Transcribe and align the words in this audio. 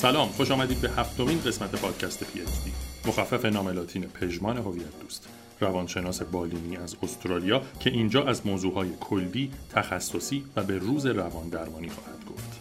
سلام 0.00 0.28
خوش 0.28 0.50
آمدید 0.50 0.80
به 0.80 0.90
هفتمین 0.90 1.40
قسمت 1.40 1.70
پادکست 1.70 2.24
پی 2.24 2.40
اچ 2.40 2.48
دی 2.64 2.72
مخفف 3.06 3.44
نام 3.44 3.68
لاتین 3.68 4.02
پژمان 4.02 4.56
هویت 4.56 5.00
دوست 5.00 5.28
روانشناس 5.60 6.22
بالینی 6.22 6.76
از 6.76 6.96
استرالیا 7.02 7.62
که 7.80 7.90
اینجا 7.90 8.24
از 8.24 8.46
موضوعهای 8.46 8.90
کلی، 9.00 9.50
تخصصی 9.74 10.44
و 10.56 10.62
به 10.62 10.78
روز 10.78 11.06
روان 11.06 11.48
درمانی 11.48 11.88
خواهد 11.88 12.24
گفت. 12.24 12.58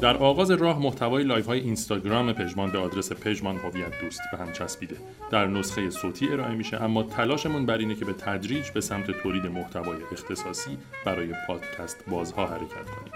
در 0.00 0.16
آغاز 0.16 0.50
راه 0.50 0.82
محتوای 0.82 1.24
live 1.24 1.46
های 1.46 1.60
اینستاگرام 1.60 2.32
پژمان 2.32 2.70
به 2.70 2.78
آدرس 2.78 3.12
پژمان 3.12 3.56
هویت 3.56 4.00
دوست 4.00 4.20
به 4.32 4.38
هم 4.38 4.52
چسبیده. 4.52 4.96
در 5.30 5.46
نسخه 5.46 5.90
صوتی 5.90 6.28
ارائه 6.28 6.54
میشه 6.54 6.82
اما 6.82 7.02
تلاشمون 7.02 7.66
بر 7.66 7.78
اینه 7.78 7.94
که 7.94 8.04
به 8.04 8.12
تدریج 8.12 8.70
به 8.70 8.80
سمت 8.80 9.10
تولید 9.10 9.46
محتوای 9.46 9.98
اختصاصی 10.12 10.78
برای 11.06 11.28
پادکست 11.46 12.04
بازها 12.08 12.46
حرکت 12.46 12.90
کنیم. 12.90 13.12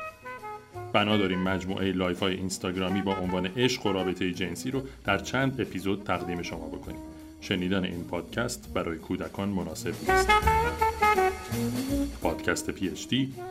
بنا 0.93 1.17
داریم 1.17 1.43
مجموعه 1.43 1.93
live 1.93 2.21
های 2.21 2.35
اینستاگرامی 2.35 3.03
با 3.03 3.15
عنوان 3.17 3.47
عشق 3.47 3.87
و 3.87 3.93
رابطه 3.93 4.33
جنسی 4.33 4.71
رو 4.71 4.83
در 5.05 5.19
چند 5.19 5.61
اپیزود 5.61 6.03
تقدیم 6.03 6.43
شما 6.43 6.67
بکنیم. 6.67 7.01
شنیدن 7.41 7.85
این 7.85 8.05
پادکست 8.05 8.71
برای 8.75 8.99
کودکان 8.99 9.49
مناسب 9.49 9.95
نیست. 10.11 10.31
پادکست 12.23 12.71
پی 12.71 12.93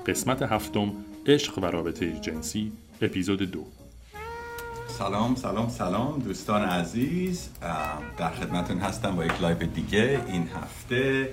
قسمت 0.06 0.42
هفتم 0.42 0.92
عشق 1.28 1.59
و 1.59 1.66
رابطه 1.66 2.20
جنسی 2.20 2.72
اپیزود 3.02 3.42
دو. 3.42 3.66
سلام 4.88 5.36
سلام 5.36 5.70
سلام 5.70 6.20
دوستان 6.20 6.62
عزیز. 6.62 7.50
در 8.17 8.30
خدمتون 8.30 8.78
هستم 8.78 9.16
با 9.16 9.26
یک 9.26 9.42
live 9.42 9.58
دیگه. 9.58 10.22
این 10.28 10.48
هفته 10.48 11.30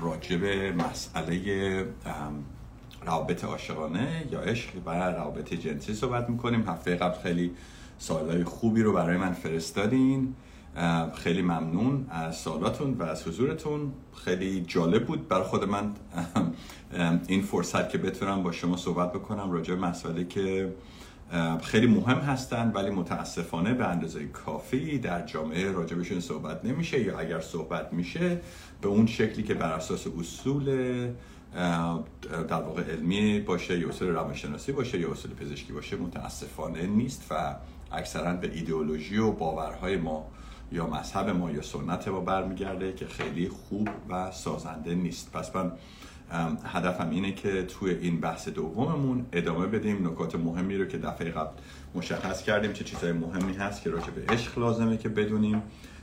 راجع 0.00 0.36
به 0.36 0.72
مسئله 0.72 1.86
روابط 3.06 3.44
عاشقانه 3.44 4.24
یا 4.30 4.40
عشق 4.40 4.68
و 4.86 4.90
روابط 4.90 5.54
جنسی 5.54 5.94
صحبت 5.94 6.30
می‌کنیم. 6.30 6.68
هفته 6.68 6.96
قبل 6.96 7.22
خیلی 7.22 7.50
سوالای 7.98 8.44
خوبی 8.44 8.82
رو 8.82 8.92
برای 8.92 9.16
من 9.16 9.32
فرستادین. 9.32 10.34
خیلی 11.14 11.42
ممنون 11.42 12.06
از 12.10 12.36
سوالاتون 12.36 12.94
و 12.94 13.02
از 13.02 13.28
حضورتون. 13.28 13.92
خیلی 14.24 14.60
جالب 14.60 15.06
بود 15.06 15.28
برای 15.28 15.44
خود 15.44 15.64
من 15.64 15.92
این 17.28 17.42
فرصت 17.42 17.90
که 17.90 17.98
بتونم 17.98 18.42
با 18.42 18.52
شما 18.52 18.76
صحبت 18.76 19.12
بکنم 19.12 19.50
راجع 19.50 19.74
به 19.74 19.80
مسائلی 19.80 20.24
که 20.24 20.74
خیلی 21.62 21.86
مهم 21.86 22.18
هستن 22.18 22.72
ولی 22.74 22.90
متاسفانه 22.90 23.74
به 23.74 23.86
اندازه 23.86 24.26
کافی 24.26 24.98
در 24.98 25.26
جامعه 25.26 25.72
راجبشون 25.72 26.20
صحبت 26.20 26.64
نمیشه 26.64 27.00
یا 27.00 27.18
اگر 27.18 27.40
صحبت 27.40 27.92
میشه 27.92 28.40
به 28.80 28.88
اون 28.88 29.06
شکلی 29.06 29.42
که 29.42 29.54
بر 29.54 29.72
اساس 29.72 30.06
اصول 30.20 30.64
در 32.48 32.62
واقع 32.62 32.82
علمی 32.82 33.40
باشه 33.40 33.78
یا 33.78 33.88
اصول 33.88 34.08
روانشناسی 34.08 34.72
باشه 34.72 35.00
یا 35.00 35.10
اصول 35.10 35.34
پزشکی 35.34 35.72
باشه 35.72 35.96
متاسفانه 35.96 36.86
نیست 36.86 37.26
و 37.30 37.54
اکثرا 37.92 38.32
به 38.32 38.50
ایدئولوژی 38.54 39.18
و 39.18 39.32
باورهای 39.32 39.96
ما 39.96 40.26
یا 40.72 40.86
مذهب 40.86 41.28
ما 41.28 41.50
یا 41.50 41.62
سنت 41.62 42.08
ما 42.08 42.20
برمیگرده 42.20 42.92
که 42.92 43.06
خیلی 43.06 43.48
خوب 43.48 43.88
و 44.08 44.30
سازنده 44.30 44.94
نیست. 44.94 45.32
پس 45.32 45.56
من 45.56 45.72
هدفم 46.64 47.10
اینه 47.10 47.32
که 47.32 47.62
توی 47.62 47.90
این 47.90 48.20
بحث 48.20 48.48
دوممون 48.48 49.26
ادامه 49.32 49.66
بدیم 49.66 50.08
نکات 50.08 50.34
مهمی 50.34 50.76
رو 50.76 50.84
که 50.84 50.98
دفعه 50.98 51.30
قبل 51.30 51.52
مشخص 51.94 52.42
کردیم 52.42 52.72
چه 52.72 52.84
چیزهای 52.84 53.12
مهمی 53.12 53.52
هست 53.52 53.82
که 53.82 53.90
راجع 53.90 54.10
به 54.10 54.32
عشق 54.32 54.58
لازمه 54.58 54.96
که 54.96 55.08
بدونیم. 55.08 55.62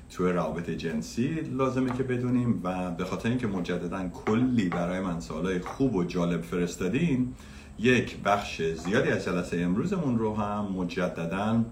توی 0.10 0.32
روابط 0.32 0.70
جنسی 0.70 1.28
لازمه 1.42 1.98
که 1.98 2.04
بدونیم 2.04 2.62
و 2.64 2.92
به 2.92 3.06
خاطر 3.06 3.30
اینکه 3.30 3.48
مجددا 3.48 4.10
کلی 4.10 4.70
برای 4.70 5.00
من 5.00 5.20
سوالای 5.20 5.60
خوب 5.60 5.96
و 5.96 6.04
جالب 6.04 6.42
فرستادین 6.42 7.34
یک 7.80 8.18
بخش 8.18 8.62
زیادی 8.62 9.10
از 9.10 9.26
جلسه 9.26 9.58
امروزمون 9.58 10.18
رو 10.18 10.36
هم 10.36 10.66
مجددا 10.66 11.64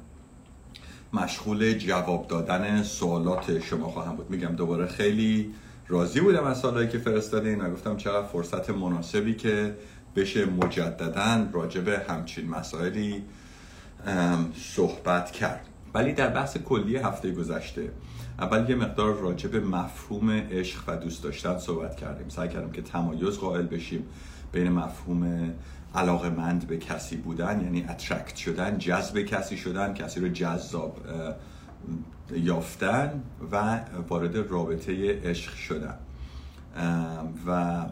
مشغول 1.13 1.73
جواب 1.73 2.28
دادن 2.28 2.84
سوالات 2.84 3.59
شما 3.59 3.88
خواهم 3.90 4.16
بود. 4.16 4.29
میگم 4.29 4.56
دوباره 4.56 4.88
خیلی 4.88 5.53
راضی 5.88 6.19
بودم 6.19 6.44
از 6.44 6.59
سوالایی 6.59 6.88
که 6.88 6.97
فرستادین. 6.97 7.62
و 7.62 7.72
گفتم 7.72 7.97
چقدر 7.97 8.28
فرصت 8.28 8.69
مناسبی 8.69 9.35
که 9.35 9.75
بشه 10.16 10.45
مجددا 10.45 11.47
راجع 11.53 11.81
به 11.81 12.01
همچین 12.09 12.50
مسائلی 12.50 13.23
صحبت 14.56 15.31
کرد. 15.31 15.66
ولی 15.94 16.13
در 16.13 16.28
بحث 16.28 16.57
کلی 16.57 16.97
هفته 16.97 17.31
گذشته 17.31 17.91
اول 18.39 18.69
یه 18.69 18.75
مقدار 18.75 19.13
راجع 19.13 19.50
به 19.50 19.59
مفهوم 19.59 20.29
عشق 20.29 20.84
و 20.88 20.95
دوست 20.95 21.24
داشتن 21.24 21.57
صحبت 21.57 21.95
کردیم. 21.95 22.29
سعی 22.29 22.50
کردیم 22.50 22.72
که 22.72 22.81
تمایز 22.81 23.38
قائل 23.38 23.66
بشیم 23.66 24.06
بین 24.51 24.69
مفهوم 24.69 25.53
علاقه 25.97 26.30
مند 26.30 26.68
به 26.68 26.78
کسی 26.78 27.18
بودن 27.18 27.62
یعنی 27.63 27.85
اترکت 27.90 28.35
شدن 28.35 28.78
جذب 28.78 29.22
کسی 29.22 29.58
شدن 29.58 29.94
کسی 29.94 30.19
رو 30.19 30.28
جذاب 30.28 30.97
یافتن 32.31 33.24
و 33.52 33.80
وارد 34.09 34.38
رابطه 34.38 35.22
عشق 35.24 35.53
شدن. 35.53 35.97
و 37.47 37.86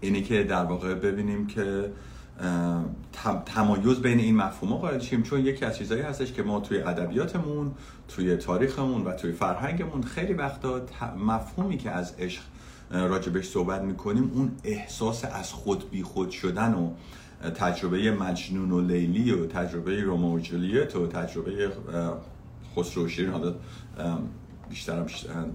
اینی 0.00 0.22
که 0.22 0.42
در 0.42 0.64
واقع 0.64 0.94
ببینیم 0.94 1.46
که 1.46 1.92
تمایز 3.46 4.00
بین 4.00 4.18
این 4.18 4.36
مفهوم 4.36 4.76
قائل 4.76 4.98
شیم 4.98 5.22
چون 5.22 5.40
یکی 5.40 5.64
از 5.64 5.76
چیزهایی 5.76 6.02
هستش 6.02 6.32
که 6.32 6.42
ما 6.42 6.60
توی 6.60 6.78
ادبیاتمون 6.78 7.74
توی 8.08 8.36
تاریخمون 8.36 9.04
و 9.04 9.12
توی 9.12 9.32
فرهنگمون 9.32 10.02
خیلی 10.02 10.32
وقتا 10.32 10.80
مفهومی 11.18 11.78
که 11.78 11.90
از 11.90 12.14
عشق 12.18 12.42
راجبش 12.90 13.48
صحبت 13.48 13.82
می‌کنیم 13.82 14.30
اون 14.34 14.50
احساس 14.64 15.24
از 15.24 15.52
خود 15.52 15.90
بی 15.90 16.02
خود 16.02 16.30
شدن 16.30 16.74
و 16.74 16.90
تجربه 17.50 18.10
مجنون 18.10 18.70
و 18.70 18.80
لیلی 18.80 19.30
و 19.30 19.46
تجربه 19.46 20.02
رومو 20.02 20.36
و 20.36 20.40
جولیت 20.40 20.96
و 20.96 21.06
تجربه 21.06 21.70
خسرو 22.76 23.04
و 23.04 23.08
شیرین 23.08 23.32
حالا 23.32 23.54
بیشترم 24.68 25.06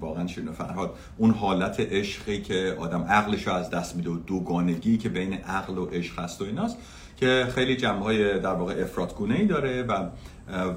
واقعا 0.02 0.28
شیرین 0.28 0.52
فرهاد 0.52 0.94
اون 1.18 1.32
حالت 1.32 1.80
عشقی 1.80 2.42
که 2.42 2.78
آدم 2.80 3.02
عقلش 3.02 3.48
رو 3.48 3.54
از 3.54 3.70
دست 3.70 3.96
میده 3.96 4.10
و 4.10 4.18
دوگانگی 4.18 4.98
که 4.98 5.10
بین 5.10 5.34
عقل 5.34 5.78
و 5.78 5.86
عشق 5.86 6.20
هست 6.20 6.42
و 6.42 6.46
ایناست 6.46 6.78
که 7.18 7.48
خیلی 7.56 7.76
جنبه 7.76 8.06
های 8.06 8.40
در 8.40 8.54
واقع 8.54 8.82
افرادگونه 8.82 9.36
ای 9.36 9.46
داره 9.46 9.84
و 9.84 10.10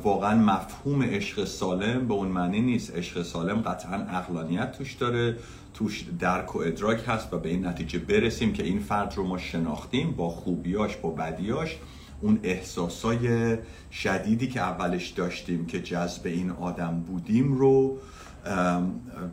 واقعا 0.03 0.35
مفهوم 0.35 1.03
عشق 1.03 1.45
سالم 1.45 2.09
به 2.09 2.15
اون 2.15 2.29
معنی 2.29 2.61
نیست. 2.61 2.97
عشق 2.97 3.23
سالم 3.23 3.61
قطعا 3.61 3.95
اقلانیت 3.95 4.73
توش 4.73 4.93
داره. 4.93 5.37
توش 5.75 6.05
درک 6.19 6.57
و 6.57 6.59
ادراک 6.59 7.05
هست 7.07 7.35
و 7.35 7.39
به 7.39 7.49
این 7.49 7.67
نتیجه 7.67 7.99
برسیم 7.99 8.53
که 8.53 8.63
این 8.63 8.79
فرد 8.79 9.15
رو 9.17 9.27
ما 9.27 9.39
شناختیم 9.39 10.11
با 10.11 10.29
خوبیاش 10.29 10.97
با 10.97 11.11
بدیاش. 11.11 11.77
اون 12.21 12.41
احساسای 12.43 13.57
شدیدی 13.93 14.49
که 14.49 14.61
اولش 14.61 15.09
داشتیم 15.09 15.67
که 15.67 15.81
جذب 15.83 16.27
این 16.27 16.51
آدم 16.51 17.01
بودیم 17.07 17.53
رو 17.53 17.99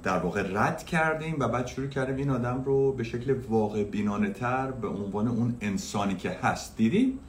در 0.04 0.20
واقع 0.20 0.44
رد 0.54 0.86
کردیم 0.86 1.36
و 1.40 1.48
بعد 1.48 1.68
شروع 1.68 1.88
کردیم 1.88 2.18
این 2.18 2.30
آدم 2.30 2.64
رو 2.66 2.92
به 2.92 3.04
شکل 3.04 3.36
واقع 3.50 3.84
بینانه 3.84 4.30
تر 4.30 4.72
به 4.72 4.88
عنوان 4.88 5.28
اون 5.28 5.56
انسانی 5.62 6.16
که 6.16 6.30
هست 6.44 6.78
دیدیم. 6.78 7.20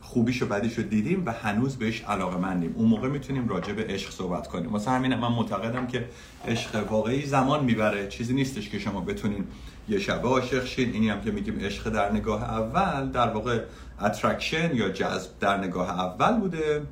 خوبیشو 0.00 0.46
بدیشو 0.46 0.82
دیدیم 0.82 1.22
و 1.26 1.32
هنوز 1.32 1.76
بهش 1.76 2.00
علاقه 2.00 2.36
مندیم. 2.36 2.74
اون 2.76 2.88
موقع 2.88 3.08
می‌تونیم 3.08 3.48
راجع 3.48 3.72
به 3.72 3.84
عشق 3.84 4.10
صحبت 4.10 4.46
کنیم. 4.46 4.72
واسه 4.72 4.90
همین 4.90 5.14
من 5.14 5.32
معتقدم 5.32 5.86
که 5.86 6.08
عشق 6.48 6.92
واقعی 6.92 7.26
زمان 7.26 7.64
می‌بره. 7.64 8.08
چیزی 8.08 8.34
نیستش 8.34 8.68
که 8.68 8.78
شما 8.78 9.00
بتونین 9.00 9.44
یه 9.88 9.98
شبه 9.98 10.28
عاشق 10.28 10.64
شین. 10.64 10.92
اینی 10.92 11.08
هم 11.08 11.20
که 11.20 11.30
میگیم 11.30 11.60
عشق 11.60 11.90
در 11.90 12.12
نگاه 12.12 12.42
اول 12.42 13.10
در 13.10 13.28
واقع 13.28 13.60
اترکشن 14.00 14.76
یا 14.76 14.88
جذب 14.88 15.30
در 15.40 15.56
نگاه 15.56 15.90
اول 15.90 16.40
بوده. 16.40 16.82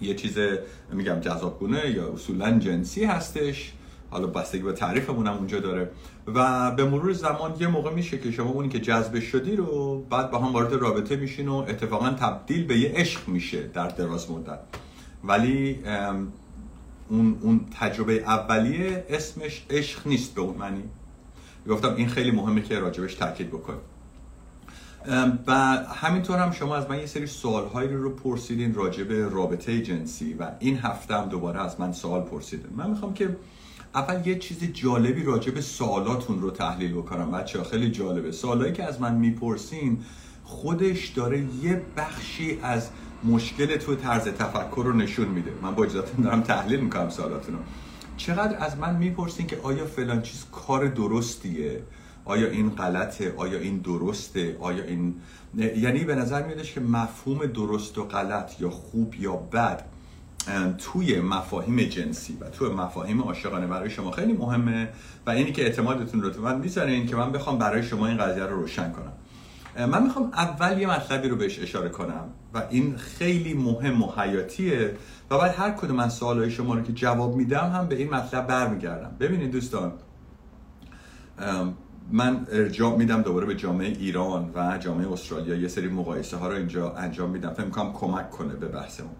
یه 0.00 0.14
چیز 0.14 0.38
میگم 0.92 1.20
جذابگونه 1.20 1.90
یا 1.90 2.12
اصولا 2.12 2.58
جنسی 2.58 3.04
هستش. 3.04 3.72
حالا 4.14 4.26
بستگی 4.26 4.62
به 4.62 4.72
تعریفمون 4.72 5.26
هم 5.26 5.34
اونجا 5.34 5.60
داره. 5.60 5.90
و 6.26 6.70
به 6.70 6.84
مرور 6.84 7.12
زمان 7.12 7.56
یه 7.60 7.66
موقع 7.66 7.94
میشه 7.94 8.18
که 8.18 8.30
شما 8.30 8.50
اونی 8.50 8.68
که 8.68 8.80
جذب 8.80 9.20
شدی 9.20 9.56
رو 9.56 10.00
بعد 10.10 10.30
با 10.30 10.38
هم 10.38 10.52
وارد 10.52 10.72
رابطه 10.72 11.16
میشین 11.16 11.48
و 11.48 11.54
اتفاقا 11.54 12.10
تبدیل 12.10 12.66
به 12.66 12.78
یه 12.78 12.92
عشق 12.94 13.28
میشه 13.28 13.62
در 13.62 13.88
دراز 13.88 14.30
مدت. 14.30 14.58
ولی 15.24 15.78
اون, 17.08 17.38
اون 17.40 17.60
تجربه 17.80 18.12
اولیه 18.12 19.04
اسمش 19.08 19.66
عشق 19.70 20.06
نیست 20.06 20.34
به 20.34 20.40
اون 20.40 20.56
معنی. 20.56 20.84
گفتم 21.68 21.94
این 21.94 22.08
خیلی 22.08 22.30
مهمه 22.30 22.62
که 22.62 22.78
راجبش 22.78 23.14
تاکید 23.14 23.48
بکنیم. 23.48 23.80
و 25.46 25.52
همینطور 25.94 26.38
هم 26.38 26.50
شما 26.50 26.76
از 26.76 26.90
من 26.90 26.98
یه 26.98 27.06
سری 27.06 27.26
سوال 27.26 27.88
رو 27.88 28.10
پرسیدین 28.10 28.74
راجع 28.74 29.04
به 29.04 29.28
رابطه 29.28 29.82
جنسی 29.82 30.34
و 30.34 30.50
این 30.58 30.78
هفته 30.78 31.14
هم 31.14 31.28
دوباره 31.28 31.60
از 31.60 31.80
من 31.80 31.92
سوال 31.92 32.22
پرسیدین 32.22 32.70
من 32.76 32.90
می‌خوام 32.90 33.14
که 33.14 33.36
اول 33.94 34.26
یه 34.26 34.38
چیز 34.38 34.64
جالبی 34.64 35.22
راجع 35.22 35.52
به 35.52 35.60
سوالاتون 35.60 36.40
رو 36.40 36.50
تحلیل 36.50 36.92
بکنم 36.92 37.30
بچه 37.30 37.64
خیلی 37.64 37.90
جالبه. 37.90 38.32
سوالایی 38.32 38.72
که 38.72 38.84
از 38.84 39.00
من 39.00 39.14
می‌پرسین 39.14 39.98
خودش 40.44 41.08
داره 41.08 41.44
یه 41.62 41.82
بخشی 41.96 42.58
از 42.62 42.88
مشکل 43.24 43.76
تو 43.76 43.94
طرز 43.94 44.24
تفکر 44.24 44.82
رو 44.84 44.92
نشون 44.92 45.28
میده. 45.28 45.50
من 45.62 45.74
با 45.74 45.84
اجازهتون 45.84 46.24
دارم 46.24 46.40
تحلیل 46.40 46.80
می‌کنم 46.80 47.08
سوالاتونو. 47.08 47.58
چقدر 48.16 48.64
از 48.64 48.78
من 48.78 48.96
می‌پرسین 48.96 49.46
که 49.46 49.58
آیا 49.62 49.86
فلان 49.86 50.22
چیز 50.22 50.44
کار 50.52 50.88
درستیه؟ 50.88 51.82
آیا 52.24 52.50
این 52.50 52.70
غلطه؟ 52.70 53.34
آیا 53.36 53.58
این 53.58 53.78
درسته؟ 53.78 54.56
آیا 54.60 54.84
این 54.84 55.14
یعنی 55.56 56.04
به 56.04 56.14
نظر 56.14 56.46
میادش 56.46 56.72
که 56.72 56.80
مفهوم 56.80 57.46
درست 57.46 57.98
و 57.98 58.04
غلط 58.04 58.60
یا 58.60 58.70
خوب 58.70 59.14
یا 59.14 59.36
بد 59.36 59.84
توی 60.78 61.20
مفاهیم 61.20 61.82
جنسی 61.82 62.38
و 62.40 62.50
توی 62.50 62.68
مفاهیم 62.68 63.22
عاشقانه 63.22 63.66
برای 63.66 63.90
شما 63.90 64.10
خیلی 64.10 64.32
مهمه 64.32 64.88
و 65.26 65.30
اینی 65.30 65.52
که 65.52 65.62
اعتمادتون 65.62 66.22
رو 66.22 66.30
تو 66.30 66.42
من 66.42 66.58
می‌ذارین 66.58 67.06
که 67.06 67.16
من 67.16 67.32
بخوام 67.32 67.58
برای 67.58 67.82
شما 67.82 68.06
این 68.06 68.16
قضیه 68.16 68.44
رو 68.44 68.56
روشن 68.56 68.92
کنم. 68.92 69.12
من 69.86 70.02
می‌خوام 70.02 70.30
اول 70.32 70.80
یه 70.80 70.86
مطلبی 70.90 71.28
رو 71.28 71.36
بهش 71.36 71.58
اشاره 71.58 71.88
کنم 71.88 72.24
و 72.54 72.62
این 72.70 72.96
خیلی 72.96 73.54
مهم 73.54 74.02
و 74.02 74.12
حیاتیه 74.16 74.96
و 75.30 75.38
بعد 75.38 75.54
هر 75.58 75.70
کدوم 75.70 75.98
از 75.98 76.14
سوالای 76.14 76.50
شما 76.50 76.74
رو 76.74 76.82
که 76.82 76.92
جواب 76.92 77.36
میدم 77.36 77.70
هم 77.74 77.86
به 77.86 77.94
این 77.94 78.10
مطلب 78.10 78.46
برمیگردم. 78.46 79.10
ببینید 79.20 79.50
دوستان 79.50 79.92
من 82.12 82.46
ارجاع 82.52 82.96
میدم 82.96 83.22
دوباره 83.22 83.46
به 83.46 83.54
جامعه 83.54 83.88
ایران 83.88 84.50
و 84.54 84.78
جامعه 84.78 85.12
استرالیا. 85.12 85.54
یه 85.54 85.68
سری 85.68 85.88
مقایسه 85.88 86.36
ها 86.36 86.48
رو 86.48 86.56
اینجا 86.56 86.90
انجام 86.90 87.30
میدم. 87.30 87.50
فکر 87.50 87.64
می‌کنم 87.64 87.92
کمک 87.92 88.30
کنه 88.30 88.54
به 88.54 88.68
بحثمون. 88.68 89.10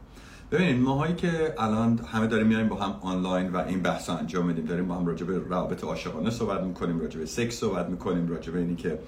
ببینید 0.55 0.83
ماهایی 0.83 1.15
که 1.15 1.55
الان 1.59 2.01
همه 2.12 2.27
داریم 2.27 2.47
میایم 2.47 2.69
با 2.69 2.77
هم 2.77 2.99
آنلاین 3.03 3.51
و 3.53 3.56
این 3.56 3.83
بحث 3.83 4.11
انجام 4.11 4.47
میدیم 4.47 4.65
داریم 4.65 4.89
با 4.89 4.95
هم 4.95 5.06
راجع 5.06 5.27
به 5.27 5.39
روابط 5.39 5.85
عاشقانه 5.85 6.31
صحبت 6.31 6.61
می‌کنیم 6.61 7.01
راجع 7.01 7.19
به 7.19 7.27
سکس 7.27 7.55
صحبت 7.55 7.89
می‌کنیم 7.89 8.29
راجع 8.29 8.53
به 8.53 8.59
اینی 8.59 8.77
که 8.77 8.99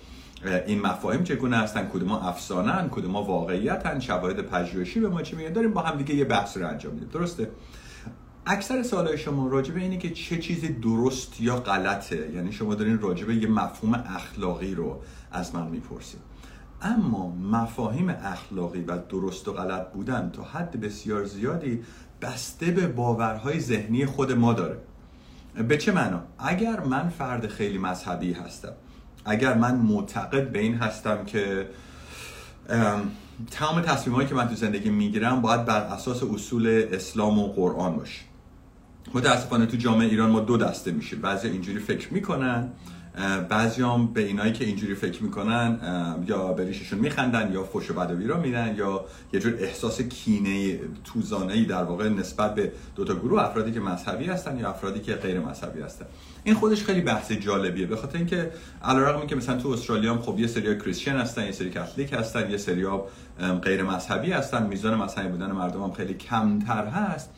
این 0.66 0.80
مفاهیم 0.80 1.24
چگونه 1.24 1.56
هستن 1.56 1.88
کدوم 1.92 2.12
افسانه 2.12 2.72
ان 2.72 2.88
کدوم 2.88 3.16
واقعیتن 3.16 4.00
شواهد 4.00 4.40
پژوهشی 4.40 5.00
به 5.00 5.08
ما 5.08 5.22
چی 5.22 5.36
میگن؟ 5.36 5.52
داریم 5.52 5.72
با 5.72 5.80
هم 5.80 5.98
دیگه 5.98 6.14
یه 6.14 6.24
بحث 6.24 6.56
رو 6.56 6.68
انجام 6.68 6.92
میدیم 6.92 7.08
درسته؟ 7.08 7.50
اکثر 8.46 8.82
سوالای 8.82 9.18
شما 9.18 9.48
راجع 9.48 9.74
به 9.74 9.80
اینه 9.80 9.98
که 9.98 10.10
چه 10.10 10.38
چیزی 10.38 10.68
درست 10.68 11.40
یا 11.40 11.56
غلطه 11.56 12.30
یعنی 12.34 12.52
شما 12.52 12.74
دارین 12.74 12.98
راجع 12.98 13.26
به 13.26 13.34
یه 13.34 13.48
مفهوم 13.48 13.94
اخلاقی 13.94 14.74
رو 14.74 15.00
از 15.32 15.54
من 15.54 15.66
می‌پرسید. 15.66 16.25
اما 16.82 17.28
مفاهیم 17.28 18.08
اخلاقی 18.08 18.82
و 18.82 18.98
درست 19.08 19.48
و 19.48 19.52
غلط 19.52 19.92
بودن 19.92 20.30
تا 20.30 20.42
حد 20.42 20.80
بسیار 20.80 21.24
زیادی 21.24 21.82
بسته 22.22 22.70
به 22.70 22.86
باورهای 22.86 23.60
ذهنی 23.60 24.06
خود 24.06 24.32
ما 24.32 24.52
داره. 24.52 24.78
به 25.68 25.78
چه 25.78 25.92
معنا؟ 25.92 26.22
اگر 26.38 26.80
من 26.80 27.08
فرد 27.08 27.46
خیلی 27.46 27.78
مذهبی 27.78 28.32
هستم 28.32 28.72
اگر 29.24 29.54
من 29.54 29.74
معتقد 29.74 30.52
به 30.52 30.58
این 30.58 30.74
هستم 30.74 31.24
که 31.24 31.68
تمام 33.50 33.80
تصمیم 33.80 34.26
که 34.26 34.34
من 34.34 34.48
تو 34.48 34.54
زندگی 34.54 34.90
می‌گیرم 34.90 35.40
باید 35.40 35.64
بر 35.64 35.80
اساس 35.80 36.22
اصول 36.22 36.86
اسلام 36.92 37.38
و 37.38 37.46
قرآن 37.46 37.96
باشه. 37.96 38.20
متاسفانه 39.14 39.66
تو 39.66 39.76
جامعه 39.76 40.08
ایران 40.08 40.30
ما 40.30 40.40
دو 40.40 40.56
دسته 40.56 40.90
میشه 40.90 41.16
بعضی 41.16 41.48
اینجوری 41.48 41.78
فکر 41.78 42.14
می‌کنن 42.14 42.68
بعضی 43.48 43.82
هم 43.82 44.06
به 44.06 44.20
اینایی 44.20 44.52
که 44.52 44.64
اینجوری 44.64 44.94
فکر 44.94 45.22
می‌کنن 45.22 45.78
یا 46.26 46.52
به 46.52 46.64
ریششون 46.64 46.98
میخندن 46.98 47.52
یا 47.52 47.64
فش 47.64 47.90
و 47.90 47.94
بدوی 47.94 48.26
را 48.26 48.40
میدن 48.40 48.74
یا 48.78 49.04
یه 49.32 49.40
جور 49.40 49.54
احساس 49.58 50.00
کینه 50.00 50.80
توزانه 51.04 51.52
ای 51.52 51.64
در 51.64 51.84
واقع 51.84 52.08
نسبت 52.08 52.54
به 52.54 52.72
دو 52.96 53.04
تا 53.04 53.14
گروه 53.14 53.42
افرادی 53.42 53.72
که 53.72 53.80
مذهبی 53.80 54.24
هستن 54.24 54.58
یا 54.58 54.70
افرادی 54.70 55.00
که 55.00 55.14
غیر 55.14 55.40
مذهبی 55.40 55.80
هستن. 55.80 56.06
این 56.44 56.54
خودش 56.54 56.84
خیلی 56.84 57.00
بحث 57.00 57.32
جالبیه 57.32 57.86
به 57.86 57.96
خاطر 57.96 58.18
اینکه 58.18 58.50
علیرغم 58.84 59.26
که 59.26 59.36
مثلا 59.36 59.56
تو 59.56 59.68
استرالیا 59.68 60.14
هم 60.14 60.22
خب 60.22 60.38
یه 60.38 60.46
سری 60.46 60.78
کریسچن 60.78 61.16
هستن 61.16 61.44
یه 61.44 61.52
سری 61.52 61.70
کاتولیک 61.70 62.12
هستن 62.12 62.50
یه 62.50 62.56
سری 62.56 62.86
غیر 63.62 63.82
مذهبی 63.82 64.32
هستن 64.32 64.66
میزان 64.66 64.94
مذهبی 64.94 65.28
بودن 65.28 65.52
مردم 65.52 65.82
هم 65.82 65.92
خیلی 65.92 66.14
کمتر 66.14 66.86
هست. 66.86 67.30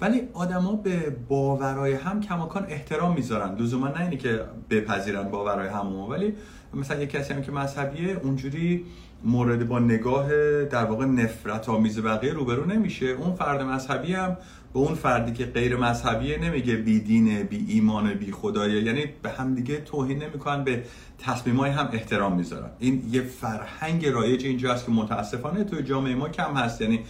ولی 0.00 0.22
آدما 0.32 0.72
به 0.72 1.16
باورای 1.28 1.92
هم 1.92 2.20
کماکان 2.20 2.66
احترام 2.68 3.14
می‌ذارن. 3.14 3.54
لزوما 3.54 3.88
نه 3.88 4.00
اینی 4.00 4.16
که 4.16 4.40
بپذیرن 4.70 5.22
باورای 5.22 5.68
همو 5.68 6.06
ولی 6.06 6.34
مثلا 6.74 7.00
یه 7.00 7.06
کسی 7.06 7.34
هم 7.34 7.42
که 7.42 7.52
مذهبیه 7.52 8.20
اونجوری 8.22 8.84
مورد 9.24 9.68
با 9.68 9.78
نگاه 9.78 10.28
در 10.64 10.84
واقع 10.84 11.04
نفرت 11.04 11.68
آمیز 11.68 12.00
بقیه 12.00 12.32
روبرو 12.32 12.64
نمیشه. 12.64 13.06
اون 13.06 13.34
فرد 13.34 13.62
مذهبی 13.62 14.14
هم 14.14 14.36
به 14.72 14.78
اون 14.80 14.94
فردی 14.94 15.32
که 15.32 15.44
غیر 15.44 15.76
مذهبیه 15.76 16.38
نمیگه 16.38 16.76
بی 16.76 17.00
دینه 17.00 17.44
بی 17.44 17.66
ایمان 17.68 18.14
بی 18.14 18.32
خدایه 18.32 18.82
یعنی 18.82 19.04
به 19.22 19.30
هم 19.30 19.54
دیگه 19.54 19.80
توهین 19.80 20.22
نمی‌کنن 20.22 20.64
به 20.64 20.82
تصمیمای 21.18 21.70
هم 21.70 21.88
احترام 21.92 22.36
می‌ذارن. 22.36 22.70
این 22.78 23.02
یه 23.10 23.22
فرهنگ 23.22 24.06
رایج 24.06 24.44
اینجا 24.44 24.72
هست 24.72 24.86
که 24.86 24.92
متاسفانه 24.92 25.64
توی 25.64 25.82
جامعه 25.82 26.14
ما 26.14 26.28
کم 26.28 26.54
هست. 26.54 26.80
یعنی 26.80 27.00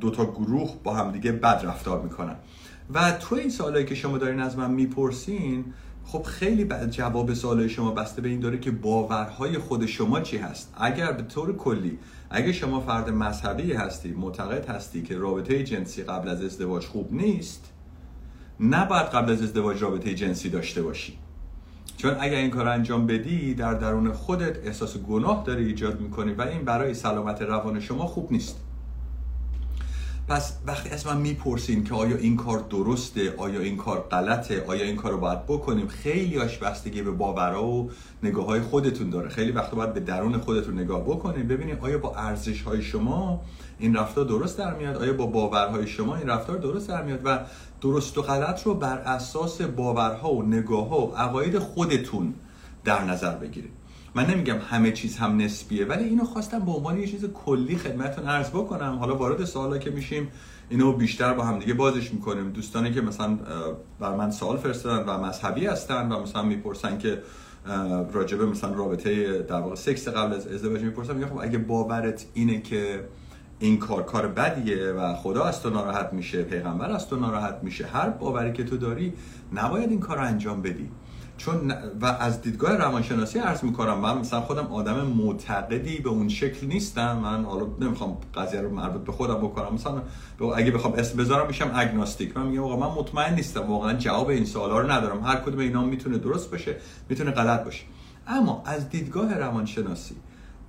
دو 0.00 0.10
تا 0.10 0.24
گروه 0.24 0.70
با 0.84 0.94
هم 0.94 1.10
دیگه 1.12 1.32
بد 1.32 1.60
رفتار 1.64 2.02
می‌کنن. 2.02 2.36
و 2.94 3.12
تو 3.12 3.34
این 3.34 3.50
سوالایی 3.50 3.86
که 3.86 3.94
شما 3.94 4.18
دارین 4.18 4.40
از 4.40 4.58
من 4.58 4.70
می‌پرسین 4.70 5.64
خب 6.04 6.22
خیلی 6.22 6.68
جواب 6.90 7.34
سوالای 7.34 7.68
شما 7.68 7.90
بسته 7.90 8.22
به 8.22 8.28
این 8.28 8.40
داره 8.40 8.58
که 8.58 8.70
باورهای 8.70 9.58
خود 9.58 9.86
شما 9.86 10.20
چی 10.20 10.38
هست؟ 10.38 10.74
اگر 10.80 11.12
به 11.12 11.22
طور 11.22 11.56
کلی 11.56 11.98
اگر 12.30 12.52
شما 12.52 12.80
فرد 12.80 13.10
مذهبی 13.10 13.72
هستی 13.72 14.12
معتقد 14.12 14.68
هستی 14.70 15.02
که 15.02 15.16
رابطه 15.18 15.64
جنسی 15.64 16.02
قبل 16.02 16.28
از 16.28 16.44
ازدواج 16.44 16.86
خوب 16.86 17.12
نیست 17.12 17.72
نباید 18.60 19.06
قبل 19.06 19.32
از 19.32 19.42
ازدواج 19.42 19.82
رابطه 19.82 20.14
جنسی 20.14 20.50
داشته 20.50 20.82
باشی. 20.82 21.18
چون 21.96 22.16
اگر 22.20 22.36
این 22.36 22.50
کار 22.50 22.68
انجام 22.68 23.06
بدی 23.06 23.54
در 23.54 23.74
درون 23.74 24.12
خودت 24.12 24.66
احساس 24.66 24.96
گناه 24.96 25.44
داری 25.46 25.66
ایجاد 25.66 26.00
می‌کنی 26.00 26.32
و 26.32 26.42
این 26.42 26.64
برای 26.64 26.94
سلامت 26.94 27.42
روان 27.42 27.80
شما 27.80 28.06
خوب 28.06 28.32
نیست. 28.32 28.56
پس 30.28 30.58
وقتی 30.66 30.90
از 30.90 31.06
من 31.06 31.16
می‌پرسین 31.16 31.84
که 31.84 31.94
آیا 31.94 32.16
این 32.16 32.36
کار 32.36 32.64
درسته 32.70 33.34
آیا 33.36 33.60
این 33.60 33.76
کار 33.76 34.00
غلطه 34.00 34.64
آیا 34.66 34.84
این 34.84 34.96
کار 34.96 35.12
رو 35.12 35.18
باید 35.18 35.46
بکنیم 35.46 35.88
خیلی 35.88 36.38
آش 36.38 36.58
بستگی 36.58 37.02
به 37.02 37.10
باورها 37.10 37.66
و 37.66 37.90
نگاه 38.22 38.46
های 38.46 38.60
خودتون 38.60 39.10
داره. 39.10 39.28
خیلی 39.28 39.52
وقتا 39.52 39.76
باید 39.76 39.94
به 39.94 40.00
درون 40.00 40.38
خودتون 40.38 40.78
نگاه 40.78 41.02
بکنیم 41.02 41.48
ببینید 41.48 41.78
آیا 41.80 41.98
با 41.98 42.14
ارزش 42.14 42.62
های 42.62 42.82
شما 42.82 43.40
این 43.78 43.96
رفتار 43.96 44.24
درست 44.24 44.58
در 44.58 44.74
میاد 44.74 44.96
آیا 44.96 45.12
با 45.12 45.26
باورهای 45.26 45.86
شما 45.86 46.16
این 46.16 46.28
رفتار 46.28 46.58
درست 46.58 46.88
در 46.88 47.02
میاد 47.02 47.20
و 47.24 47.38
درست 47.80 48.18
و 48.18 48.22
غلط 48.22 48.62
رو 48.62 48.74
بر 48.74 48.98
اساس 48.98 49.60
باورها 49.60 50.34
و 50.34 50.42
نگاه 50.42 50.88
ها 50.88 51.06
و 51.06 51.16
عقاید 51.16 51.58
خودتون 51.58 52.34
در 52.84 53.04
نظر 53.04 53.34
بگیرید 53.34 53.81
من 54.14 54.26
نمیگم 54.26 54.58
همه 54.70 54.92
چیز 54.92 55.16
هم 55.16 55.36
نسبیه 55.36 55.84
ولی 55.84 56.04
اینو 56.04 56.24
خواستم 56.24 56.58
به 56.58 56.72
عنوان 56.72 56.98
یه 56.98 57.06
چیز 57.06 57.24
کلی 57.24 57.76
خدمتتون 57.76 58.26
عرض 58.26 58.50
بکنم. 58.50 58.96
حالا 59.00 59.16
وارد 59.16 59.44
سوالا 59.44 59.78
که 59.78 59.90
میشیم 59.90 60.28
اینو 60.68 60.92
بیشتر 60.92 61.34
با 61.34 61.44
هم 61.44 61.58
دیگه 61.58 61.74
بازش 61.74 62.12
می‌کنیم. 62.12 62.50
دوستانی 62.50 62.92
که 62.92 63.00
مثلا 63.00 63.38
بر 64.00 64.16
من 64.16 64.30
سوال 64.30 64.56
فرستادن 64.56 65.08
و 65.08 65.18
مذهبی 65.24 65.66
هستن 65.66 66.12
و 66.12 66.22
مثلا 66.22 66.42
می‌پرسن 66.42 66.98
که 66.98 67.22
راجبه 68.12 68.46
مثلا 68.46 68.72
رابطه 68.72 69.38
در 69.42 69.60
واقع 69.60 69.74
سکس 69.74 70.08
قبل 70.08 70.34
از 70.34 70.46
ازدواج 70.46 70.82
می‌پرسن 70.82 71.14
میگم 71.14 71.28
خب 71.28 71.38
اگه 71.38 71.58
باورت 71.58 72.26
اینه 72.34 72.60
که 72.60 73.08
این 73.58 73.78
کار 73.78 74.02
کار 74.02 74.28
بدیه 74.28 74.86
و 74.86 75.14
خدا 75.14 75.44
از 75.44 75.62
تو 75.62 75.70
ناراحت 75.70 76.12
میشه 76.12 76.42
پیغمبر 76.42 76.90
از 76.90 77.08
تو 77.08 77.16
ناراحت 77.16 77.58
میشه 77.62 77.86
هر 77.86 78.08
باوری 78.08 78.52
که 78.52 78.64
تو 78.64 78.76
داری 78.76 79.12
نباید 79.52 79.90
این 79.90 80.00
کار 80.00 80.16
رو 80.16 80.24
انجام 80.24 80.62
بدی. 80.62 80.90
چون 81.44 81.74
و 82.00 82.06
از 82.06 82.42
دیدگاه 82.42 82.76
روانشناسی 82.76 83.38
عرض 83.38 83.64
می‌کنم 83.64 83.98
من 83.98 84.18
مثلا 84.18 84.40
خودم 84.40 84.66
آدم 84.66 85.06
معتقدی 85.06 85.98
به 85.98 86.08
اون 86.08 86.28
شکل 86.28 86.66
نیستم. 86.66 87.18
من 87.18 87.44
حالا 87.44 87.66
نمی‌خوام 87.80 88.16
قضیه 88.34 88.60
رو 88.60 88.70
مربوط 88.70 89.04
به 89.04 89.12
خودم 89.12 89.34
بکنم. 89.34 89.74
مثلا 89.74 90.02
اگه 90.56 90.70
بخوام 90.70 90.92
اسم 90.92 91.16
بذارم 91.16 91.46
میشم 91.46 91.70
اگنوستیک 91.74 92.36
من 92.36 92.46
میگم 92.46 92.62
آقا 92.62 92.76
من 92.76 92.94
مطمئن 92.94 93.34
نیستم. 93.34 93.60
واقعا 93.60 93.92
جواب 93.92 94.28
این 94.28 94.44
سوالا 94.44 94.78
رو 94.78 94.90
ندارم. 94.90 95.24
هر 95.24 95.36
کدوم 95.36 95.58
اینا 95.58 95.84
می‌تونه 95.84 96.18
درست 96.18 96.50
باشه 96.50 96.76
می‌تونه 97.08 97.30
غلط 97.30 97.64
باشه. 97.64 97.84
اما 98.26 98.62
از 98.66 98.88
دیدگاه 98.88 99.38
روانشناسی 99.38 100.14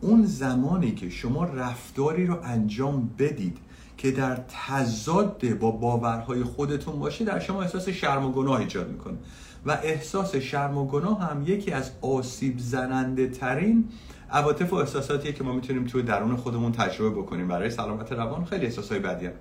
اون 0.01 0.25
زمانی 0.25 0.91
که 0.91 1.09
شما 1.09 1.43
رفتاری 1.43 2.27
رو 2.27 2.37
انجام 2.43 3.09
بدید 3.19 3.57
که 3.97 4.11
در 4.11 4.35
تضاد 4.67 5.53
با 5.59 5.71
باورهای 5.71 6.43
خودتون 6.43 6.99
باشه 6.99 7.25
در 7.25 7.39
شما 7.39 7.61
احساس 7.61 7.89
شرم 7.89 8.25
و 8.25 8.31
گناه 8.31 8.59
ایجاد 8.59 8.91
می‌کنه. 8.91 9.17
و 9.65 9.79
احساس 9.83 10.35
شرم 10.35 10.77
و 10.77 10.87
گناه 10.87 11.21
هم 11.21 11.43
یکی 11.47 11.71
از 11.71 11.91
آسیب 12.01 12.55
زننده 12.57 13.27
ترین 13.27 13.89
عواطف 14.31 14.73
و 14.73 14.75
احساساتیه 14.75 15.33
که 15.33 15.43
ما 15.43 15.53
می‌تونیم 15.53 15.83
توی 15.83 16.03
درون 16.03 16.35
خودمون 16.35 16.71
تجربه 16.71 17.21
بکنیم. 17.21 17.47
برای 17.47 17.69
سلامت 17.69 18.11
روان 18.11 18.45
خیلی 18.45 18.65
احساسای 18.65 18.99
بدیه. 18.99 19.33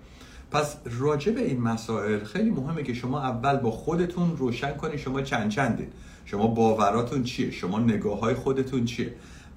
پس 0.50 0.76
راجع 0.98 1.32
به 1.32 1.40
این 1.40 1.60
مسائل 1.60 2.24
خیلی 2.24 2.50
مهمه 2.50 2.82
که 2.82 2.94
شما 2.94 3.22
اول 3.22 3.56
با 3.56 3.70
خودتون 3.70 4.36
روشن 4.36 4.76
کنید 4.76 4.96
شما 4.96 5.22
چند 5.22 5.50
چندید 5.50 5.92
شما 6.24 6.46
باوراتون 6.46 7.22
چیه؟ 7.22 7.50
شما 7.50 7.78
نگاه 7.78 8.20
های 8.20 8.34
خودتون 8.34 8.84
چیه؟ 8.84 9.14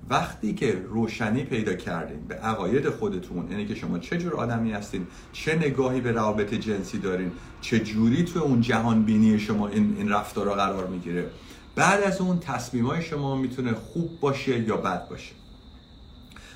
وقتی 0.10 0.54
که 0.54 0.82
روشنی 0.90 1.44
پیدا 1.44 1.74
کردین 1.74 2.28
به 2.28 2.36
عقاید 2.36 2.90
خودتون 2.90 3.52
یعنی 3.52 3.66
که 3.66 3.76
شما 3.76 4.00
چه 4.00 4.18
جور 4.18 4.34
آدمی 4.34 4.72
هستین 4.72 5.08
چه 5.34 5.56
نگاهی 5.56 6.02
به 6.02 6.12
روابط 6.12 6.54
جنسی 6.54 7.00
دارین 7.00 7.32
چه 7.62 7.80
جوری 7.80 8.24
تو 8.24 8.40
اون 8.40 8.62
جهان 8.62 9.04
بینی 9.04 9.40
شما 9.40 9.68
این, 9.68 9.96
این 9.98 10.10
رفتارا 10.10 10.54
قرار 10.54 10.88
می‌گیره 10.88 11.30
بعد 11.76 12.04
از 12.04 12.22
اون 12.22 12.40
تصمیم 12.40 12.86
های 12.86 13.02
شما 13.02 13.36
می‌تونه 13.36 13.74
خوب 13.74 14.20
باشه 14.20 14.60
یا 14.60 14.78
بد 14.78 15.10
باشه. 15.10 15.34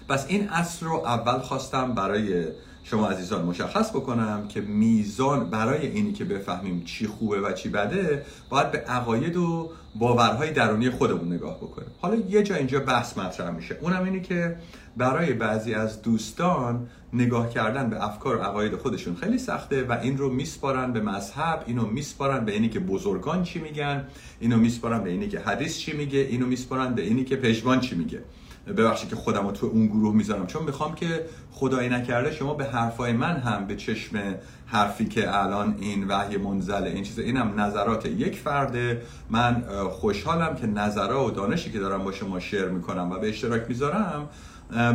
پس 0.10 0.26
این 0.28 0.50
اصل 0.50 0.86
رو 0.86 0.94
اول 0.94 1.40
خواستم 1.40 1.94
برای 1.94 2.46
شما 2.84 3.10
عزیزان 3.10 3.46
مشخص 3.46 3.90
بکنم 3.90 4.48
که 4.48 4.62
میزان 4.62 5.50
برای 5.50 5.88
اینی 5.88 6.14
که 6.14 6.26
بفهمیم 6.26 6.84
چی 6.86 7.08
خوبه 7.08 7.42
و 7.42 7.54
چی 7.54 7.70
بده 7.70 8.26
باید 8.50 8.72
به 8.72 8.78
عقاید 8.78 9.38
و 9.38 9.72
باورهای 9.96 10.52
درونی 10.52 10.90
خودمون 10.90 11.34
نگاه 11.34 11.58
بکنیم. 11.58 11.90
حالا 12.02 12.16
یه 12.30 12.44
جا 12.44 12.56
اینجا 12.56 12.80
بحث 12.80 13.18
مطرح 13.18 13.50
میشه. 13.50 13.78
اونم 13.82 14.04
اینی 14.04 14.22
که 14.22 14.56
برای 14.98 15.34
بعضی 15.34 15.74
از 15.74 16.02
دوستان 16.02 16.88
نگاه 17.14 17.50
کردن 17.50 17.90
به 17.90 18.06
افکار 18.06 18.38
و 18.38 18.42
عقاید 18.42 18.76
خودشون 18.76 19.16
خیلی 19.16 19.38
سخته 19.38 19.84
و 19.84 19.98
این 20.02 20.18
رو 20.18 20.30
میسپارن 20.30 20.94
به 20.94 21.02
مذهب 21.02 21.64
اینو 21.68 21.86
میسپارن 21.86 22.46
به 22.46 22.52
اینی 22.52 22.70
که 22.70 22.80
بزرگان 22.80 23.44
چی 23.44 23.60
میگن 23.60 24.08
اینو 24.40 24.58
میسپارن 24.58 25.04
به 25.04 25.10
اینی 25.10 25.28
که 25.28 25.40
حدیث 25.40 25.78
چی 25.78 25.98
میگه 25.98 26.20
اینو 26.20 26.46
میسپارن 26.46 26.96
به 26.96 27.02
اینی 27.02 27.24
که 27.24 27.36
پژمان 27.36 27.80
چی 27.80 27.96
میگه. 27.96 28.24
ببخشید 28.74 29.10
که 29.10 29.16
خودم 29.16 29.46
رو 29.46 29.52
تو 29.52 29.66
اون 29.66 29.88
گروه 29.88 30.16
می‌ذارم. 30.16 30.48
چون 30.48 30.64
می‌خوام 30.64 30.96
که 30.96 31.26
خدایی 31.52 31.90
نکرده 31.90 32.32
شما 32.32 32.54
به 32.54 32.66
حرفای 32.66 33.14
من 33.14 33.38
هم 33.38 33.66
به 33.66 33.76
چشم 33.76 34.36
حرفی 34.66 35.06
که 35.06 35.38
الان 35.38 35.76
این 35.80 36.08
وحی 36.08 36.38
منزله 36.38 36.90
این 36.90 37.04
چیز 37.04 37.20
اینم 37.20 37.60
نظرات 37.60 38.06
یک 38.06 38.36
فرده. 38.36 39.02
من 39.30 39.64
خوشحالم 39.92 40.56
که 40.56 40.68
نظرات 40.68 41.28
و 41.28 41.32
دانشی 41.32 41.72
که 41.72 41.80
دارم 41.80 42.04
با 42.04 42.12
شما 42.12 42.40
شیر 42.40 42.66
می‌کنم 42.66 43.12
و 43.12 43.20
به 43.20 43.30
اشتراک 43.30 43.64
می‌ذارم 43.68 44.30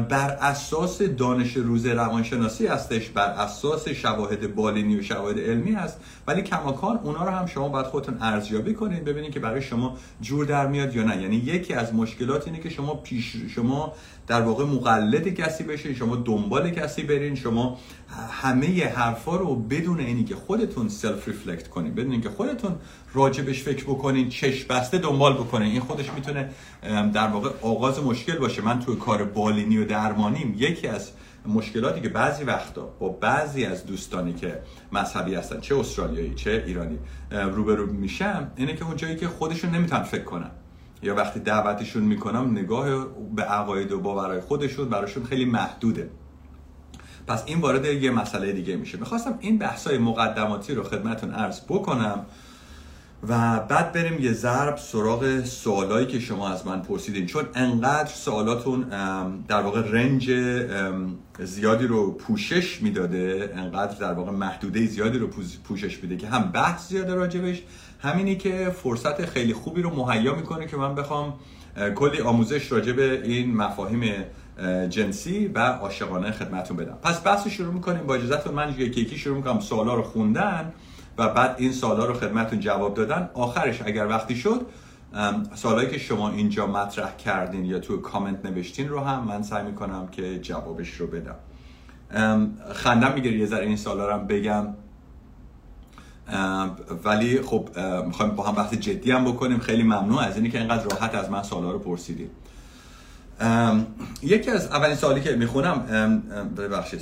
بر 0.09 0.31
اساس 0.40 1.02
دانش 1.02 1.57
روز 1.57 1.87
روانشناسی 1.87 2.66
هستش 2.66 3.09
بر 3.09 3.31
اساس 3.31 3.88
شواهد 3.88 4.54
بالینی 4.54 4.97
و 4.97 5.02
شواهد 5.02 5.38
علمی 5.38 5.73
هست. 5.73 6.00
ولی 6.26 6.43
کماکان 6.43 6.97
اونا 6.97 7.25
رو 7.25 7.31
هم 7.31 7.47
شما 7.47 7.69
باید 7.69 7.87
خودتون 7.87 8.16
ارزیابی 8.21 8.75
کنید 8.75 9.04
ببینید 9.04 9.33
که 9.33 9.40
برای 9.40 9.62
شما 9.62 9.97
جور 10.21 10.45
در 10.45 10.66
میاد 10.66 10.97
یا 10.97 11.02
نه. 11.02 11.23
یعنی 11.23 11.37
یکی 11.37 11.75
از 11.75 11.95
مشکلات 11.95 12.47
اینه 12.47 12.61
که 12.61 12.69
شما 12.69 12.95
پیش 12.95 13.37
شما 13.54 13.93
در 14.26 14.40
واقع 14.40 14.64
مقلد 14.64 15.28
کسی 15.28 15.64
بشین 15.64 15.95
شما 15.95 16.16
دنبال 16.16 16.71
کسی 16.71 17.02
برین 17.02 17.35
شما 17.35 17.78
همه 18.30 18.88
حرفا 18.88 19.37
رو 19.37 19.54
بدون 19.56 20.00
اینی 20.00 20.25
که 20.25 20.35
خودتون 20.35 20.88
self-reflect 20.88 21.69
کنین 21.68 21.94
بدون 21.94 22.12
اینکه 22.12 22.28
خودتون 22.28 22.75
راجع 23.14 23.35
بهش 23.35 23.62
فکر 23.62 23.85
بکنین 23.85 24.28
چش 24.28 24.64
بسته 24.64 24.99
دنبال 24.99 25.35
بکنین. 25.35 25.73
این 25.73 25.80
خودش 25.80 26.11
می‌تونه 26.12 26.50
در 27.12 27.28
واقع 27.28 27.50
آغاز 27.62 28.02
مشکل 28.02 28.38
باشه. 28.38 28.62
من 28.62 28.80
توی 28.80 28.97
کار 28.97 29.25
بالینی 29.25 29.78
و 29.78 29.85
درمانیم. 29.85 30.54
یکی 30.59 30.87
از 30.88 31.11
مشکلاتی 31.47 32.00
که 32.00 32.09
بعضی 32.09 32.44
وقتا 32.44 32.83
با 32.99 33.09
بعضی 33.09 33.64
از 33.64 33.87
دوستانی 33.87 34.33
که 34.33 34.59
مذهبی 34.92 35.35
هستن 35.35 35.61
چه 35.61 35.78
استرالیایی 35.78 36.35
چه 36.35 36.64
ایرانی 36.66 36.99
روبرو 37.30 37.92
میشم 37.92 38.52
اینه 38.56 38.75
که 38.76 38.85
اون 38.85 38.97
جایی 38.97 39.16
که 39.16 39.28
خودشون 39.28 39.71
نمی‌تونن 39.71 40.02
فکر 40.02 40.25
کنن. 40.25 40.50
یا 41.02 41.14
وقتی 41.14 41.40
دعوتشون 41.40 42.02
می‌کنم 42.02 42.50
نگاه 42.50 43.06
به 43.37 43.42
عقاید 43.42 43.92
و 43.92 44.00
باورهای 44.00 44.40
خودشون 44.40 44.88
براشون 44.88 45.25
خیلی 45.25 45.44
محدوده. 45.44 46.11
پس 47.26 47.43
این 47.47 47.61
وارد 47.61 47.85
یه 47.85 48.11
مسئله 48.11 48.52
دیگه 48.52 48.76
میشه. 48.76 48.99
می‌خواستم 48.99 49.38
این 49.40 49.59
بحثای 49.59 49.99
مقدماتی 49.99 50.75
رو 50.75 50.83
خدمتون 50.83 51.31
عرض 51.31 51.61
بکنم 51.61 52.26
و 53.28 53.61
بعد 53.61 53.93
بریم 53.93 54.21
یه 54.21 54.33
ضرب 54.33 54.76
سراغ 54.76 55.45
سوالایی 55.45 56.07
که 56.07 56.21
شما 56.21 56.49
از 56.49 56.66
من 56.66 56.83
پرسیدین. 56.83 57.26
چون 57.26 57.45
انقدر 57.54 58.11
سوالاتون 58.11 58.85
در 59.49 59.61
واقع 59.61 59.90
رنج 59.90 60.31
زیادی 61.38 61.87
رو 61.87 62.12
پوشش 62.12 62.83
می‌داده 62.83 63.52
انقدر 63.57 63.99
در 63.99 64.12
واقع 64.12 64.31
محدوده 64.31 64.87
زیادی 64.87 65.19
رو 65.19 65.28
پوشش 65.64 66.02
میده 66.02 66.16
که 66.16 66.26
هم 66.26 66.52
بحث 66.52 66.88
زیاده 66.88 67.14
راجبش 67.14 67.62
همینی 68.02 68.37
که 68.37 68.75
فرصت 68.83 69.26
خیلی 69.26 69.52
خوبی 69.52 69.83
رو 69.83 70.07
مهیا 70.07 70.35
می‌کنه 70.35 70.66
که 70.66 70.76
من 70.76 70.95
بخوام 70.95 71.35
کلی 71.95 72.21
آموزش 72.21 72.73
راجع 72.73 72.93
به 72.93 73.23
این 73.25 73.57
مفاهیم 73.57 74.25
جنسی 74.89 75.47
و 75.47 75.59
عاشقانه 75.59 76.31
خدمتون 76.31 76.77
بدم. 76.77 76.99
پس 77.03 77.27
بحث 77.27 77.49
شروع 77.49 77.75
می‌کنیم 77.75 78.07
با 78.07 78.15
اجازهتون. 78.15 78.55
من 78.55 78.75
یکی 78.79 79.01
یکی 79.01 79.19
شروع 79.19 79.37
می‌کنم. 79.37 79.61
سوالا 79.61 79.95
رو 79.95 80.03
خوندن 80.03 80.73
و 81.19 81.29
بعد 81.29 81.55
این 81.59 81.73
سوالا 81.73 82.05
رو 82.05 82.15
خدمتون 82.15 82.61
جواب 82.61 82.95
دادن. 82.95 83.31
آخرش 83.35 83.83
اگر 83.83 84.07
وقتی 84.07 84.37
شد 84.37 84.67
سوالایی 85.55 85.91
که 85.91 85.99
شما 85.99 86.31
اینجا 86.31 86.67
مطرح 86.67 87.17
کردین 87.17 87.65
یا 87.65 87.79
تو 87.79 87.97
کامنت 87.97 88.47
نوشتین 88.47 88.89
رو 88.89 89.01
هم 89.01 89.25
من 89.25 89.43
سعی 89.43 89.65
می‌کنم 89.65 90.09
که 90.09 90.39
جوابش 90.39 90.91
رو 90.91 91.07
بدم. 91.07 91.37
خندم 92.73 93.13
می‌گیره 93.15 93.39
یه 93.39 93.47
ذره 93.47 93.67
این 93.67 93.77
سوالا 93.77 94.07
رو 94.09 94.15
هم 94.15 94.27
بگم. 94.27 94.67
ولی 97.05 97.43
خب 97.43 97.69
می‌خوایم 98.07 98.35
با 98.35 98.43
هم 98.43 98.55
بحث 98.55 98.75
جدی 98.75 99.11
هم 99.11 99.25
بکنیم. 99.25 99.59
خیلی 99.59 99.83
ممنون 99.83 100.19
از 100.19 100.37
اینی 100.37 100.51
که 100.51 100.59
اینقدر 100.59 100.85
راحت 100.85 101.15
از 101.15 101.31
من 101.31 101.43
سوالا 101.43 101.71
رو 101.71 101.79
پرسیدید 101.79 102.31
یکی 104.23 104.50
از 104.50 104.67
اولین 104.67 104.97
سوالی 104.97 105.21
که 105.21 105.37
می‌خونم 105.37 106.23
ببخشید 106.57 107.00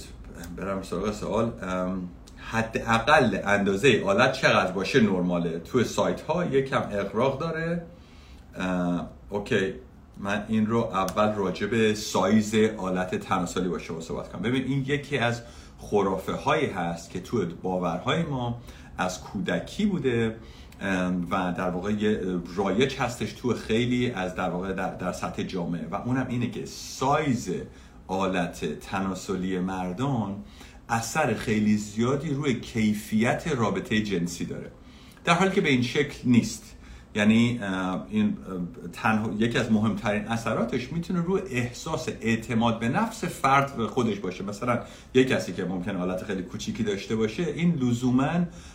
برم 0.56 0.82
سراغ 0.82 1.12
سوال. 1.12 1.52
حداقل 2.36 3.38
اندازه 3.44 4.02
آلت 4.06 4.32
چقدر 4.32 4.72
باشه 4.72 5.00
نرماله؟ 5.00 5.58
تو 5.58 5.84
سایت 5.84 6.20
ها 6.20 6.44
یکم 6.44 6.82
اغراق 6.92 7.40
داره. 7.40 7.82
OK 9.30 9.74
من 10.18 10.44
این 10.48 10.66
رو 10.66 10.78
اول 10.78 11.34
راجع 11.34 11.66
به 11.66 11.94
سایز 11.94 12.54
آلت 12.76 13.14
تناسلی 13.14 13.68
با 13.68 13.78
شما 13.78 14.00
صحبت 14.00 14.32
کنم. 14.32 14.42
ببین 14.42 14.64
این 14.64 14.84
یکی 14.86 15.18
از 15.18 15.42
خرافه 15.78 16.32
هایی 16.32 16.66
هست 16.66 17.10
که 17.10 17.20
تو 17.20 17.44
باورهای 17.62 18.22
ما 18.22 18.60
از 18.98 19.20
کودکی 19.20 19.86
بوده. 19.86 20.36
و 21.30 21.54
در 21.58 21.70
واقع 21.70 22.20
رایج 22.56 22.96
هستش 22.96 23.32
تو 23.32 23.54
خیلی 23.54 24.10
از 24.10 24.34
در 24.34 24.50
واقع 24.50 24.72
در, 24.72 24.94
در 24.94 25.12
سطح 25.12 25.42
جامعه. 25.42 25.86
و 25.90 25.94
اونم 25.94 26.26
اینه 26.28 26.50
که 26.50 26.66
سایز 26.66 27.50
آلت 28.06 28.80
تناسلی 28.80 29.58
مردان 29.58 30.44
اثر 30.88 31.34
خیلی 31.34 31.76
زیادی 31.76 32.30
روی 32.30 32.60
کیفیت 32.60 33.48
رابطه 33.56 34.02
جنسی 34.02 34.44
داره. 34.44 34.70
در 35.24 35.34
حالی 35.34 35.50
که 35.50 35.60
به 35.60 35.68
این 35.68 35.82
شکل 35.82 36.18
نیست. 36.24 36.76
یعنی 37.14 37.60
این 38.10 38.36
تنها 38.92 39.30
یکی 39.38 39.58
از 39.58 39.72
مهمترین 39.72 40.24
اثراتش 40.24 40.92
می‌تونه 40.92 41.22
روی 41.22 41.40
احساس 41.50 42.08
اعتماد 42.20 42.78
به 42.78 42.88
نفس 42.88 43.24
فرد 43.24 43.86
خودش 43.86 44.18
باشه. 44.18 44.44
مثلا 44.44 44.80
یک 45.14 45.28
کسی 45.28 45.52
که 45.52 45.64
ممکنه 45.64 45.96
آلت 45.96 46.24
خیلی 46.24 46.42
کوچیکی 46.42 46.82
داشته 46.82 47.16
باشه 47.16 47.42
این 47.42 47.74
لزوما 47.74 48.30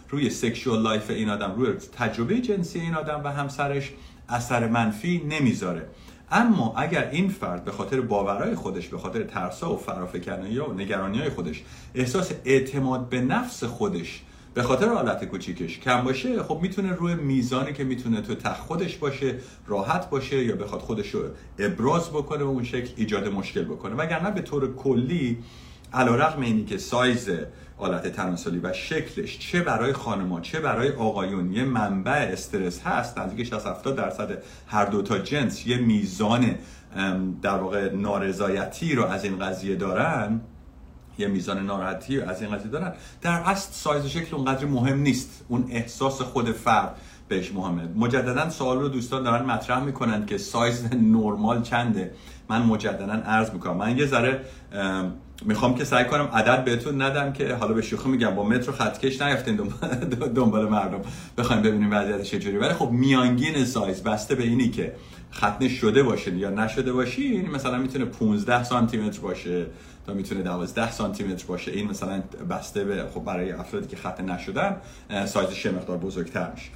روی 0.09 0.29
sexual 0.29 0.81
life 0.81 1.09
این 1.09 1.29
آدم 1.29 1.53
روی 1.57 1.73
تجربه 1.73 2.41
جنسی 2.41 2.79
این 2.79 2.95
آدم 2.95 3.21
و 3.23 3.27
همسرش 3.27 3.91
اثر 4.29 4.67
منفی 4.67 5.23
نمی‌ذاره. 5.29 5.87
اما 6.31 6.73
اگر 6.77 7.09
این 7.11 7.29
فرد 7.29 7.65
به 7.65 7.71
خاطر 7.71 8.01
باورهای 8.01 8.55
خودش 8.55 8.87
به 8.87 8.97
خاطر 8.97 9.23
ترسا 9.23 9.73
و 9.73 9.77
فرافکنی 9.77 10.57
و 10.57 10.73
نگرانی 10.73 11.19
های 11.19 11.29
خودش 11.29 11.63
احساس 11.95 12.31
اعتماد 12.45 13.09
به 13.09 13.21
نفس 13.21 13.63
خودش 13.63 14.21
به 14.57 14.63
خاطر 14.63 14.89
حالت 14.89 15.25
کوچیکش. 15.25 15.79
کم 15.79 16.01
باشه 16.01 16.43
خب 16.43 16.59
می‌تونه 16.61 16.93
روی 16.93 17.15
میزانی 17.15 17.73
که 17.73 17.83
می‌تونه 17.83 18.21
تو 18.21 18.35
تخت 18.35 18.59
خودش 18.59 18.97
باشه 18.97 19.35
راحت 19.67 20.09
باشه 20.09 20.43
یا 20.43 20.55
بخواد 20.55 20.81
خودش 20.81 21.09
رو 21.09 21.21
ابراز 21.59 22.09
بکنه 22.09 22.43
و 22.43 22.47
اون 22.47 22.63
شکل 22.63 22.93
ایجاد 22.95 23.27
مشکل 23.27 23.63
بکنه. 23.63 23.95
وگرنه 23.95 24.31
به 24.31 24.41
طور 24.41 24.75
کلی 24.75 25.37
علیرغم 25.93 26.41
اینی 26.41 26.65
که 26.65 26.77
سایز 26.77 27.29
آلت 27.77 28.07
تناسلی 28.07 28.59
و 28.59 28.73
شکلش 28.73 29.39
چه 29.39 29.61
برای 29.61 29.93
خانما 29.93 30.41
چه 30.41 30.59
برای 30.59 30.89
آقایون 30.89 31.53
یه 31.53 31.63
منبع 31.63 32.29
استرس 32.31 32.81
هست 32.81 33.17
نزدیک 33.17 33.47
60 33.47 33.67
70 33.67 33.95
درصد 33.95 34.43
هر 34.67 34.85
دو 34.85 35.01
تا 35.01 35.19
جنس 35.19 35.67
یه 35.67 35.77
میزان 35.77 36.55
در 37.41 37.57
واقع 37.57 37.93
نارضایتی 37.93 38.95
رو 38.95 39.05
از 39.05 39.23
این 39.23 39.39
قضیه 39.39 39.75
دارن 39.75 40.41
یه 41.17 41.27
میزان 41.27 41.65
ناراحتی 41.65 42.21
از 42.21 42.41
این 42.41 42.55
قضیه 42.55 42.71
دارن. 42.71 42.93
در 43.21 43.41
اصل 43.45 43.71
سایز 43.71 44.05
و 44.05 44.09
شکل 44.09 44.35
اونقدر 44.35 44.65
مهم 44.65 44.99
نیست. 44.99 45.45
اون 45.47 45.65
احساس 45.69 46.21
خود 46.21 46.51
فرد 46.51 46.95
بهش 47.27 47.51
مهمه. 47.51 47.83
مجددا 47.95 48.49
سوال 48.49 48.79
رو 48.79 48.87
دوستان 48.87 49.23
دارن 49.23 49.45
مطرح 49.45 49.83
می‌کنن 49.83 50.25
که 50.25 50.37
سایز 50.37 50.85
نرمال 50.93 51.61
چنده. 51.61 52.11
من 52.49 52.61
مجددا 52.61 53.13
عرض 53.13 53.51
می‌کنم. 53.51 53.77
من 53.77 53.97
یه 53.97 54.05
ذره 54.05 54.41
می‌خوام 55.45 55.75
که 55.75 55.83
سعی 55.83 56.05
کنم 56.05 56.29
عدد 56.33 56.63
بهتون 56.63 57.01
ندم 57.01 57.33
که 57.33 57.55
حالا 57.55 57.73
به 57.73 57.81
شوخی 57.81 58.09
میگم. 58.09 58.35
با 58.35 58.43
متر 58.43 58.69
و 58.69 58.73
خطکش 58.73 59.21
نیفتین 59.21 59.55
دنبال 60.35 60.69
مردم. 60.69 61.01
بخوایم 61.37 61.61
ببینیم 61.61 61.91
وضعیت 61.91 62.21
چجوری 62.21 62.57
ولی 62.57 62.73
خب 62.73 62.89
میانگین 62.91 63.65
سایز 63.65 64.03
بسته 64.03 64.35
به 64.35 64.43
اینی 64.43 64.69
که 64.69 64.95
ختنه 65.33 65.69
شده 65.69 66.03
باشه 66.03 66.37
یا 66.37 66.49
نشده 66.49 66.93
باشی 66.93 67.35
یعنی 67.35 67.47
مثلا 67.47 67.77
می‌تونه 67.77 68.05
15 68.05 68.63
سانتی 68.63 68.97
متر 68.97 69.19
باشه. 69.19 69.65
تا 70.07 70.13
می‌تونه 70.13 70.41
12 70.43 70.91
سانتی 70.91 71.23
متر 71.23 71.45
باشه. 71.47 71.71
این 71.71 71.87
مثلا 71.87 72.23
بسته 72.49 72.83
به 72.83 73.05
خب 73.13 73.23
برای 73.23 73.51
افرادی 73.51 73.87
که 73.87 73.97
ختنه 73.97 74.33
نشدن 74.33 74.77
سایزش 75.25 75.65
مقدار 75.65 75.97
بزرگتر 75.97 76.51
میشه. 76.51 76.69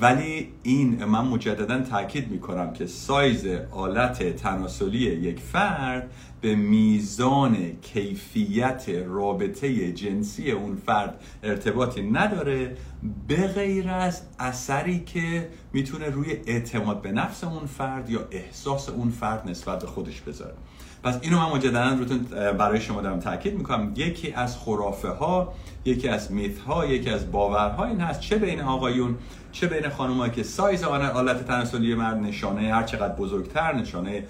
ولی 0.00 0.48
این 0.62 1.04
من 1.04 1.24
مجددا 1.24 1.80
تاکید 1.80 2.30
می‌کنم 2.30 2.72
که 2.72 2.86
سایز 2.86 3.46
آلت 3.70 4.36
تناسلی 4.36 4.98
یک 4.98 5.40
فرد 5.40 6.10
به 6.40 6.54
میزان 6.54 7.72
کیفیت 7.82 8.88
رابطه 9.06 9.92
جنسی 9.92 10.50
اون 10.50 10.76
فرد 10.86 11.20
ارتباطی 11.42 12.02
نداره 12.02 12.76
به 13.28 13.46
غیر 13.46 13.88
از 13.88 14.22
اثری 14.38 15.00
که 15.00 15.48
می‌تونه 15.72 16.06
روی 16.06 16.36
اعتماد 16.46 17.02
به 17.02 17.12
نفس 17.12 17.44
اون 17.44 17.66
فرد 17.66 18.10
یا 18.10 18.28
احساس 18.30 18.88
اون 18.88 19.10
فرد 19.10 19.48
نسبت 19.48 19.80
به 19.80 19.86
خودش 19.86 20.20
بذاره. 20.20 20.54
پس 21.02 21.18
اینو 21.22 21.36
من 21.38 21.56
مجددا 21.56 21.88
روتون 21.88 22.18
برای 22.58 22.80
شما 22.80 23.00
دارم 23.00 23.20
تاکید 23.20 23.54
می‌کنم. 23.54 23.92
یکی 23.96 24.32
از 24.32 24.56
خرافه 24.58 25.08
ها 25.08 25.54
یکی 25.84 26.08
از 26.08 26.32
میت 26.32 26.58
ها 26.58 26.86
یکی 26.86 27.10
از 27.10 27.32
باورها 27.32 27.84
این 27.84 28.00
هست 28.00 28.20
چه 28.20 28.36
بین 28.36 28.60
آقایون 28.60 29.16
چه 29.52 29.66
بین 29.66 29.88
خانمایی 29.88 30.32
که 30.32 30.42
سایز 30.42 30.84
آلت 30.84 31.46
تناسلی 31.46 31.94
مرد 31.94 32.16
نشانه 32.16 32.74
هر 32.74 32.82
چقدر 32.82 33.14
بزرگتر 33.14 33.74
نشانه 33.74 34.24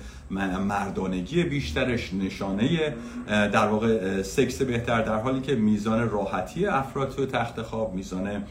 مردانگی 0.68 1.42
بیشترش 1.42 2.14
نشانه 2.14 2.94
در 3.26 3.66
واقع 3.66 4.22
سکس 4.22 4.62
بهتر 4.62 5.02
در 5.02 5.14
حالی 5.14 5.40
که 5.40 5.54
میزان 5.54 6.10
راحتی 6.10 6.66
افراد 6.66 7.10
تو 7.16 7.26
تخت 7.26 7.62
خواب 7.62 7.94
میزان 7.94 8.42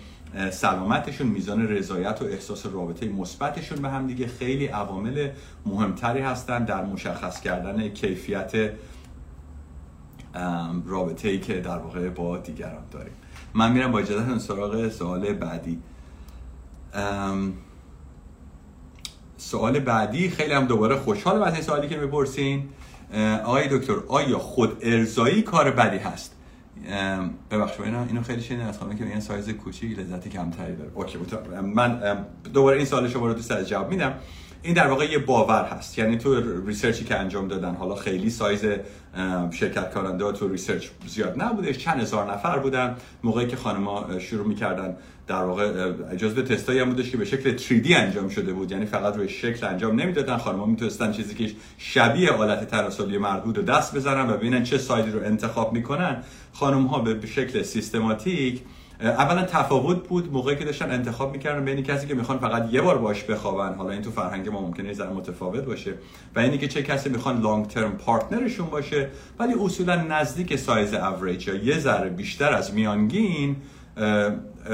سلامتشون 0.51 1.27
میزان 1.27 1.67
رضایت 1.67 2.21
و 2.21 2.25
احساس 2.25 2.65
رابطه 2.65 3.09
مثبتشون 3.09 3.81
به 3.81 3.89
هم 3.89 4.07
دیگه 4.07 4.27
خیلی 4.27 4.67
عوامل 4.67 5.29
مهمتری 5.65 6.19
هستن 6.19 6.65
در 6.65 6.85
مشخص 6.85 7.41
کردن 7.41 7.89
کیفیت 7.89 8.51
رابطه 10.85 11.29
ای 11.29 11.39
که 11.39 11.53
در 11.53 11.77
واقع 11.77 12.09
با 12.09 12.37
دیگران 12.37 12.83
داریم. 12.91 13.13
من 13.53 13.71
میرم 13.71 13.91
با 13.91 13.99
اجازه 13.99 14.39
سراغ 14.39 14.89
سوال 14.89 15.33
بعدی. 15.33 15.79
سوال 19.37 19.79
بعدی 19.79 20.29
خیلی 20.29 20.53
هم 20.53 20.65
دوباره 20.65 20.95
خوشحالم 20.95 21.41
از 21.41 21.53
این 21.53 21.63
سوالی 21.63 21.87
که 21.87 21.97
می‌پرسین. 21.97 22.69
آقای 23.43 23.79
دکتر 23.79 23.95
آیا 24.07 24.39
خود 24.39 24.77
ارزایی 24.81 25.41
کار 25.41 25.71
بدی 25.71 25.97
هست؟ 25.97 26.35
ببخشید 27.51 27.81
اینا 27.85 28.03
اینو 28.03 28.21
خیلی 28.23 28.41
شنیدم. 28.41 28.67
از 28.67 28.79
خانم 28.79 28.97
که 28.97 29.05
این 29.05 29.19
سایز 29.19 29.49
کوچیک 29.49 29.99
لذت 29.99 30.27
کمتری 30.27 30.75
داره. 30.75 30.91
OK 30.95 31.17
من 31.61 32.25
دوباره 32.53 32.77
این 32.77 32.85
سوال 32.85 33.07
شما 33.07 33.27
رو 33.27 33.33
دوست 33.33 33.51
از 33.51 33.69
جواب 33.69 33.89
میدم. 33.89 34.13
این 34.61 34.73
در 34.73 34.87
واقع 34.87 35.11
یه 35.11 35.19
باور 35.19 35.63
هست. 35.63 35.97
یعنی 35.97 36.17
تو 36.17 36.61
research 36.65 36.99
ی 36.99 37.03
که 37.03 37.15
انجام 37.15 37.47
دادن 37.47 37.75
حالا 37.75 37.95
خیلی 37.95 38.29
سایز 38.29 38.65
شرکت 39.51 39.93
کننده 39.93 40.31
تو 40.31 40.47
research 40.47 40.87
زیاد 41.07 41.41
نبودش 41.41 41.77
چند 41.77 42.01
هزار 42.01 42.31
نفر 42.31 42.59
بودن. 42.59 42.95
موقعی 43.23 43.47
که 43.47 43.55
خانما 43.55 44.19
شروع 44.19 44.47
می‌کردن 44.47 44.95
در 45.29 45.43
واقع 45.43 45.91
به 46.35 46.41
تستایی 46.41 46.79
هم 46.79 46.89
بودش 46.89 47.11
که 47.11 47.17
به 47.17 47.25
شکل 47.25 47.57
3D 47.57 47.91
انجام 47.91 48.29
شده 48.29 48.53
بود. 48.53 48.71
یعنی 48.71 48.85
فقط 48.85 49.15
روی 49.15 49.29
شکل 49.29 49.67
انجام 49.67 50.01
نمی‌دادن. 50.01 50.37
خانم‌ها 50.37 50.65
می‌تونستن 50.65 51.11
چیزی 51.11 51.35
که 51.35 51.55
شبیه 51.77 52.31
آلت 52.31 52.67
تناسلی 52.67 53.17
مرد 53.17 53.45
رو 53.45 53.63
دست 53.63 53.95
بزنن 53.95 54.29
و 54.29 54.37
ببینن 54.37 54.63
چه 54.63 54.77
سایزی 54.77 55.11
رو 55.11 55.19
انتخاب 55.23 55.73
می‌کنن. 55.73 56.23
خانم 56.53 56.85
ها 56.85 56.99
به 56.99 57.27
شکل 57.27 57.61
سیستماتیک 57.61 58.61
اولا 59.01 59.43
تفاوت 59.43 60.07
بود 60.07 60.31
موقعی 60.33 60.55
که 60.55 60.65
داشتن 60.65 60.91
انتخاب 60.91 61.31
می‌کردن 61.31 61.65
بین 61.65 61.83
کسی 61.83 62.07
که 62.07 62.15
می‌خوان 62.15 62.39
فقط 62.39 62.73
یه 62.73 62.81
بار 62.81 62.97
باش 62.97 63.23
بخوابن. 63.23 63.75
حالا 63.75 63.89
این 63.89 64.01
تو 64.01 64.11
فرهنگ 64.11 64.49
ما 64.49 64.61
ممکنه 64.61 64.93
ذره 64.93 65.09
متفاوت 65.09 65.63
باشه. 65.63 65.93
و 66.35 66.39
اینی 66.39 66.57
که 66.57 66.67
چه 66.67 66.83
کسی 66.83 67.09
می‌خوان 67.09 67.41
long 67.41 67.67
term 67.67 67.91
partner 67.91 68.40
شون 68.40 68.67
باشه. 68.67 69.09
ولی 69.39 69.53
اصولا 69.61 69.95
نزدیک 69.95 70.55
سایز 70.55 70.93
اوریج 70.93 71.47
یا 71.47 71.55
یه 71.55 71.79
ذره 71.79 72.09
بیشتر 72.09 72.53
از 72.53 72.73
میانگین 72.73 73.55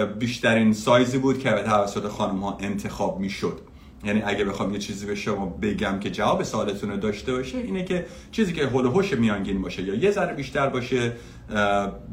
بیشترین 0.03 0.73
سایزی 0.73 1.17
بود 1.17 1.39
که 1.39 1.49
توسط 1.49 2.07
خانم 2.07 2.39
ها 2.39 2.57
انتخاب 2.61 3.19
می‌شد. 3.19 3.59
یعنی 4.03 4.21
اگه 4.21 4.45
بخوام 4.45 4.73
یه 4.73 4.79
چیزی 4.79 5.05
به 5.05 5.15
شما 5.15 5.45
بگم 5.45 5.99
که 5.99 6.11
جواب 6.11 6.43
سوالتون 6.43 6.91
رو 6.91 6.97
داشته 6.97 7.33
باشه 7.33 7.57
اینه 7.57 7.83
که 7.83 8.05
چیزی 8.31 8.53
که 8.53 8.67
هول 8.67 8.85
هوش 8.85 9.13
میانگین 9.13 9.61
باشه 9.61 9.83
یا 9.83 9.95
یه 9.95 10.11
ذره 10.11 10.33
بیشتر 10.33 10.69
باشه 10.69 11.13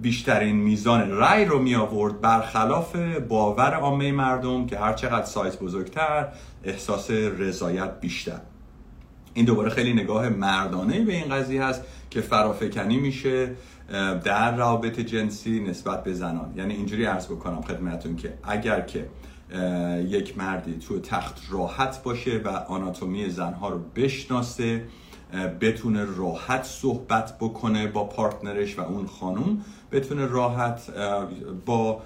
بیشترین 0.03 0.57
میزان 0.57 1.11
رای 1.11 1.45
رو 1.45 1.59
می 1.59 1.75
آورد 1.75 2.21
برخلاف 2.21 2.97
باور 3.29 3.75
عامه 3.75 4.13
مردم 4.13 4.67
که 4.67 4.79
هر 4.79 4.93
چقدر 4.93 5.27
سایز 5.27 5.57
بزرگتر 5.57 6.29
احساس 6.65 7.11
رضایت 7.11 8.01
بیشتر. 8.01 8.41
این 9.35 9.45
دوباره 9.45 9.71
خیلی 9.71 9.93
نگاه 9.93 10.29
مردانه 10.29 11.01
به 11.01 11.13
این 11.13 11.29
قضیه 11.29 11.65
هست 11.65 11.83
که 12.11 12.21
فرافکنی 12.21 12.97
میشه. 12.97 13.51
در 14.25 14.57
روابط 14.57 15.01
جنسی 15.01 15.61
نسبت 15.61 16.05
به 16.05 16.15
زنان. 16.15 16.53
یعنی 16.57 16.75
اینجوری 16.75 17.05
عرض 17.05 17.27
بکنم 17.27 17.63
خدمتون 17.63 18.17
که 18.17 18.39
اگر 18.43 18.81
که 18.81 19.09
یک 20.09 20.39
مردی 20.39 20.79
تو 20.79 21.01
تخت 21.01 21.43
راحت 21.51 22.03
باشه 22.03 22.41
و 22.45 22.49
آناتومی 22.49 23.31
زنها 23.31 23.69
رو 23.69 23.79
بشناسه 23.97 24.85
بتونه 25.61 26.05
راحت 26.05 26.65
صحبت 26.65 27.39
بکنه 27.39 27.87
با 27.87 28.05
پارتنرش 28.05 28.79
و 28.79 28.81
اون 28.81 29.07
خانم 29.07 29.65
بتونه 29.93 30.27
راحت 30.27 30.91
با 31.67 32.03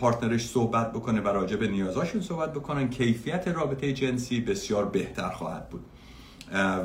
پارتنرش 0.00 0.48
صحبت 0.48 0.92
بکنه 0.92 1.20
و 1.20 1.28
راجع 1.28 1.56
به 1.56 1.68
نیازاشون 1.68 2.20
صحبت 2.20 2.52
بکنن 2.52 2.88
کیفیت 2.88 3.48
رابطه 3.48 3.92
جنسی 3.92 4.40
بسیار 4.40 4.84
بهتر 4.84 5.28
خواهد 5.28 5.68
بود. 5.68 5.84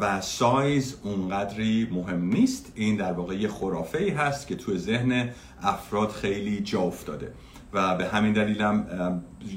و 0.02 0.22
سایز 0.22 0.96
اونقدری 1.04 1.90
مهم 1.92 2.26
نیست. 2.26 2.72
این 2.76 2.96
در 2.96 3.12
واقع 3.12 3.36
یه 3.36 3.48
خرافه 3.48 3.98
ای 3.98 4.10
هست 4.10 4.48
که 4.48 4.56
تو 4.56 4.78
ذهن 4.78 5.30
افراد 5.62 6.10
خیلی 6.10 6.60
جا 6.60 6.82
افتاده. 6.82 7.32
و 7.74 7.96
به 7.96 8.06
همین 8.06 8.34
دلیل 8.34 8.62
هم 8.62 8.86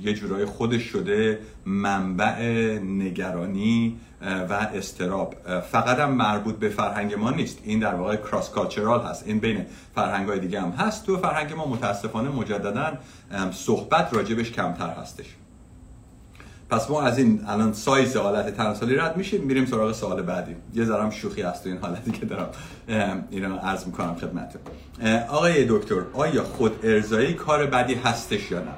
یه 0.03 0.15
جورای 0.15 0.45
خودش 0.45 0.83
شده 0.83 1.39
منبع 1.67 2.39
نگرانی 2.79 3.97
و 4.23 4.53
استراب. 4.53 5.35
فقط 5.71 5.99
هم 5.99 6.11
مربوط 6.11 6.57
به 6.57 6.69
فرهنگ 6.69 7.15
ما 7.15 7.31
نیست. 7.31 7.59
این 7.65 7.79
در 7.79 7.95
واقع 7.95 8.17
کراس 8.17 8.51
کالچرال 8.51 9.01
هست. 9.01 9.27
این 9.27 9.39
بین 9.39 9.67
فرهنگ 9.95 10.29
های 10.29 10.39
دیگه 10.39 10.61
هم 10.61 10.71
هست. 10.71 11.07
تو 11.07 11.17
فرهنگ 11.17 11.53
ما 11.53 11.67
متاسفانه 11.67 12.29
مجددا 12.29 12.99
صحبت 13.53 14.15
راجبش 14.15 14.53
کمتر 14.53 14.91
هستش. 14.91 15.27
پس 16.71 16.91
ما 16.91 17.03
از 17.03 17.19
این 17.19 17.41
الان 17.47 17.73
سایز 17.73 18.17
حالت 18.17 18.57
تناسلی 18.57 18.95
رد 18.95 19.17
میشیم 19.17 19.45
میریم 19.45 19.67
سراغ 19.67 19.93
سوال 19.93 20.23
بعدی. 20.23 20.57
یه 20.75 20.85
ذرم 20.85 21.11
شوخی 21.11 21.43
هست 21.43 21.63
تو 21.63 21.69
این 21.69 21.79
حالتی 21.79 22.11
که 22.11 22.27
دارم 22.27 22.49
اینو 23.31 23.57
عرض 23.57 23.87
می‌کنم 23.87 24.15
خدمتتون. 24.15 24.61
آقای 25.29 25.67
دکتر 25.69 26.03
آیا 26.13 26.45
خود 26.45 26.81
ارزایی 26.83 27.35
کار 27.35 27.67
بدی 27.67 27.95
هستش 27.95 28.51
یا 28.51 28.59
نه؟ 28.61 28.73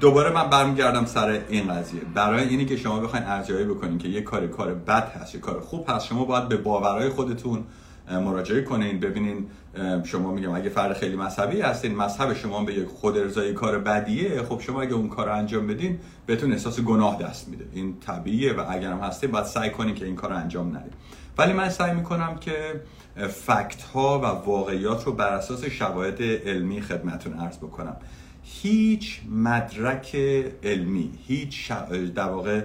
دوباره 0.00 0.30
من 0.30 0.50
برمیگردم 0.50 1.04
سر 1.04 1.40
این 1.48 1.74
قضیه. 1.74 2.00
برای 2.14 2.48
اینی 2.48 2.66
که 2.66 2.76
شما 2.76 3.00
بخواین 3.00 3.24
ارزیابی 3.26 3.64
بکنین 3.64 3.98
که 3.98 4.08
یه 4.08 4.20
کار 4.20 4.46
کار 4.46 4.74
بد 4.74 5.12
هست 5.20 5.34
یه 5.34 5.40
کار 5.40 5.60
خوب 5.60 5.90
هست 5.90 6.06
شما 6.06 6.24
باید 6.24 6.48
به 6.48 6.56
باورهای 6.56 7.08
خودتون 7.08 7.64
مراجعه 8.10 8.62
کنین. 8.62 9.00
ببینین 9.00 9.46
شما 10.04 10.32
میگم 10.32 10.52
اگه 10.52 10.68
فرد 10.68 10.96
خیلی 10.96 11.16
مذهبی 11.16 11.60
هستین 11.60 11.96
مذهب 11.96 12.34
شما 12.34 12.64
به 12.64 12.74
یک 12.74 12.88
خود 12.88 13.18
ارزایی 13.18 13.52
کار 13.52 13.78
بدیه. 13.78 14.42
خب 14.42 14.60
شما 14.60 14.82
اگه 14.82 14.94
اون 14.94 15.08
کار 15.08 15.28
انجام 15.28 15.66
بدین 15.66 15.98
بهتون 16.26 16.52
احساس 16.52 16.80
گناه 16.80 17.22
دست 17.22 17.48
میده. 17.48 17.64
این 17.72 18.00
طبیعیه 18.00 18.52
و 18.52 18.64
اگرم 18.68 19.00
هستین 19.00 19.30
باید 19.30 19.44
سعی 19.44 19.70
کنین 19.70 19.94
که 19.94 20.04
این 20.04 20.16
کار 20.16 20.32
انجام 20.32 20.76
ندید 20.76 20.92
ولی 21.38 21.52
من 21.52 21.68
سعی 21.68 21.94
می‌کنم 21.94 22.36
که 22.36 22.80
فکت 23.28 23.82
ها 23.82 24.18
و 24.18 24.24
واقعیات 24.24 25.04
رو 25.04 25.12
بر 25.12 25.32
اساس 25.32 25.64
شواهد 25.64 26.22
علمی 26.22 26.80
خدمتون 26.80 27.32
عرض 27.32 27.56
بکنم. 27.56 27.96
هیچ 28.42 29.20
مدرک 29.30 30.16
علمی 30.62 31.10
هیچ 31.26 31.72
در 32.14 32.28
واقع 32.28 32.62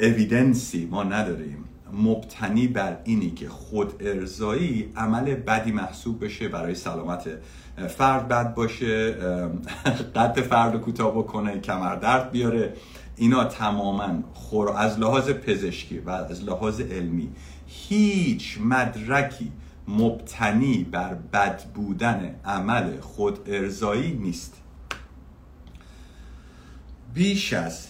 اویدنسی 0.00 0.88
ما 0.90 1.02
نداریم 1.02 1.64
مبتنی 1.92 2.68
بر 2.68 2.98
اینی 3.04 3.30
که 3.30 3.48
خود 3.48 3.92
ارزایی 4.00 4.92
عمل 4.96 5.34
بدی 5.34 5.72
محسوب 5.72 6.24
بشه 6.24 6.48
برای 6.48 6.74
سلامت 6.74 7.28
فرد 7.88 8.28
بد 8.28 8.54
باشه 8.54 9.10
قد 10.16 10.40
فرد 10.40 10.72
رو 10.72 10.78
کوتاه 10.78 11.12
بکنه 11.12 11.60
کمر 11.60 11.96
درد 11.96 12.30
بیاره. 12.30 12.74
اینا 13.16 13.44
تماما 13.44 14.22
خور 14.34 14.76
از 14.76 14.98
لحاظ 14.98 15.30
پزشکی 15.30 15.98
و 15.98 16.10
از 16.10 16.44
لحاظ 16.44 16.80
علمی 16.80 17.28
هیچ 17.66 18.58
مدرکی 18.60 19.52
مبتنی 19.88 20.84
بر 20.84 21.14
بد 21.14 21.62
بودن 21.74 22.34
عمل 22.44 23.00
خود 23.00 23.38
ارزایی 23.46 24.12
نیست. 24.12 24.54
بیش 27.14 27.52
از 27.52 27.88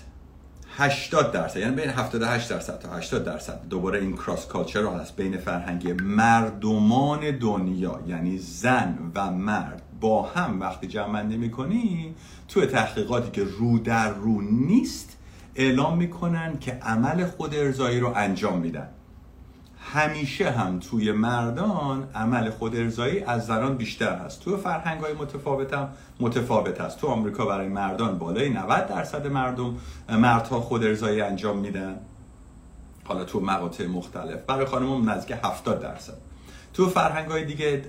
80 0.79 1.33
درصد 1.33 1.57
یعنی 1.57 1.75
بین 1.75 1.91
78 1.91 2.51
درصد 2.51 2.79
تا 2.79 2.89
80 2.89 3.25
درصد 3.25 3.61
دوباره 3.71 4.01
این 4.01 4.17
کراس 4.17 4.47
کالچر 4.47 4.87
هست 4.87 5.17
بین 5.17 5.37
فرهنگ 5.37 6.03
مردمان 6.03 7.39
دنیا 7.39 8.01
یعنی 8.07 8.39
زن 8.39 8.99
و 9.15 9.31
مرد 9.31 9.83
با 10.01 10.23
هم 10.23 10.61
وقتی 10.61 10.87
جمع 10.87 11.23
می‌کنی 11.23 12.15
تو 12.49 12.67
تحقیقاتی 12.67 13.31
که 13.31 13.45
رو 13.59 13.79
در 13.79 14.11
رو 14.11 14.41
نیست 14.41 15.17
اعلام 15.55 15.99
می‌کنن 15.99 16.59
که 16.59 16.73
عمل 16.73 17.27
خود 17.27 17.55
ارزایی 17.55 18.01
رو 18.01 18.13
انجام 18.17 18.59
میدن. 18.59 18.89
همیشه 19.93 20.51
هم 20.51 20.79
توی 20.79 21.13
مردان 21.13 22.09
عمل 22.15 22.51
خود 22.51 22.77
ارزایی 22.77 23.21
از 23.21 23.47
زنان 23.47 23.77
بیشتر 23.77 24.17
هست. 24.19 24.41
تو 24.41 24.57
فرهنگ 24.57 25.01
های 25.01 25.13
متفاوت 25.13 25.75
هم 25.75 25.89
متفاوت 26.21 26.81
هست 26.81 26.99
تو 26.99 27.07
آمریکا 27.07 27.47
برای 27.47 27.69
مردان 27.69 28.19
بالای 28.19 28.49
90 28.49 28.87
درصد 28.87 29.27
مردم 29.27 29.77
مردها 30.09 30.61
خود 30.61 30.85
ارزایی 30.85 31.21
انجام 31.21 31.59
میدن. 31.59 31.97
حالا 33.05 33.25
تو 33.25 33.41
مقاطع 33.41 33.87
مختلف. 33.87 34.41
برای 34.47 34.67
خانم 34.67 34.95
هم 34.95 35.11
نزدیک 35.11 35.37
70 35.45 35.81
درصد. 35.81 36.17
تو 36.75 36.89
فرهنگ 36.89 37.31
های 37.31 37.45
دیگه 37.45 37.83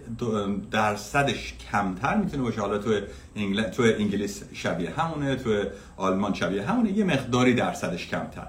درصدش 0.71 1.53
کمتر 1.71 2.17
می‌تونه 2.17 2.43
باشه. 2.43 2.61
حالا 2.61 2.77
تو, 2.77 2.99
انگل... 3.35 3.63
تو 3.63 3.83
انگلیس 3.83 4.43
شبیه 4.53 4.91
همونه 4.91 5.35
تو 5.35 5.63
آلمان 5.97 6.33
شبیه 6.33 6.63
همونه. 6.63 6.91
یه 6.91 7.03
مقداری 7.03 7.53
درصدش 7.53 8.07
کمتر. 8.07 8.47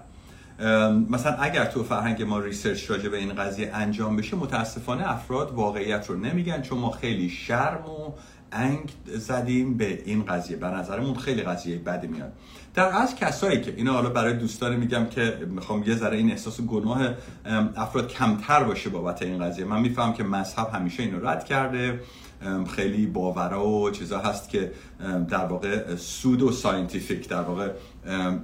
مثلا 1.11 1.33
اگر 1.33 1.64
تو 1.64 1.85
فرهنگ 1.85 2.23
ما 2.23 2.38
research 2.38 2.90
راجع 2.90 3.09
به 3.09 3.16
این 3.16 3.35
قضیه 3.35 3.71
انجام 3.75 4.16
بشه 4.16 4.37
متاسفانه 4.37 5.11
افراد 5.11 5.53
واقعیت 5.55 6.07
رو 6.11 6.16
نمیگن 6.16 6.62
چون 6.62 6.79
ما 6.79 6.90
خیلی 6.90 7.31
شرم 7.31 7.85
و 7.87 8.12
انگ 8.53 8.92
زدیم 9.07 9.77
به 9.77 10.03
این 10.05 10.25
قضیه. 10.25 10.57
به 10.57 10.66
نظرمون 10.66 11.14
خیلی 11.14 11.42
قضیه 11.42 11.79
بدی 11.79 12.07
میاد. 12.07 12.33
در 12.75 12.88
از 12.97 13.16
کسایی 13.16 13.61
که 13.61 13.75
اینو 13.77 13.92
حالا 13.92 14.11
برای 14.11 14.35
دوستان 14.35 14.77
میگم 14.77 15.07
که 15.07 15.38
می‌خوام 15.51 15.83
یه 15.83 15.94
ذره 15.94 16.16
این 16.16 16.31
احساس 16.31 16.61
گناه 16.61 17.14
افراد 17.77 18.09
کمتر 18.09 18.62
باشه 18.62 18.90
بابت 18.90 19.23
این 19.23 19.44
قضیه. 19.44 19.64
من 19.64 19.81
میفهمم 19.81 20.12
که 20.12 20.25
مذهب 20.25 20.68
همیشه 20.75 21.03
اینو 21.03 21.29
رد 21.29 21.44
کرده. 21.44 22.01
خیلی 22.77 23.07
باورا 23.07 23.68
و 23.68 23.90
چیزا 23.90 24.18
هست 24.18 24.48
که 24.48 24.72
در 25.29 25.44
واقع 25.44 25.96
pseudo 25.97 26.42
scientific 26.42 27.29
در 27.29 27.40
واقع 27.40 27.70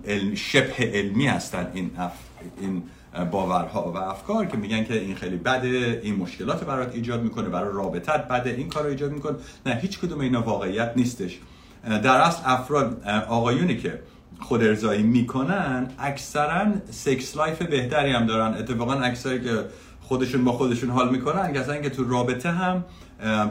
علم 0.07 0.35
شبه 0.35 0.91
علمی 0.95 1.27
هستن 1.27 1.71
این 1.75 1.91
اف 1.99 2.13
این 2.61 2.83
باورها 3.31 3.93
و 3.93 3.97
افکار 3.97 4.47
که 4.47 4.57
میگن 4.57 4.85
که 4.85 4.95
این 4.95 5.15
خیلی 5.15 5.37
بده 5.37 6.01
این 6.03 6.17
مشکلات 6.17 6.65
برات 6.65 6.95
ایجاد 6.95 7.23
می‌کنه 7.23 7.49
برای 7.49 7.75
رابطت 7.75 8.29
بده 8.29 8.51
این 8.51 8.69
کار 8.69 8.83
رو 8.83 8.89
ایجاد 8.89 9.13
می‌کنه 9.13 9.37
نه 9.67 9.75
هیچ 9.75 9.99
کدوم 9.99 10.21
اینا 10.21 10.43
واقعیت 10.43 10.93
نیستش. 10.97 11.39
در 11.85 12.21
اصل 12.21 12.43
افراد 12.45 13.03
آقایونی 13.29 13.77
که 13.77 14.01
خود 14.41 14.63
ارضایی 14.63 15.03
می‌کنن 15.03 15.91
اکثرا 15.99 16.67
sex 16.91 17.37
life 17.37 17.63
بهتری 17.63 18.13
هم 18.13 18.27
دارن. 18.27 18.55
اتفاقا 18.55 18.95
اکثری 18.95 19.45
که 19.45 19.65
خودشون 20.01 20.45
با 20.45 20.53
خودشون 20.53 20.91
حال 20.91 21.11
می‌کنن 21.11 21.53
کسانی 21.53 21.83
که 21.83 21.91
تو 21.91 22.09
رابطه 22.09 22.51
هم 22.51 22.85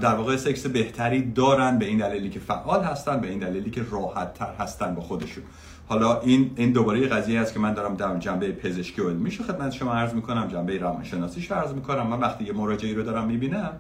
در 0.02 0.16
واقع 0.16 0.36
سکس 0.36 0.68
بهتری 0.68 1.32
دارن 1.32 1.80
به 1.80 1.86
این 1.86 1.98
دلیلی 1.98 2.30
که 2.30 2.40
فعال 2.40 2.84
هستن 2.84 3.20
به 3.20 3.30
این 3.30 3.40
دلیلی 3.40 3.70
که 3.70 3.86
راحت 3.92 4.34
تر 4.34 4.54
هستن 4.60 4.96
با 4.96 5.02
خودشون. 5.02 5.44
حالا 5.88 6.20
این 6.20 6.52
این 6.56 6.72
دوباره 6.72 7.08
قضیه 7.08 7.40
است 7.40 7.54
که 7.54 7.60
من 7.60 7.74
دارم 7.74 7.96
در 7.96 8.18
جنبه 8.18 8.52
پزشکی 8.52 9.02
و 9.02 9.10
علمیش 9.10 9.42
خدمت 9.42 9.72
شما 9.72 9.94
عرض 9.94 10.14
می‌کنم 10.14 10.48
جنبه 10.48 10.78
روانشناسیش 10.78 11.52
عرض 11.52 11.74
می‌کنم. 11.74 12.08
من 12.08 12.20
وقتی 12.20 12.44
یه 12.44 12.54
مراجعی 12.54 12.94
رو 12.94 13.04
دارم 13.04 13.28
می‌بینم 13.28 13.72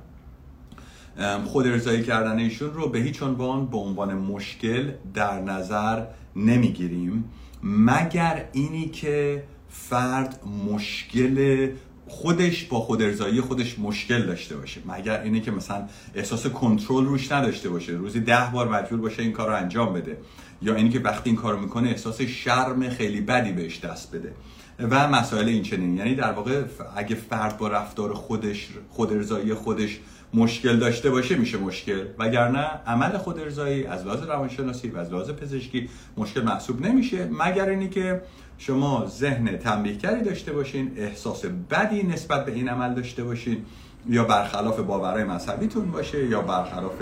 خود 1.45 1.67
ارزایی 1.67 2.03
کردن 2.03 2.37
ایشون 2.37 2.73
رو 2.73 2.89
به 2.89 2.99
هیچ 2.99 3.23
عنوان 3.23 3.65
به 3.65 3.77
عنوان 3.77 4.13
مشکل 4.13 4.91
در 5.13 5.41
نظر 5.41 6.05
نمی‌گیریم. 6.35 7.29
مگر 7.63 8.45
اینی 8.53 8.85
که 8.85 9.43
فرد 9.69 10.39
مشکل 10.71 11.69
خودش 12.07 12.65
با 12.65 12.79
خود 12.79 13.01
ارزایی 13.01 13.41
خودش 13.41 13.79
مشکل 13.79 14.25
داشته 14.25 14.57
باشه. 14.57 14.81
مگر 14.85 15.21
اینه 15.21 15.39
که 15.39 15.51
مثلا 15.51 15.87
احساس 16.15 16.47
کنترل 16.47 17.05
روش 17.05 17.31
نداشته 17.31 17.69
باشه. 17.69 17.91
روزی 17.91 18.19
ده 18.19 18.49
بار 18.53 18.67
مجبور 18.67 18.99
باشه 18.99 19.21
این 19.21 19.31
کار 19.31 19.47
رو 19.47 19.55
انجام 19.55 19.93
بده. 19.93 20.17
یا 20.61 20.75
اینی 20.75 20.89
که 20.89 20.99
وقتی 20.99 21.29
این 21.29 21.39
کار 21.39 21.59
می‌کنه 21.59 21.89
احساس 21.89 22.21
شرم 22.21 22.89
خیلی 22.89 23.21
بدی 23.21 23.51
بهش 23.51 23.79
دست 23.79 24.15
بده. 24.15 24.33
و 24.79 25.07
مسائل 25.07 25.47
این 25.47 25.63
چنین 25.63 25.97
یعنی 25.97 26.15
در 26.15 26.31
واقع 26.31 26.63
اگه 26.95 27.15
فرد 27.15 27.57
با 27.57 27.67
رفتار 27.67 28.13
خودش 28.13 28.69
خود 28.89 29.53
خودش 29.53 29.99
مشکل 30.33 30.79
داشته 30.79 31.09
باشه 31.09 31.35
میشه 31.35 31.57
مشکل. 31.57 32.05
وگرنه 32.19 32.67
عمل 32.87 33.17
خود 33.17 33.39
از 33.39 33.59
لحاظ 34.05 34.23
روانشناسی 34.23 34.87
و 34.87 34.97
از 34.97 35.11
لحاظ 35.11 35.29
پزشکی 35.29 35.89
مشکل 36.17 36.41
محسوب 36.41 36.85
نمیشه. 36.85 37.29
مگر 37.31 37.69
اینی 37.69 37.89
که 37.89 38.21
شما 38.57 39.05
ذهن 39.07 39.57
تنبیهکری 39.57 40.21
داشته 40.21 40.51
باشین 40.51 40.91
احساس 40.97 41.45
بدی 41.45 42.03
نسبت 42.03 42.45
به 42.45 42.51
این 42.51 42.69
عمل 42.69 42.93
داشته 42.93 43.23
باشین 43.23 43.65
یا 44.09 44.23
برخلاف 44.23 44.79
باورهای 44.79 45.23
مذهبیتون 45.23 45.91
باشه 45.91 46.27
یا 46.27 46.41
برخلاف 46.41 46.93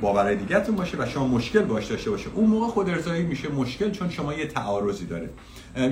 باورهای 0.00 0.36
دیگهتون 0.36 0.76
باشه 0.76 0.96
و 0.98 1.06
شما 1.06 1.26
مشکل 1.26 1.62
باش 1.62 1.86
داشته 1.86 2.10
باشه 2.10 2.30
اون 2.34 2.46
موقع 2.46 2.66
خود 2.66 2.90
ارزایی 2.90 3.22
میشه 3.22 3.48
مشکل 3.48 3.90
چون 3.90 4.10
شما 4.10 4.34
یه 4.34 4.46
تعارضی 4.46 5.06
داره. 5.06 5.30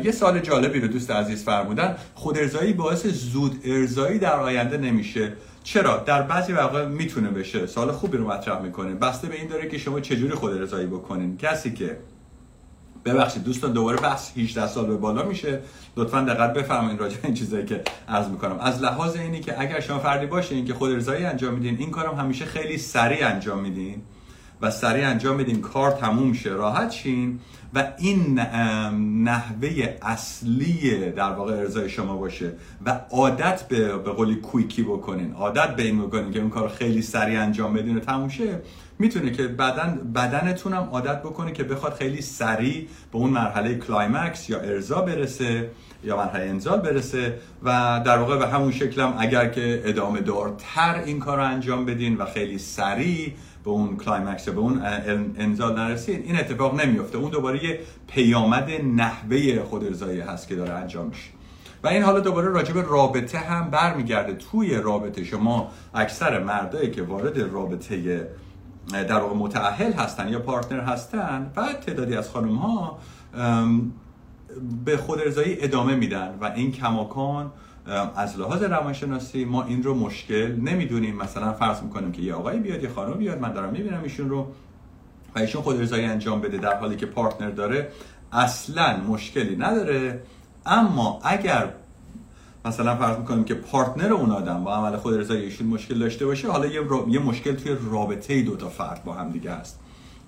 یه 0.04 0.12
سال 0.12 0.40
جالبی 0.40 0.80
رو 0.80 0.88
دوست 0.88 1.10
عزیز 1.10 1.44
فرمودن 1.44 1.96
خود 2.14 2.38
ارزایی 2.38 2.72
باعث 2.72 3.06
زود 3.06 3.60
ارزایی 3.64 4.18
در 4.18 4.40
آینده 4.40 4.76
نمیشه. 4.76 5.32
چرا؟ 5.64 5.96
در 5.96 6.22
بعضی 6.22 6.52
واقع 6.52 6.86
می‌تونه 6.86 7.28
بشه. 7.28 7.66
سال 7.66 7.92
خوبی 7.92 8.16
رو 8.16 8.28
مطرح 8.28 8.62
می‌کنه. 8.62 8.94
بسته 8.94 9.28
به 9.28 9.34
این 9.34 9.48
داره 9.48 9.68
که 9.68 9.78
شما 9.78 10.00
چجوری 10.00 10.34
خود 10.34 10.52
ارزایی 10.52 10.86
بکنین. 10.86 11.36
کسی 11.36 11.72
که 11.74 11.98
ببخشید 13.14 13.44
دوستان 13.44 13.72
دوباره 13.72 14.00
بحث 14.00 14.38
18 14.38 14.66
سال 14.66 14.86
به 14.86 14.96
بالا 14.96 15.22
میشه. 15.22 15.60
لطفا 15.96 16.20
دقت 16.20 16.52
بفرمایید 16.52 17.00
راجع 17.00 17.16
این 17.24 17.34
چیزایی 17.34 17.64
که 17.64 17.82
عرض 18.08 18.28
می‌کنم. 18.28 18.58
از 18.60 18.82
لحاظ 18.82 19.16
اینی 19.16 19.40
که 19.40 19.60
اگر 19.60 19.80
شما 19.80 19.98
فردی 19.98 20.26
باشین 20.26 20.64
که 20.64 20.74
خود 20.74 20.92
ارزایی 20.92 21.24
انجام 21.24 21.54
میدین 21.54 21.76
این 21.78 21.90
کارم 21.90 22.14
همیشه 22.14 22.44
خیلی 22.44 22.78
سریع 22.78 23.26
انجام 23.26 23.58
میدین. 23.60 24.02
و 24.62 24.70
سریع 24.70 25.08
انجام 25.08 25.36
میدین 25.36 25.60
کار 25.60 25.90
تموم 25.90 26.32
شه. 26.32 26.50
راحت 26.50 26.90
شین 26.90 27.40
و 27.74 27.92
این 27.98 28.40
نحوه 29.24 29.96
اصلی 30.02 31.10
در 31.10 31.32
واقع 31.32 31.56
ارضای 31.56 31.88
شما 31.88 32.16
باشه 32.16 32.52
و 32.86 33.00
عادت 33.10 33.68
به 33.68 33.98
به 33.98 34.10
قولی 34.10 34.34
quickie 34.34 34.82
بکنین. 34.82 35.32
عادت 35.32 35.76
به 35.76 35.82
این 35.82 36.02
بکنین 36.02 36.30
که 36.30 36.40
اون 36.40 36.50
کار 36.50 36.68
خیلی 36.68 37.02
سریع 37.02 37.42
انجام 37.42 37.74
بدین 37.74 37.96
و 37.96 38.00
تموم 38.00 38.28
شه. 38.28 38.62
می‌تونه 38.98 39.30
که 39.30 39.42
بدن 39.42 40.12
بدنتون 40.14 40.72
هم 40.72 40.82
عادت 40.82 41.22
بکنه 41.22 41.52
که 41.52 41.64
بخواد 41.64 41.92
خیلی 41.92 42.22
سریع 42.22 42.88
به 43.12 43.18
اون 43.18 43.30
مرحله 43.30 43.74
climax 43.74 44.50
یا 44.50 44.60
ارضا 44.60 45.00
برسه 45.00 45.70
یا 46.04 46.16
مرحله 46.16 46.44
انزال 46.44 46.80
برسه 46.80 47.38
و 47.62 48.00
در 48.06 48.18
واقع 48.18 48.38
به 48.38 48.48
همون 48.48 48.72
شکل 48.72 49.00
هم 49.00 49.14
اگر 49.18 49.48
که 49.48 49.82
ادامه 49.84 50.20
دارتر 50.20 51.02
این 51.06 51.18
کار 51.18 51.36
رو 51.36 51.44
انجام 51.44 51.84
بدین 51.84 52.16
و 52.16 52.24
خیلی 52.24 52.58
سریع 52.58 53.32
به 53.68 53.72
اون 53.72 53.96
climax 53.96 54.48
به 54.48 54.60
اون 54.60 54.82
انزال 55.36 55.78
نرسید 55.78 56.24
این 56.24 56.38
اتفاق 56.38 56.80
نمیفته 56.80 57.18
اون 57.18 57.30
دوباره 57.30 57.64
یه 57.64 57.80
پیامد 58.06 58.70
نحوه 58.70 59.62
خود 59.62 59.84
ارضایی 59.84 60.20
هست 60.20 60.48
که 60.48 60.54
داره 60.54 60.72
انجام 60.72 61.06
میشه. 61.06 61.30
و 61.84 61.88
این 61.88 62.02
حالا 62.02 62.20
دوباره 62.20 62.48
راجع 62.48 62.72
به 62.72 62.82
رابطه 62.82 63.38
هم 63.38 63.70
برمیگرده. 63.70 64.34
توی 64.34 64.74
رابطه 64.74 65.24
شما 65.24 65.70
اکثر 65.94 66.42
مردایی 66.42 66.90
که 66.90 67.02
وارد 67.02 67.38
رابطه 67.38 68.28
در 68.92 69.20
واقع 69.20 69.34
متاهل 69.34 69.92
هستن 69.92 70.28
یا 70.28 70.38
partner 70.38 70.80
هستن 70.80 71.52
و 71.56 71.72
تعدادی 71.72 72.16
از 72.16 72.30
خانم 72.30 72.54
ها 72.54 72.98
به 74.84 74.96
خود 74.96 75.20
ارضایی 75.20 75.56
ادامه 75.60 75.94
میدن 75.94 76.38
و 76.40 76.52
این 76.56 76.72
کماکان 76.72 77.52
از 78.16 78.38
لحاظ 78.38 78.62
روانشناسی 78.62 79.44
ما 79.44 79.64
این 79.64 79.82
رو 79.82 79.94
مشکل 79.94 80.56
نمی‌دونیم. 80.56 81.16
مثلا 81.16 81.52
فرض 81.52 81.82
می‌کنیم 81.82 82.12
که 82.12 82.22
یه 82.22 82.34
آقایی 82.34 82.60
بیاد 82.60 82.82
یه 82.82 82.88
خانم 82.88 83.14
بیاد 83.14 83.40
من 83.40 83.52
دارم 83.52 83.72
می‌بینم 83.72 84.02
ایشون 84.02 84.30
رو 84.30 84.46
و 85.34 85.38
ایشون 85.38 85.62
خود 85.62 85.76
ارزایی 85.76 86.04
انجام 86.04 86.40
بده 86.40 86.56
در 86.58 86.78
حالی 86.78 86.96
که 86.96 87.06
پارتنر 87.06 87.50
داره 87.50 87.88
اصلا 88.32 88.96
مشکلی 89.08 89.56
نداره. 89.56 90.22
اما 90.66 91.20
اگر 91.24 91.72
مثلا 92.64 92.96
فرض 92.96 93.18
می‌کنیم 93.18 93.44
که 93.44 93.54
پارتنر 93.54 94.12
اون 94.12 94.30
آدم 94.30 94.64
با 94.64 94.74
عمل 94.74 94.96
خود 94.96 95.14
ارزایی 95.14 95.44
ایشون 95.44 95.66
مشکل 95.66 95.98
داشته 95.98 96.26
باشه 96.26 96.50
حالا 96.50 96.66
یه, 96.66 96.80
یه 97.08 97.18
مشکل 97.18 97.54
توی 97.54 97.76
رابطه 97.90 98.42
دو 98.42 98.56
تا 98.56 98.68
فرد 98.68 99.04
با 99.04 99.12
هم 99.12 99.30
دیگه 99.30 99.50
است 99.50 99.80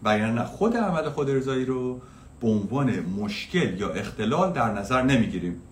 و 0.04 0.18
یعنی 0.18 0.38
خود 0.38 0.76
عمل 0.76 1.08
خود 1.08 1.30
ارزایی 1.30 1.64
رو 1.64 2.00
به 2.40 2.48
عنوان 2.48 3.00
مشکل 3.00 3.80
یا 3.80 3.88
اختلال 3.88 4.52
در 4.52 4.72
نظر 4.72 5.02
نمی‌گیریم. 5.02 5.62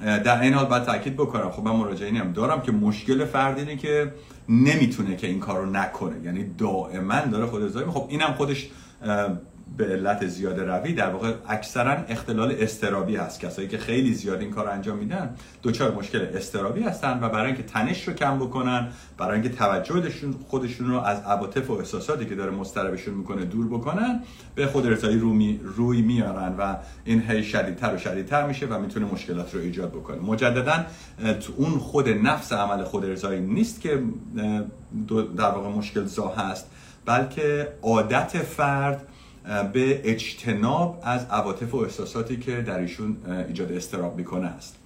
در 0.00 0.40
این 0.40 0.54
حال 0.54 0.66
باید 0.66 0.82
تاکید 0.82 1.14
بکنم. 1.14 1.50
خب 1.50 1.64
من 1.64 1.76
مراجعینی 1.76 2.18
هم 2.18 2.32
دارم 2.32 2.62
که 2.62 2.72
مشکل 2.72 3.24
فرد 3.24 3.58
اینه 3.58 3.76
که 3.76 4.12
نمی‌تونه 4.48 5.16
که 5.16 5.26
این 5.26 5.40
کارو 5.40 5.70
نکنه. 5.70 6.24
یعنی 6.24 6.44
دائما 6.58 7.20
داره 7.20 7.46
خود 7.46 7.62
ارزایی 7.62 7.86
خب 7.86 8.06
اینم 8.08 8.34
خودش 8.36 8.68
به 9.78 9.84
علت 9.84 10.26
زیاده 10.26 10.64
روی 10.64 10.92
در 10.92 11.10
واقع 11.10 11.34
اکثرا 11.48 11.92
اختلال 12.08 12.56
استرابی 12.60 13.16
هست. 13.16 13.40
کسایی 13.40 13.68
که 13.68 13.78
خیلی 13.78 14.14
زیاد 14.14 14.40
این 14.40 14.50
کار 14.50 14.68
انجام 14.68 14.98
میدن 14.98 15.34
دچار 15.62 15.94
مشکل 15.94 16.26
استرابی 16.34 16.82
هستن 16.82 17.18
و 17.22 17.28
برای 17.28 17.46
اینکه 17.46 17.62
تنش 17.62 18.08
رو 18.08 18.14
کم 18.14 18.38
بکنن 18.38 18.88
برای 19.18 19.32
اینکه 19.32 19.48
توجهشون 19.48 20.34
خودشون 20.48 20.88
رو 20.88 21.00
از 21.00 21.20
عواطف 21.20 21.70
و 21.70 21.72
احساساتی 21.72 22.26
که 22.26 22.34
داره 22.34 22.50
مضطربشون 22.50 23.14
می‌کنه 23.14 23.44
دور 23.44 23.68
بکنن 23.68 24.22
به 24.54 24.66
خود 24.66 24.86
ارزایی 24.86 25.18
روی, 25.18 25.60
روی 25.62 26.02
میارن 26.02 26.54
و 26.58 26.76
این 27.04 27.22
هی 27.28 27.44
شدیدتر 27.44 27.94
و 27.94 27.98
شدیدتر 27.98 28.46
میشه 28.46 28.66
و 28.66 28.78
می‌تونه 28.78 29.06
مشکلات 29.06 29.54
رو 29.54 29.60
ایجاد 29.60 29.90
بکنه. 29.90 30.18
مجددا 30.18 30.84
تو 31.40 31.52
اون 31.56 31.78
خود 31.78 32.08
نفس 32.08 32.52
عمل 32.52 32.84
خود 32.84 33.04
ارزایی 33.04 33.40
نیست 33.40 33.80
که 33.80 34.02
در 35.36 35.50
واقع 35.50 35.68
مشکل 35.68 36.04
زا 36.04 36.28
هست 36.28 36.70
بلکه 37.06 37.68
عادت 37.82 38.38
فرد 38.38 39.06
به 39.72 40.10
اجتناب 40.10 41.02
از 41.02 41.24
عواطف 41.24 41.74
و 41.74 41.76
احساساتی 41.76 42.36
که 42.36 42.62
در 42.62 42.78
ایشون 42.78 43.16
ایجاد 43.48 43.72
استراب 43.72 44.16
می‌کنه 44.16 44.46
است. 44.46 44.76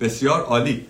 بسیار 0.00 0.40
عالی. 0.40 0.86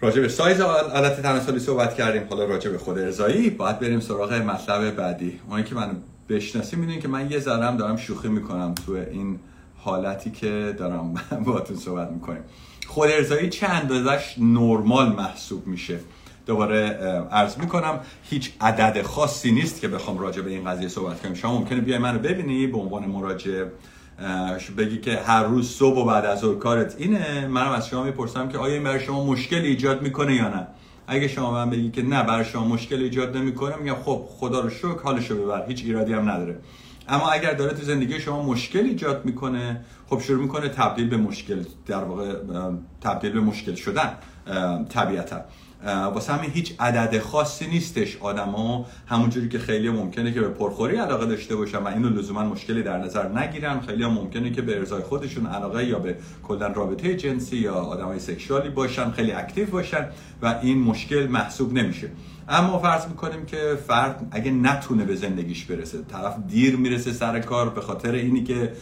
راجع 0.00 0.20
به 0.20 0.28
سایز 0.28 0.60
آلت 0.60 1.22
تناسلی 1.22 1.58
صحبت 1.58 1.94
کردیم 1.94 2.22
حالا 2.30 2.44
راجع 2.44 2.70
به 2.70 2.78
خود 2.78 2.98
ارزایی 2.98 3.50
باید 3.50 3.80
بریم 3.80 4.00
سراغ 4.00 4.32
مطلب 4.32 4.90
بعدی. 4.90 5.40
اونی 5.50 5.64
که 5.64 5.74
من 5.74 5.96
بشناسی 6.28 6.76
می‌دونین 6.76 7.00
که 7.00 7.08
من 7.08 7.30
یه 7.30 7.38
ذرم 7.38 7.76
دارم 7.76 7.96
شوخی 7.96 8.28
می‌کنم 8.28 8.74
تو 8.86 8.92
این 8.92 9.38
حالتی 9.76 10.30
که 10.30 10.74
دارم 10.78 11.14
باهاتون 11.46 11.76
صحبت 11.76 12.10
می‌کنیم. 12.10 12.42
خود 12.86 13.10
ارزایی 13.10 13.48
چه 13.48 13.68
اندازش 13.68 14.34
نرمال 14.38 15.12
محسوب 15.12 15.66
میشه؟ 15.66 15.98
دوباره 16.48 16.78
عرض 17.32 17.58
می‌کنم 17.58 18.00
هیچ 18.22 18.52
عدد 18.60 19.02
خاصی 19.02 19.52
نیست 19.52 19.80
که 19.80 19.88
بخوام 19.88 20.18
راجع 20.18 20.42
به 20.42 20.50
این 20.50 20.64
قضیه 20.64 20.88
صحبت 20.88 21.22
کنیم. 21.22 21.34
شما 21.34 21.58
ممکنه 21.58 21.80
بیای 21.80 21.98
منو 21.98 22.18
ببینی 22.18 22.66
به 22.66 22.78
عنوان 22.78 23.04
مراجع 23.04 23.64
بگی 24.78 24.98
که 24.98 25.16
هر 25.16 25.42
روز 25.42 25.70
صبح 25.70 25.98
و 25.98 26.04
بعد 26.04 26.24
از 26.24 26.38
ظهر 26.38 26.54
کارت 26.54 26.94
اینه. 26.98 27.46
منم 27.46 27.70
از 27.70 27.88
شما 27.88 28.02
می‌پرسم 28.02 28.48
که 28.48 28.58
آیا 28.58 28.74
این 28.74 28.84
برای 28.84 29.00
شما 29.00 29.24
مشکل 29.24 29.56
ایجاد 29.56 30.02
می‌کنه 30.02 30.34
یا 30.34 30.48
نه؟ 30.48 30.66
اگه 31.06 31.28
شما 31.28 31.50
من 31.50 31.70
بگی 31.70 31.90
که 31.90 32.02
نه 32.02 32.22
برای 32.22 32.44
شما 32.44 32.64
مشکل 32.64 32.96
ایجاد 32.96 33.36
نمی‌کنه 33.36 33.76
میگم 33.76 33.96
خب 34.04 34.24
خدا 34.28 34.60
رو 34.60 34.70
شکر 34.70 35.02
حالشو 35.02 35.42
ببر 35.42 35.66
هیچ 35.68 35.82
ایرادی 35.84 36.12
هم 36.12 36.30
نداره. 36.30 36.58
اما 37.08 37.30
اگر 37.30 37.52
داره 37.52 37.76
تو 37.76 37.82
زندگی 37.82 38.20
شما 38.20 38.42
مشکل 38.42 38.78
ایجاد 38.78 39.24
می‌کنه 39.24 39.80
خب 40.10 40.20
شروع 40.20 40.42
می‌کنه 40.42 40.68
تبدیل 40.68 41.08
به 41.08 41.16
مشکل 41.16 41.64
در 41.86 42.04
واقع 42.04 42.34
تبدیل 43.00 43.32
به 43.32 43.40
مشکل 43.40 43.74
شدن 43.74 44.12
طبیعتا. 44.88 45.40
واسه 45.84 46.32
همین 46.32 46.50
هیچ 46.50 46.74
عدد 46.80 47.18
خاصی 47.18 47.66
نیستش 47.66 48.16
آدما 48.16 48.86
همونجوری 49.06 49.48
که 49.48 49.58
خیلی 49.58 49.90
ممکنه 49.90 50.32
که 50.32 50.40
به 50.40 50.48
پرخوری 50.48 50.96
علاقه 50.96 51.26
داشته 51.26 51.56
باشن 51.56 51.78
و 51.78 51.86
اینو 51.86 52.08
لزوما 52.08 52.44
مشکلی 52.44 52.82
در 52.82 52.98
نظر 52.98 53.28
نگیرن. 53.38 53.80
خیلی 53.80 54.02
هم 54.02 54.10
ممکنه 54.10 54.50
که 54.50 54.62
به 54.62 54.76
ارزای 54.76 55.02
خودشون 55.02 55.46
علاقه 55.46 55.84
یا 55.84 55.98
به 55.98 56.16
کلا 56.42 56.66
رابطه 56.66 57.16
جنسی 57.16 57.56
یا 57.56 57.74
آدمای 57.74 58.18
سکشوالی 58.18 58.68
باشن 58.68 59.10
خیلی 59.10 59.32
اکتیو 59.32 59.66
باشن 59.66 60.08
و 60.42 60.58
این 60.62 60.78
مشکل 60.78 61.26
محسوب 61.26 61.72
نمیشه. 61.72 62.10
اما 62.48 62.78
فرض 62.78 63.06
می‌کنیم 63.06 63.46
که 63.46 63.78
فرد 63.86 64.28
اگه 64.30 64.50
نتونه 64.50 65.04
به 65.04 65.16
زندگیش 65.16 65.64
برسه 65.64 65.98
طرف 66.08 66.36
دیر 66.48 66.76
می‌رسه 66.76 67.12
سر 67.12 67.40
کار 67.40 67.70
به 67.70 67.80
خاطر 67.80 68.12
اینی 68.12 68.44
که 68.44 68.72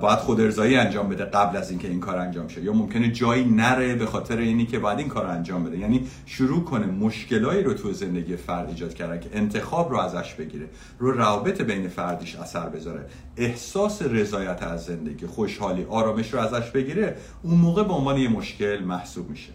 باید 0.00 0.18
خود 0.18 0.40
ارزایی 0.40 0.76
انجام 0.76 1.08
بده 1.08 1.24
قبل 1.24 1.56
از 1.56 1.70
اینکه 1.70 1.88
این 1.88 2.00
کار 2.00 2.16
انجام 2.16 2.48
شه. 2.48 2.62
یا 2.62 2.72
ممکنه 2.72 3.12
جایی 3.12 3.44
نره 3.44 3.94
به 3.94 4.06
خاطر 4.06 4.36
اینی 4.36 4.66
که 4.66 4.78
باید 4.78 4.98
این 4.98 5.08
کار 5.08 5.26
انجام 5.26 5.64
بده. 5.64 5.78
یعنی 5.78 6.06
شروع 6.26 6.64
کنه 6.64 6.86
مشکلایی 6.86 7.62
رو 7.62 7.74
تو 7.74 7.92
زندگی 7.92 8.36
فرد 8.36 8.68
ایجاد 8.68 8.94
کرده 8.94 9.18
که 9.18 9.38
انتخاب 9.38 9.90
رو 9.90 9.98
ازش 9.98 10.34
بگیره 10.34 10.66
رو 10.98 11.12
روابط 11.12 11.62
بین 11.62 11.88
فردیش 11.88 12.36
اثر 12.36 12.68
بذاره. 12.68 13.06
احساس 13.36 14.02
رضایت 14.02 14.62
از 14.62 14.84
زندگی 14.84 15.26
خوشحالی 15.26 15.84
آرامش 15.84 16.34
رو 16.34 16.40
ازش 16.40 16.70
بگیره 16.70 17.16
اون 17.42 17.54
موقع 17.54 17.82
به 17.82 17.92
عنوان 17.92 18.16
یه 18.16 18.28
مشکل 18.28 18.84
محسوب 18.84 19.30
میشه. 19.30 19.52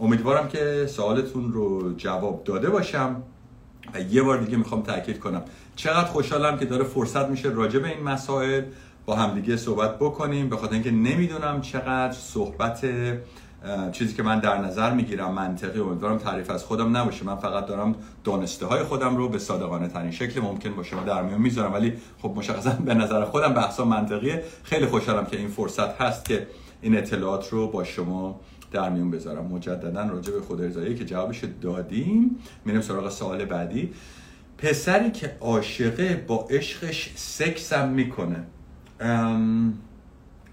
امیدوارم 0.00 0.48
که 0.48 0.86
سوالتون 0.88 1.52
رو 1.52 1.94
جواب 1.96 2.44
داده 2.44 2.70
باشم. 2.70 3.22
و 3.94 4.00
یه 4.00 4.22
بار 4.22 4.38
دیگه 4.38 4.56
می‌خوام 4.56 4.82
تاکید 4.82 5.18
کنم. 5.18 5.42
چقدر 5.76 6.06
خوشحالم 6.08 6.58
که 6.58 6.64
داره 6.64 6.84
فرصت 6.84 7.28
میشه 7.28 7.48
راجع 7.48 7.78
به 7.78 7.88
این 7.88 8.02
مسائل. 8.02 8.62
با 9.08 9.16
همدیگه 9.16 9.56
صحبت 9.56 9.98
بکنیم 9.98 10.48
به 10.48 10.56
خاطر 10.56 10.74
اینکه 10.74 10.90
نمی‌دونم 10.90 11.60
چقدر 11.60 12.12
صحبت 12.12 12.84
چیزی 13.92 14.14
که 14.14 14.22
من 14.22 14.38
در 14.38 14.58
نظر 14.58 14.94
می‌گیرم 14.94 15.34
منطقی. 15.34 15.80
امیدوارم 15.80 16.18
تعریف 16.18 16.50
از 16.50 16.64
خودم 16.64 16.96
نباشه. 16.96 17.24
من 17.24 17.36
فقط 17.36 17.66
دارم 17.66 17.94
دانسته 18.24 18.66
های 18.66 18.82
خودم 18.82 19.16
رو 19.16 19.28
به 19.28 19.38
صادقانه 19.38 19.88
ترین 19.88 20.10
شکل 20.10 20.40
ممکن 20.40 20.74
با 20.74 20.82
شما 20.82 21.02
در 21.02 21.22
میون 21.22 21.40
می‌ذارم. 21.40 21.72
ولی 21.72 21.92
خب 22.22 22.32
مشخصا 22.36 22.70
به 22.70 22.94
نظر 22.94 23.24
خودم 23.24 23.54
بحثا 23.54 23.84
منطقیه. 23.84 24.42
خیلی 24.62 24.86
خوشحالم 24.86 25.26
که 25.26 25.36
این 25.36 25.48
فرصت 25.48 26.00
هست 26.00 26.24
که 26.24 26.46
این 26.80 26.96
اطلاعات 26.96 27.48
رو 27.48 27.68
با 27.68 27.84
شما 27.84 28.40
در 28.72 28.90
میون 28.90 29.10
بذارم. 29.10 29.44
مجددا 29.44 30.02
راجع 30.02 30.32
به 30.32 30.40
خود 30.40 30.60
ارزایی 30.60 30.94
که 30.94 31.04
جوابش 31.04 31.44
دادیم. 31.60 32.36
میریم 32.64 32.80
سراغ 32.80 33.10
سوال 33.10 33.44
بعدی. 33.44 33.90
پسری 34.58 35.10
که 35.10 35.36
عاشقه 35.40 36.24
با 36.26 36.46
عشقش 36.50 37.12
سکس 37.16 37.72
هم 37.72 37.88
می‌کنه. 37.88 38.44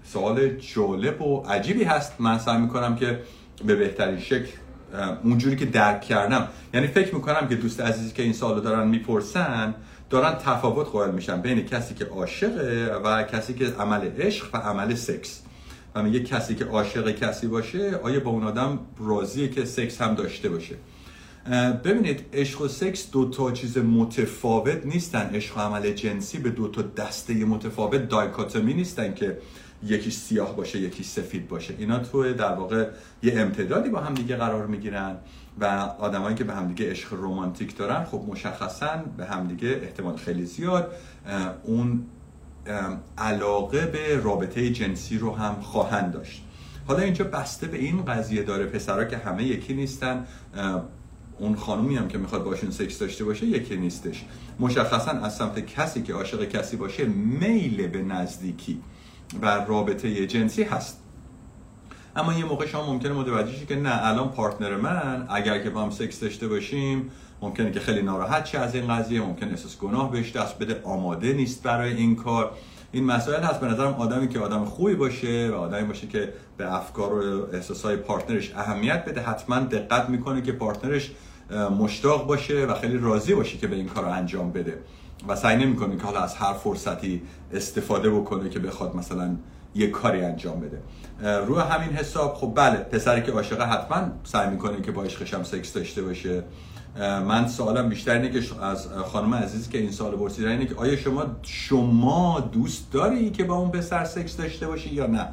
سوال 0.04 0.48
جالب 0.48 1.22
و 1.22 1.40
عجیبی 1.40 1.84
هست. 1.84 2.12
من 2.18 2.38
سعی 2.38 2.58
می‌کنم 2.58 2.96
که 2.96 3.20
به 3.64 3.76
بهترین 3.76 4.20
شکل 4.20 4.48
اونجوری 5.24 5.56
که 5.56 5.66
درک 5.66 6.00
کردم. 6.00 6.48
یعنی 6.74 6.86
فکر 6.86 7.14
می‌کنم 7.14 7.48
که 7.48 7.54
دوست 7.54 7.80
عزیزی 7.80 8.14
که 8.14 8.22
این 8.22 8.32
سوالو 8.32 8.60
دارن 8.60 8.88
می‌پرسن 8.88 9.74
دارن 10.10 10.34
تفاوت 10.34 10.86
قائل 10.88 11.10
میشن 11.10 11.40
بین 11.40 11.64
کسی 11.64 11.94
که 11.94 12.04
عاشقه 12.04 13.00
و 13.04 13.22
کسی 13.22 13.54
که 13.54 13.66
عمل 13.78 14.10
عشق 14.18 14.54
و 14.54 14.56
عمل 14.56 14.94
سکس. 14.94 15.42
و 15.94 16.02
میگه 16.02 16.20
کسی 16.20 16.54
که 16.54 16.64
عاشق 16.64 17.10
کسی 17.10 17.46
باشه 17.46 18.00
آیا 18.02 18.20
با 18.20 18.30
اون 18.30 18.44
آدم 18.44 18.78
راضیه 18.98 19.48
که 19.48 19.64
سکس 19.64 20.00
هم 20.00 20.14
داشته 20.14 20.48
باشه؟ 20.48 20.74
ببینید 21.84 22.24
عشق 22.32 22.60
و 22.60 22.68
سکس 22.68 23.10
دو 23.10 23.30
تا 23.30 23.52
چیز 23.52 23.78
متفاوت 23.78 24.86
نیستن. 24.86 25.30
عشق 25.34 25.56
و 25.56 25.60
عمل 25.60 25.92
جنسی 25.92 26.38
به 26.38 26.50
دو 26.50 26.68
تا 26.68 26.82
دسته 26.82 27.34
متفاوت 27.44 28.08
دایکاتومی 28.08 28.74
نیستن 28.74 29.14
که 29.14 29.38
یکی 29.82 30.10
سیاه 30.10 30.56
باشه 30.56 30.78
یکی 30.78 31.02
سفید 31.02 31.48
باشه. 31.48 31.74
اینا 31.78 31.98
تو 31.98 32.32
در 32.32 32.52
واقع 32.52 32.88
یه 33.22 33.40
امتدادی 33.40 33.90
با 33.90 34.00
هم 34.00 34.14
دیگه 34.14 34.36
قرار 34.36 34.66
می‌گیرن 34.66 35.16
و 35.60 35.64
آدمایی 35.98 36.36
که 36.36 36.44
به 36.44 36.54
همدیگه 36.54 36.90
عشق 36.90 37.12
رومانتیک 37.12 37.76
دارن 37.76 38.04
خب 38.04 38.24
مشخصا 38.28 39.04
به 39.16 39.24
همدیگه 39.24 39.80
احتمال 39.82 40.16
خیلی 40.16 40.46
زیاد 40.46 40.92
اون 41.62 42.06
علاقه 43.18 43.86
به 43.86 44.20
رابطه 44.20 44.70
جنسی 44.70 45.18
رو 45.18 45.34
هم 45.34 45.54
خواهند 45.60 46.12
داشت. 46.12 46.42
حالا 46.88 47.02
اینجا 47.02 47.24
بسته 47.24 47.66
به 47.66 47.78
این 47.78 48.04
قضیه 48.04 48.42
داره 48.42 48.66
پسرها 48.66 49.04
که 49.04 49.16
همه 49.16 49.44
یکی 49.44 49.74
نیستن 49.74 50.26
اون 51.38 51.56
خانومی 51.56 51.96
هم 51.96 52.08
که 52.08 52.18
می‌خواد 52.18 52.44
باشون 52.44 52.70
سکس 52.70 52.98
داشته 52.98 53.24
باشه 53.24 53.46
یکی 53.46 53.76
نیستش. 53.76 54.24
مشخصا 54.60 55.10
از 55.10 55.36
سمت 55.36 55.66
کسی 55.66 56.02
که 56.02 56.14
عاشق 56.14 56.48
کسی 56.48 56.76
باشه 56.76 57.04
میل 57.04 57.86
به 57.86 58.02
نزدیکی 58.02 58.80
و 59.42 59.64
رابطه 59.68 60.26
جنسی 60.26 60.62
هست. 60.62 61.02
اما 62.16 62.32
یه 62.32 62.44
موقع 62.44 62.66
شما 62.66 62.92
ممکنه 62.92 63.12
متوجه 63.12 63.66
که 63.66 63.76
نه 63.76 64.06
الان 64.06 64.28
پارتنر 64.28 64.76
من 64.76 65.26
اگر 65.30 65.62
که 65.62 65.70
با 65.70 65.82
هم 65.82 65.90
سکس 65.90 66.20
داشته 66.20 66.48
باشیم 66.48 67.10
ممکنه 67.42 67.70
که 67.70 67.80
خیلی 67.80 68.02
ناراحت 68.02 68.46
شه 68.46 68.58
از 68.58 68.74
این 68.74 68.94
قضیه 68.94 69.20
ممکن 69.20 69.48
احساس 69.48 69.78
گناه 69.78 70.10
بهش 70.10 70.32
دست 70.32 70.58
بده 70.58 70.80
آماده 70.84 71.32
نیست 71.32 71.62
برای 71.62 71.96
این 71.96 72.16
کار. 72.16 72.52
این 72.92 73.04
مسائل 73.04 73.42
هست. 73.42 73.60
به 73.60 73.66
نظرم 73.66 73.94
آدمی 73.94 74.28
که 74.28 74.38
آدم 74.38 74.64
خوبی 74.64 74.94
باشه 74.94 75.50
و 75.50 75.54
آدمی 75.54 75.86
باشه 75.86 76.06
که 76.06 76.32
به 76.56 76.74
افکار 76.74 77.12
و 77.12 77.46
احساسهای 77.52 77.96
پارتنرش 77.96 78.52
اهمیت 78.54 79.04
بده 79.04 79.20
حتما 79.20 79.58
دقت 79.58 80.08
می‌کنه 80.08 80.42
که 80.42 80.52
پارتنرش 80.52 81.10
مشتاق 81.78 82.26
باشه 82.26 82.66
و 82.66 82.74
خیلی 82.74 82.98
راضی 82.98 83.34
باشه 83.34 83.58
که 83.58 83.66
به 83.66 83.76
این 83.76 83.88
کار 83.88 84.04
رو 84.04 84.10
انجام 84.10 84.52
بده. 84.52 84.78
و 85.28 85.36
سعی 85.36 85.56
نمی‌کنه 85.56 85.96
که 85.96 86.02
حالا 86.02 86.20
از 86.20 86.34
هر 86.34 86.52
فرصتی 86.52 87.22
استفاده 87.52 88.10
بکنه 88.10 88.48
که 88.48 88.58
بخواد 88.58 88.96
مثلا 88.96 89.36
یه 89.74 89.90
کاری 89.90 90.24
انجام 90.24 90.60
بده. 90.60 90.82
روی 91.46 91.60
همین 91.60 91.96
حساب 91.96 92.34
خب 92.34 92.52
بله 92.56 92.76
پسری 92.76 93.22
که 93.22 93.32
عاشقه 93.32 93.64
حتما 93.64 94.08
سعی 94.24 94.50
می‌کنه 94.50 94.82
که 94.82 94.92
با 94.92 95.02
عشقش 95.02 95.34
هم 95.34 95.42
سکس 95.42 95.72
داشته 95.72 96.02
باشه. 96.02 96.42
من 96.98 97.48
سوالم 97.48 97.88
بیشتر 97.88 98.12
اینه 98.12 98.40
که 98.40 98.64
از 98.64 98.88
خانم 98.88 99.34
عزیزی 99.34 99.70
که 99.70 99.78
این 99.78 99.90
سوال 99.90 100.16
پرسیدن 100.16 100.48
اینه 100.48 100.66
که 100.66 100.74
آیا 100.74 100.96
شما 100.96 101.26
شما 101.42 102.40
دوست 102.40 102.92
داری 102.92 103.30
که 103.30 103.44
با 103.44 103.54
اون 103.54 103.70
پسر 103.70 104.04
سکس 104.04 104.36
داشته 104.36 104.66
باشی 104.66 104.94
یا 104.94 105.06
نه؟ 105.06 105.28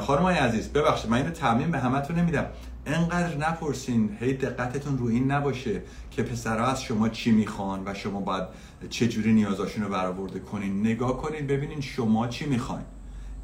خانم 0.00 0.26
عزیز 0.26 0.68
ببخشید 0.68 1.10
من 1.10 1.16
اینو 1.16 1.30
تعمین 1.30 1.70
به 1.70 1.78
همتون 1.78 2.18
نمیدم. 2.18 2.46
انقدر 2.86 3.36
نپرسین 3.36 4.16
هی 4.20 4.32
دقتتون 4.32 4.98
رو 4.98 5.06
این 5.06 5.30
نباشه 5.30 5.82
که 6.10 6.22
پسرها 6.22 6.66
از 6.66 6.82
شما 6.82 7.08
چی 7.08 7.30
می‌خوان 7.30 7.82
و 7.86 7.94
شما 7.94 8.20
باید 8.20 8.44
چجوری 8.90 9.32
نیازاشون 9.32 9.84
رو 9.84 9.90
برآورده 9.90 10.38
کنین. 10.38 10.80
نگاه 10.80 11.16
کنین 11.16 11.46
ببینین 11.46 11.80
شما 11.80 12.28
چی 12.28 12.46
می‌خواین. 12.46 12.84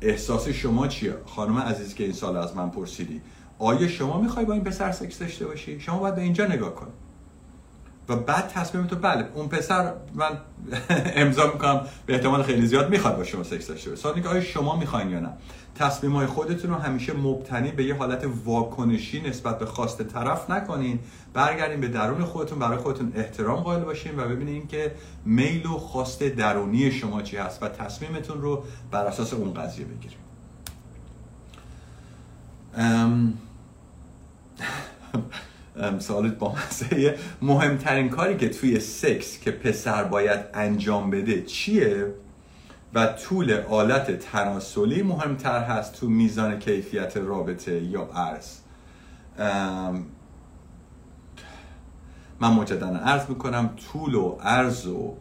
احساس 0.02 0.48
شما 0.48 0.88
چیه؟ 0.88 1.14
خانم 1.26 1.58
عزیز 1.58 1.94
که 1.94 2.04
این 2.04 2.12
سال 2.12 2.36
از 2.36 2.56
من 2.56 2.70
پرسیدی. 2.70 3.20
آیا 3.58 3.88
شما 3.88 4.20
می‌خوای 4.20 4.44
با 4.44 4.52
این 4.52 4.64
پسر 4.64 4.92
سکس 4.92 5.18
داشته 5.18 5.46
باشی؟ 5.46 5.80
شما 5.80 5.98
باید 5.98 6.14
به 6.14 6.22
اینجا 6.22 6.46
نگاه 6.46 6.74
کن. 6.74 6.88
و 8.08 8.16
بعد 8.16 8.48
تصمیم 8.48 8.86
تو 8.86 8.96
بله 8.96 9.28
اون 9.34 9.48
پسر 9.48 9.92
من 10.14 10.38
امضا 11.22 11.46
می‌کنم 11.46 11.86
به 12.06 12.14
احتمال 12.14 12.42
خیلی 12.42 12.66
زیاد 12.66 12.90
می‌خواد 12.90 13.16
با 13.16 13.24
شما 13.24 13.42
سکس 13.42 13.66
داشته 13.66 13.90
باشه. 13.90 14.22
که 14.22 14.28
آیا 14.28 14.40
شما 14.40 14.76
می‌خواین 14.76 15.10
یا 15.10 15.20
نه؟ 15.20 15.30
تصمیم 15.74 16.12
های 16.12 16.26
خودتون 16.26 16.70
رو 16.70 16.76
همیشه 16.76 17.12
مبتنی 17.12 17.70
به 17.70 17.84
یه 17.84 17.94
حالت 17.94 18.24
واکنشی 18.44 19.20
نسبت 19.20 19.58
به 19.58 19.66
خواست 19.66 20.02
طرف 20.02 20.50
نکنین. 20.50 20.98
برگردین 21.34 21.80
به 21.80 21.88
درون 21.88 22.24
خودتون 22.24 22.58
برای 22.58 22.78
خودتون 22.78 23.12
احترام 23.16 23.60
قائل 23.60 23.80
باشین 23.80 24.20
و 24.20 24.28
ببینین 24.28 24.66
که 24.66 24.94
میل 25.24 25.66
و 25.66 25.78
خواست 25.78 26.22
درونی 26.22 26.90
شما 26.90 27.22
چی 27.22 27.36
هست 27.36 27.62
و 27.62 27.68
تصمیمتون 27.68 28.40
رو 28.40 28.64
بر 28.90 29.06
اساس 29.06 29.32
اون 29.32 29.54
قضیه 29.54 29.84
بگیریم 29.84 30.18
سوالت 35.98 36.38
با 36.38 36.54
مهمترین 37.42 38.08
کاری 38.08 38.36
که 38.36 38.48
توی 38.48 38.80
سکس 38.80 39.38
که 39.38 39.50
پسر 39.50 40.04
باید 40.04 40.40
انجام 40.54 41.10
بده 41.10 41.42
چیه؟ 41.42 42.14
و 42.94 43.06
طول 43.06 43.52
آلت 43.52 44.18
تناسلی 44.18 45.02
مهمتر 45.02 45.62
هست 45.62 46.00
تو 46.00 46.08
میزان 46.08 46.58
کیفیت 46.58 47.16
رابطه 47.16 47.82
یا 47.82 48.02
عرض. 48.02 48.56
من 52.40 52.52
مجددا 52.52 52.86
عرض 52.86 53.28
می‌کنم 53.28 53.70
طول 53.92 54.14
و 54.14 54.38
عرض 54.42 54.86
و 54.86 55.14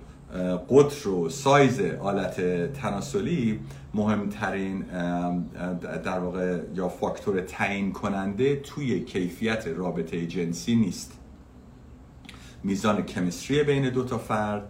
قطر 0.70 1.10
و 1.10 1.30
سایز 1.30 1.82
آلت 1.82 2.42
تناسلی 2.74 3.60
مهمترین 3.94 4.82
در 6.04 6.20
واقع 6.20 6.60
یا 6.76 6.90
فاکتور 6.90 7.42
تعیین 7.42 7.92
کننده 7.92 8.56
توی 8.56 9.00
کیفیت 9.00 9.68
رابطه 9.68 10.28
جنسی 10.28 10.76
نیست. 10.76 11.14
میزان 12.64 13.02
کمیستری 13.02 13.64
بین 13.64 13.90
دو 13.90 14.04
تا 14.04 14.18
فرد 14.18 14.64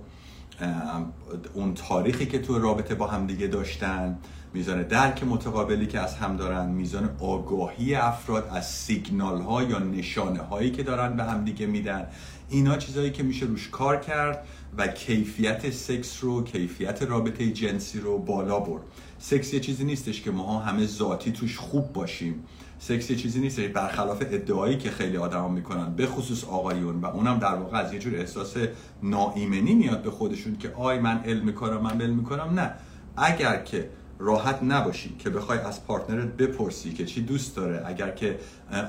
اون 1.53 1.73
تاریخی 1.73 2.25
که 2.25 2.39
تو 2.39 2.60
رابطه 2.60 2.95
با 2.95 3.08
هم 3.08 3.27
دیگه 3.27 3.47
داشتن 3.47 4.17
میزان 4.53 4.84
درک 4.84 5.23
متقابلی 5.23 5.88
که 5.88 5.99
از 5.99 6.15
هم 6.15 6.38
دارن 6.38 6.69
میزان 6.69 7.10
آگاهی 7.19 7.95
افراد 7.95 8.49
از 8.51 8.71
سیگنال 8.71 9.41
ها 9.41 9.63
یا 9.63 9.80
نشانه 9.80 10.39
هایی 10.39 10.71
که 10.71 10.84
دارن 10.84 11.15
به 11.15 11.23
هم 11.23 11.43
دیگه 11.43 11.65
میدن. 11.65 12.08
اینا 12.49 12.77
چیزهایی 12.77 13.12
که 13.12 13.23
میشه 13.23 13.45
روش 13.45 13.69
کار 13.69 13.97
کرد. 13.97 14.47
و 14.77 14.88
کیفیت 14.88 15.69
سکس 15.69 16.23
رو 16.23 16.43
کیفیت 16.43 17.03
رابطه 17.03 17.51
جنسی 17.51 17.99
رو 17.99 18.17
بالا 18.17 18.60
برد. 18.60 18.82
سکس 19.19 19.53
یه 19.53 19.60
چیزی 19.60 19.84
نیستش 19.84 20.21
که 20.21 20.32
ماها 20.32 20.60
همه 20.60 20.86
ذاتی 20.86 21.32
توش 21.32 21.58
خوب 21.58 21.93
باشیم. 21.93 22.43
سکس 22.80 23.10
یه 23.10 23.15
چیزی 23.15 23.39
نیست 23.39 23.60
برخلاف 23.60 24.21
ادعایی 24.21 24.77
که 24.77 24.91
خیلی 24.91 25.17
آدما 25.17 25.47
می‌کنن 25.47 25.93
به 25.95 26.06
خصوص 26.06 26.43
آقایون 26.43 27.01
و 27.01 27.06
اونم 27.06 27.39
در 27.39 27.56
واقع 27.56 27.77
از 27.77 27.93
یه 27.93 27.99
جور 27.99 28.15
احساس 28.15 28.56
ناایمنی 29.03 29.75
میاد 29.75 30.01
به 30.01 30.12
خودشون 30.12 30.58
که 30.58 30.71
آی 30.71 30.99
من 30.99 31.17
علم 31.17 31.45
می‌کنم 31.45 31.82
من 31.82 32.01
علم 32.01 32.15
می‌کنم 32.15 32.60
نه. 32.60 32.73
اگر 33.17 33.62
که 33.62 33.89
راحت 34.19 34.63
نباشی 34.63 35.15
که 35.19 35.30
بخوای 35.30 35.60
از 35.60 35.86
partner 35.86 36.31
ت 36.31 36.38
بپرسی 36.38 36.93
که 36.93 37.06
چی 37.06 37.21
دوست 37.21 37.56
داره 37.56 37.84
اگر 37.86 38.12
که 38.12 38.39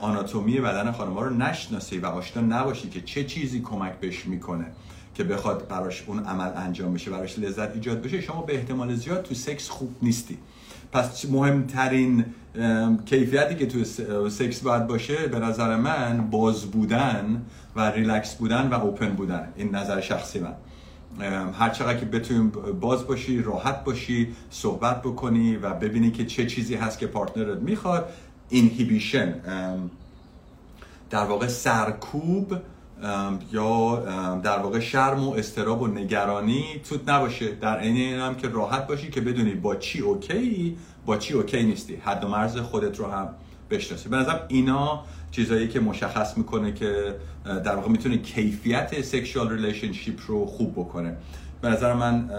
آناتومی 0.01 0.61
بدن 0.61 0.93
خانم‌ها 0.93 1.23
رو 1.23 1.35
نشناسی 1.35 1.99
و 1.99 2.07
آشنا 2.07 2.43
نباشی 2.61 2.88
که 2.88 3.01
چه 3.01 3.25
چیزی 3.25 3.61
کمک 3.61 3.93
بهش 3.93 4.27
می‌کنه. 4.27 4.67
که 5.18 5.24
بخواد 5.24 5.68
براش 5.68 6.04
اون 6.07 6.24
عمل 6.24 6.50
انجام 6.57 6.94
بشه 6.94 7.11
براش 7.11 7.38
لذت 7.38 7.74
ایجاد 7.74 8.02
بشه 8.02 8.20
شما 8.20 8.42
به 8.42 8.54
احتمال 8.54 8.94
زیاد 8.94 9.22
تو 9.22 9.35
سکس 9.35 9.68
خوب 9.68 9.96
نیستی. 10.02 10.38
پس 10.92 11.24
مهمترین 11.24 12.24
کیفیتی 13.07 13.54
که 13.54 13.66
تو 13.66 13.85
سکس 14.28 14.61
باید 14.61 14.87
باشه 14.87 15.26
به 15.26 15.38
نظر 15.38 15.76
من 15.76 16.31
باز 16.31 16.64
بودن 16.64 17.42
و 17.76 17.90
ریلکس 17.90 18.35
بودن 18.35 18.68
و 18.68 18.74
open 18.75 19.09
بودن. 19.09 19.48
این 19.57 19.74
نظر 19.74 20.00
شخصی 20.00 20.40
من. 20.40 20.54
هر 21.52 21.70
چقدر 21.70 21.98
که 21.98 22.07
بتونیم 22.07 22.50
باز 22.81 23.07
باشی 23.07 23.42
راحت 23.42 23.85
باشی 23.85 24.28
صحبت 24.50 25.02
بکنی 25.02 25.57
و 25.57 25.74
ببینی 25.74 26.11
که 26.11 26.26
چه 26.26 26.46
چیزی 26.46 26.74
هست 26.74 26.98
که 26.98 27.07
partner 27.07 27.52
ت 27.52 27.59
می‌خواد 27.59 28.09
inhibition 28.49 29.35
در 31.11 31.24
واقع 31.24 31.46
سرکوب 31.46 32.54
یا 33.53 33.97
در 34.43 34.59
واقع 34.59 34.81
شرم 34.81 35.29
و 35.29 35.33
اضطراب 35.33 35.83
و 35.83 35.87
نگرانی 35.87 36.65
توت 36.89 37.09
نباشه. 37.09 37.55
در 37.55 37.79
عین 37.79 37.97
این 37.97 38.21
هم 38.21 38.35
که 38.35 38.49
راحت 38.49 38.87
باشی 38.87 39.11
که 39.11 39.21
بدونی 39.21 39.55
با 39.55 39.77
چی 39.77 40.01
OK 40.01 40.77
با 41.07 41.17
چی 41.17 41.35
OK 41.35 41.62
نیستی. 41.63 41.97
حد 41.97 42.25
و 42.25 42.29
مرز 42.29 42.57
خودت 42.57 42.99
رو 42.99 43.07
هم 43.07 43.29
بشناسی. 43.71 44.09
به 44.09 44.17
نظرم 44.17 44.41
اینا 44.49 45.05
چیزایی 45.31 45.69
که 45.69 45.81
مشخص 45.81 46.37
می‌کنه 46.39 46.73
که 46.73 47.15
در 47.45 47.77
واقع 47.77 47.89
می‌تونه 47.89 48.19
کیفیت 48.19 49.03
sexual 49.03 49.51
relationship 49.51 50.21
رو 50.27 50.47
خوب 50.47 50.73
بکنه. 50.73 51.17
به 51.63 51.69
نظر 51.69 51.95
من 51.95 52.31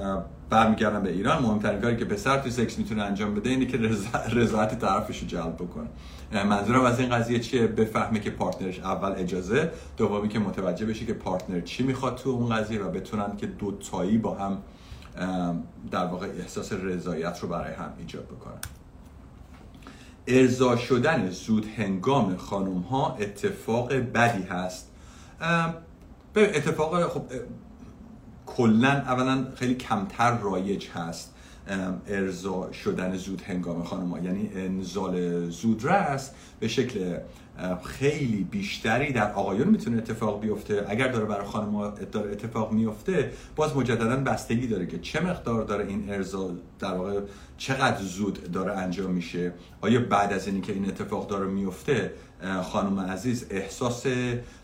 برمیگردم 0.50 1.04
به 1.04 1.12
ایران. 1.12 1.42
مهمترین 1.44 1.82
کاری 1.82 1.98
که 1.98 2.06
پسر 2.06 2.40
تو 2.40 2.50
سکس 2.50 2.78
می‌تونه 2.78 3.04
انجام 3.04 3.36
بده 3.36 3.50
اینه 3.50 3.66
که 3.66 3.78
رضایت 4.34 4.80
طرفش 4.80 5.20
رو 5.20 5.28
جلب 5.28 5.56
بکنه. 5.56 5.88
منظورم 6.32 6.84
از 6.86 7.00
این 7.00 7.10
قضیه 7.10 7.40
چیه؟ 7.40 7.68
بفهمه 7.68 8.20
که 8.20 8.30
پارتنرش 8.30 8.80
اول 8.80 9.12
اجازه 9.18 9.72
دومی 9.98 10.30
که 10.30 10.40
متوجه 10.40 10.86
بشه 10.86 11.06
که 11.06 11.14
پارتنر 11.14 11.62
چی 11.62 11.84
می‌خواد 11.84 12.18
تو 12.18 12.30
اون 12.30 12.56
قضیه 12.56 12.82
و 12.82 12.92
بتونن 12.92 13.38
که 13.38 13.48
دو 13.48 13.72
تایی 13.72 14.18
با 14.18 14.36
هم 14.36 14.58
در 15.92 16.06
واقع 16.06 16.28
احساس 16.28 16.74
رضایت 16.74 17.40
رو 17.40 17.48
برای 17.50 17.74
هم 17.74 17.94
ایجاد 17.98 18.26
بکنن. 18.26 18.58
ارضا 20.28 20.76
شدن 20.76 21.30
زود 21.30 21.66
هنگام 21.78 22.38
خانم 22.38 22.80
ها 22.80 23.16
اتفاق 23.20 23.94
بدی 23.94 24.44
هست. 24.44 24.92
به 26.34 26.58
اتفاق 26.58 27.08
خب 27.08 27.22
کلا 28.46 28.92
اولا 28.92 29.46
خیلی 29.56 29.76
کمتر 29.76 30.38
رایج 30.38 30.88
هست. 30.88 31.36
ارضا 32.08 32.72
شدن 32.72 33.16
زود 33.16 33.42
هنگام 33.42 33.84
خانم 33.84 34.10
ها 34.10 34.20
یعنی 34.20 34.50
انزال 34.56 35.50
زودرس 35.50 36.32
به 36.60 36.68
شکل 36.68 37.18
خیلی 37.84 38.48
بیشتری 38.52 39.12
در 39.12 39.34
آقایون 39.34 39.68
می‌تونه 39.68 39.98
اتفاق 39.98 40.42
بیفته. 40.42 40.86
اگر 40.90 41.08
داره 41.08 41.26
برای 41.26 41.46
خانم 41.46 41.94
داره 42.12 42.32
اتفاق 42.32 42.72
میفته 42.72 43.32
باز 43.56 43.78
مجددا 43.78 44.16
بستگی 44.16 44.68
داره 44.68 44.86
که 44.86 45.00
چه 45.00 45.20
مقدار 45.20 45.64
داره 45.64 45.88
این 45.88 46.10
ارزا 46.10 46.52
در 46.80 46.94
واقع 46.94 47.22
چقدر 47.58 48.02
زود 48.02 48.52
داره 48.52 48.74
انجام 48.74 49.12
میشه. 49.12 49.54
آیا 49.82 50.00
بعد 50.00 50.34
از 50.34 50.48
اینکه 50.48 50.74
این 50.74 50.86
اتفاق 50.86 51.28
داره 51.28 51.48
میفته 51.48 52.14
خانم 52.64 53.00
عزیز 53.00 53.46
احساس 53.50 54.06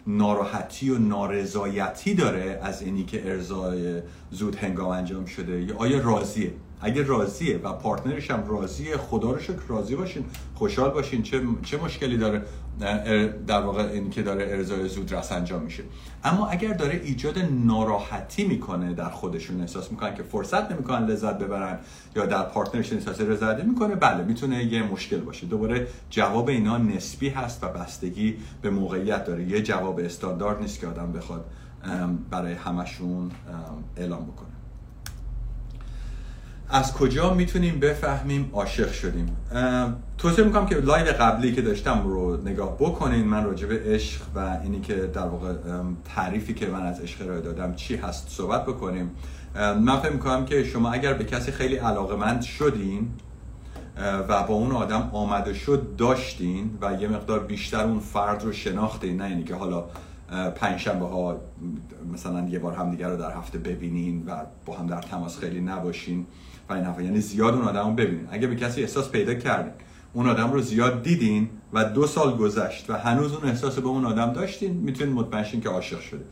ناراحتی 0.07 0.89
و 0.89 0.97
نارضایتی 0.97 2.13
داره 2.13 2.59
از 2.63 2.81
اینی 2.81 3.05
که 3.05 3.31
ارزای 3.31 4.01
زود 4.31 4.55
هنگام 4.55 4.89
انجام 4.89 5.25
شده؟ 5.25 5.61
یا 5.61 5.77
آیا 5.77 6.01
راضیه؟ 6.01 6.53
اگه 6.85 7.03
راضیه 7.03 7.57
و 7.57 7.73
پارتنرش 7.73 8.31
هم 8.31 8.47
راضیه 8.47 8.97
خدا 8.97 9.31
رو 9.31 9.39
شکر 9.39 9.67
راضی 9.67 9.95
باشین 9.95 10.25
خوشحال 10.55 10.89
باشین. 10.89 11.23
چه, 11.23 11.41
چه 11.63 11.77
مشکلی 11.77 12.17
داره 12.17 12.41
در 13.47 13.61
واقع 13.61 13.83
این 13.83 14.09
که 14.09 14.21
داره 14.21 14.43
ارزای 14.43 14.89
زود 14.89 15.13
رس 15.13 15.31
انجام 15.31 15.61
میشه. 15.61 15.83
اما 16.23 16.47
اگر 16.47 16.73
داره 16.73 17.01
ایجاد 17.03 17.39
ناراحتی 17.39 18.47
می‌کنه 18.47 18.93
در 18.93 19.09
خودشون 19.09 19.61
احساس 19.61 19.91
می‌کنن 19.91 20.15
که 20.15 20.23
فرصت 20.23 20.71
نمی‌کنن 20.71 21.05
لذت 21.05 21.37
ببرن 21.39 21.79
یا 22.15 22.25
در 22.25 22.43
پارتنرش 22.43 22.93
احساس 22.93 23.21
رضایت 23.21 23.63
می‌کنه 23.63 23.95
بله 23.95 24.23
می‌تونه 24.23 24.63
یه 24.63 24.83
مشکل 24.83 25.19
باشه. 25.19 25.47
دوباره 25.47 25.87
جواب 26.09 26.49
اینا 26.49 26.77
نسبی 26.77 27.29
هست 27.29 27.63
و 27.63 27.67
بستگی 27.67 28.37
به 28.61 28.69
موقعیت 28.69 29.25
داره. 29.25 29.43
یه 29.43 29.61
جواب 29.61 29.99
استاندارد 29.99 30.61
نیست 30.61 30.79
که 30.79 30.87
آدم 30.87 31.11
بخواد 31.11 31.45
برای 32.29 32.53
همشون 32.53 33.31
اعلام 33.97 34.25
بکنه. 34.25 34.54
از 36.69 36.93
کجا 36.93 37.33
می‌تونیم 37.33 37.79
بفهمیم؟ 37.79 38.49
عاشق 38.53 38.91
شدیم. 38.91 39.37
توصیه 40.17 40.45
می‌کنم 40.45 40.65
که 40.65 40.75
لایو 40.75 41.05
قبلی 41.05 41.53
که 41.53 41.61
داشتم 41.61 42.03
رو 42.03 42.37
نگاه 42.37 42.75
بکنین. 42.77 43.25
من 43.25 43.43
راجع 43.43 43.67
به 43.67 43.81
عشق 43.85 44.21
و 44.35 44.57
اینی 44.63 44.79
که 44.79 44.95
در 44.95 45.27
واقع 45.27 45.53
تعریفی 46.15 46.53
که 46.53 46.67
من 46.67 46.85
از 46.85 46.99
عشق 46.99 47.27
رو 47.27 47.41
دادم 47.41 47.75
چی 47.75 47.95
هست 47.95 48.29
صحبت 48.29 48.65
بکنیم. 48.65 49.11
من 49.55 49.99
فکر 49.99 50.11
می‌کنم 50.11 50.45
که 50.45 50.63
شما 50.63 50.91
اگر 50.91 51.13
به 51.13 51.23
کسی 51.23 51.51
خیلی 51.51 51.75
علاقمند 51.75 52.41
شدین 52.41 53.09
و 54.29 54.43
با 54.43 54.53
اون 54.53 54.71
آدم 54.71 55.09
آمده 55.13 55.53
شد 55.53 55.95
داشتین 55.97 56.77
و 56.81 56.93
یه 57.01 57.07
مقدار 57.07 57.39
بیشتر 57.39 57.83
اون 57.83 57.99
فرد 57.99 58.43
رو 58.43 58.51
شناختین 58.51 59.17
نه 59.17 59.23
اینی 59.23 59.43
که 59.43 59.55
حالا 59.55 59.83
پنجشنبه 60.55 61.05
ها 61.05 61.37
مثلا 62.13 62.47
یه 62.49 62.59
بار 62.59 62.73
همدیگه 62.73 63.07
رو 63.07 63.17
در 63.17 63.31
هفته 63.31 63.57
ببینین 63.57 64.23
و 64.27 64.35
با 64.65 64.77
هم 64.77 64.87
در 64.87 65.01
تماس 65.01 65.39
خیلی 65.39 65.61
نباشین. 65.61 66.25
و 66.69 66.73
این 66.73 66.83
حرفا 66.83 67.01
یعنی 67.01 67.19
زیاد 67.19 67.53
اون 67.53 67.63
آدم 67.63 67.87
رو 67.87 67.93
ببینین. 67.93 68.27
اگه 68.31 68.47
به 68.47 68.55
کسی 68.55 68.81
احساس 68.81 69.09
پیدا 69.09 69.33
کردین 69.33 69.73
اون 70.13 70.29
آدم 70.29 70.51
رو 70.51 70.61
زیاد 70.61 71.03
دیدین 71.03 71.49
و 71.73 71.85
دو 71.85 72.07
سال 72.07 72.37
گذشت 72.37 72.89
و 72.89 72.93
هنوز 72.93 73.33
اون 73.33 73.49
احساس 73.49 73.79
به 73.79 73.87
اون 73.87 74.05
آدم 74.05 74.33
داشتین 74.33 74.73
می‌تونین 74.73 75.13
مطمئن 75.13 75.61
که 75.61 75.69
عاشق 75.69 75.99
شده. 75.99 76.25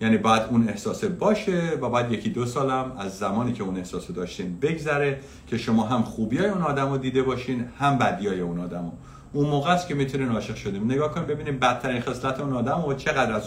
یعنی 0.00 0.16
بعد 0.16 0.46
اون 0.50 0.68
احساس 0.68 1.04
باشه 1.04 1.78
و 1.82 1.88
بعد 1.90 2.12
یکی 2.12 2.30
دو 2.30 2.46
سالم 2.46 2.92
از 2.98 3.18
زمانی 3.18 3.52
که 3.52 3.62
اون 3.62 3.76
احساس 3.76 4.10
داشتین 4.10 4.58
بگذره 4.60 5.20
که 5.46 5.58
شما 5.58 5.86
هم 5.86 6.02
خوبی 6.02 6.38
های 6.38 6.48
اون 6.48 6.62
آدم 6.62 6.90
رو 6.90 6.98
دیده 6.98 7.22
باشین 7.22 7.64
هم 7.78 7.98
بدی 7.98 8.28
های 8.28 8.40
اون 8.40 8.60
آدم 8.60 8.82
رو. 8.82 8.92
اون 9.32 9.48
موقع 9.50 9.70
است 9.70 9.88
که 9.88 9.94
می‌تونین 9.94 10.28
عاشق 10.28 10.54
شدیم 10.54 10.84
نگاه 10.84 11.14
کنیم 11.14 11.26
ببینیم 11.26 11.58
بدترین 11.58 12.00
خصلت 12.00 12.40
اون 12.40 12.52
آدم 12.52 12.84
و 12.84 12.94
چقدر 12.94 13.32
از 13.32 13.42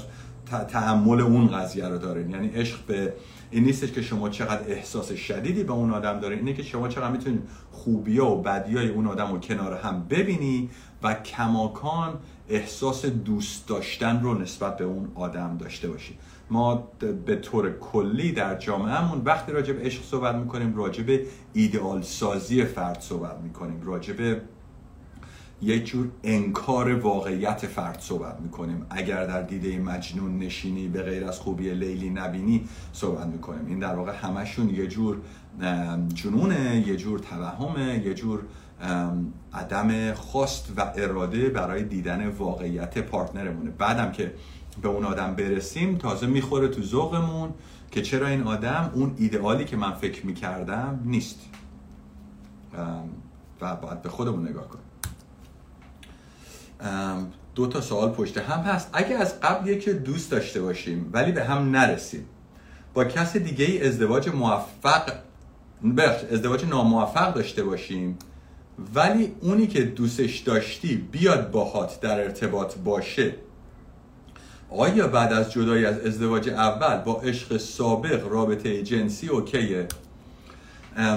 تحمل 0.68 1.22
اون 1.22 1.48
قضیه 1.48 1.88
رو 1.88 1.98
دارین. 1.98 2.30
یعنی 2.30 2.48
عشق 2.48 2.78
به 2.88 3.14
این 3.52 3.64
نیستش 3.64 3.92
که 3.92 4.02
شما 4.02 4.30
چقدر 4.30 4.72
احساس 4.72 5.12
شدیدی 5.12 5.64
به 5.64 5.74
اون 5.74 5.92
آدم 5.92 6.20
دارین 6.20 6.40
اینه 6.40 6.54
که 6.54 6.64
شما 6.64 6.88
چقدر 6.88 7.12
می‌تونید 7.12 7.42
خوبی 7.72 8.20
و 8.20 8.36
بدی 8.36 8.78
های 8.78 8.90
اون 8.90 9.08
آدم 9.08 9.32
رو 9.32 9.40
کنار 9.40 9.74
هم 9.74 10.06
ببینی 10.10 10.70
و 11.04 11.14
کماکان 11.14 12.20
احساس 12.50 13.06
دوست 13.06 13.68
داشتن 13.68 14.22
رو 14.22 14.42
نسبت 14.42 14.78
به 14.78 14.86
اون 14.86 15.12
آدم 15.16 15.58
داشته 15.58 15.88
باشی. 15.88 16.18
ما 16.50 16.76
به 17.26 17.36
طور 17.36 17.72
کلی 17.72 18.32
در 18.32 18.58
جامعهمون 18.58 19.22
وقتی 19.26 19.52
راجع 19.52 19.74
به 19.74 19.82
عشق 19.82 20.04
صحبت 20.04 20.36
می‌کنیم 20.36 20.76
راجع 20.76 21.04
به 21.04 21.26
ایدئال 21.54 22.02
سازی 22.02 22.66
فرد 22.66 23.00
صحبت 23.00 23.38
می‌کنیم 23.44 23.82
راجع 23.84 24.14
یک 25.62 25.86
جور 25.86 26.10
انکار 26.24 26.96
واقعیت 26.96 27.68
فرد 27.68 28.00
صحبت 28.00 28.42
می‌کنیم. 28.42 28.86
اگر 28.90 29.26
در 29.26 29.42
دیده 29.42 29.80
مجنون 29.80 30.40
نشینی 30.40 30.88
به 30.88 31.04
غیر 31.04 31.26
از 31.26 31.40
خوبی 31.40 31.70
لیلی 31.70 32.10
نبینی 32.10 32.68
صحبت 32.94 33.26
می‌کنیم. 33.26 33.66
این 33.68 33.80
در 33.80 33.96
واقع 33.96 34.12
همشون 34.12 34.70
یه 34.70 34.88
جور 34.88 35.18
جنونه 36.14 36.84
یه 36.88 36.96
جور 36.96 37.20
توهمه 37.20 38.06
یه 38.06 38.14
جور 38.14 38.42
عدم 39.54 40.14
خواست 40.14 40.74
و 40.78 40.92
اراده 40.96 41.50
برای 41.50 41.84
دیدن 41.84 42.28
واقعیت 42.28 42.98
پارتنرمونه. 42.98 43.70
بعدم 43.70 44.12
که 44.12 44.34
به 44.82 44.90
اون 44.90 45.06
آدم 45.06 45.36
برسیم 45.36 45.98
تازه 45.98 46.28
می‌خوره 46.28 46.68
تو 46.68 46.82
ذوقمون 46.82 47.50
که 47.92 48.02
چرا 48.02 48.28
این 48.28 48.44
آدم 48.44 48.92
اون 48.94 49.14
ایدئالی 49.18 49.66
که 49.66 49.78
من 49.78 49.92
فکر 49.92 50.26
می‌کردم 50.26 51.00
نیست. 51.06 51.40
و 53.62 53.76
باید 53.76 54.02
به 54.02 54.10
خودمون 54.10 54.48
نگاه 54.48 54.68
کنیم. 54.68 54.84
دو 57.56 57.68
تا 57.68 57.82
سوال 57.82 58.10
پشت 58.10 58.38
هم 58.38 58.60
هست. 58.60 58.90
اگه 58.94 59.16
از 59.16 59.40
قبل 59.40 59.70
یکی 59.70 59.94
دوست 59.94 60.32
داشته 60.32 60.62
باشیم 60.62 61.10
ولی 61.14 61.32
به 61.32 61.44
هم 61.44 61.72
نرسیم 61.72 62.26
با 62.94 63.06
کس 63.06 63.38
دیگه 63.38 63.66
ای 63.66 63.88
ازدواج 63.88 64.30
موفق 64.30 65.12
بخش 65.98 66.24
ازدواج 66.32 66.66
ناموفق 66.66 67.34
داشته 67.34 67.64
باشیم 67.64 68.18
ولی 68.96 69.32
اونی 69.42 69.68
که 69.68 69.84
دوستش 69.84 70.38
داشتی 70.40 70.96
بیاد 70.96 71.52
باهات 71.52 72.02
در 72.02 72.24
ارتباط 72.24 72.76
باشه 72.78 73.36
آیا 74.70 75.08
بعد 75.08 75.34
از 75.34 75.52
جدایی 75.52 75.86
از 75.86 76.00
ازدواج 76.00 76.50
اول 76.50 76.98
با 76.98 77.22
عشق 77.22 77.58
سابق 77.58 78.28
رابطه 78.28 78.84
جنسی 78.84 79.28
اوکیه؟ 79.28 79.88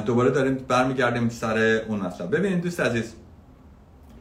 دوباره 0.06 0.30
داریم 0.30 0.54
برمیگردیم 0.54 1.28
سر 1.28 1.58
اون 1.88 2.00
مطلب. 2.00 2.36
ببینید 2.36 2.60
دوست 2.60 2.80
عزیز 2.80 3.12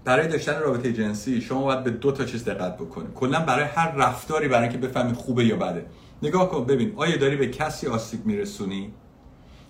برای 0.06 0.28
داشتن 0.28 0.60
رابطه 0.60 0.94
جنسی 0.94 1.42
شما 1.42 1.64
باید 1.64 1.84
به 1.84 1.90
دو 1.90 2.12
تا 2.12 2.26
چیز 2.26 2.46
دقت 2.46 2.78
بکنید 2.78 3.14
کلا 3.14 3.40
برای 3.40 3.66
هر 3.66 3.92
رفتاری 3.92 4.48
برای 4.48 4.70
اینکه 4.70 4.88
بفهمی 4.88 5.14
خوبه 5.14 5.46
یا 5.46 5.56
بده. 5.56 5.86
نگاه 6.24 6.50
کن 6.50 6.66
ببین 6.66 6.94
آیا 6.96 7.18
داری 7.18 7.36
به 7.36 7.48
کسی 7.48 7.88
آسیب 7.88 8.26
میرسونی؟ 8.26 8.94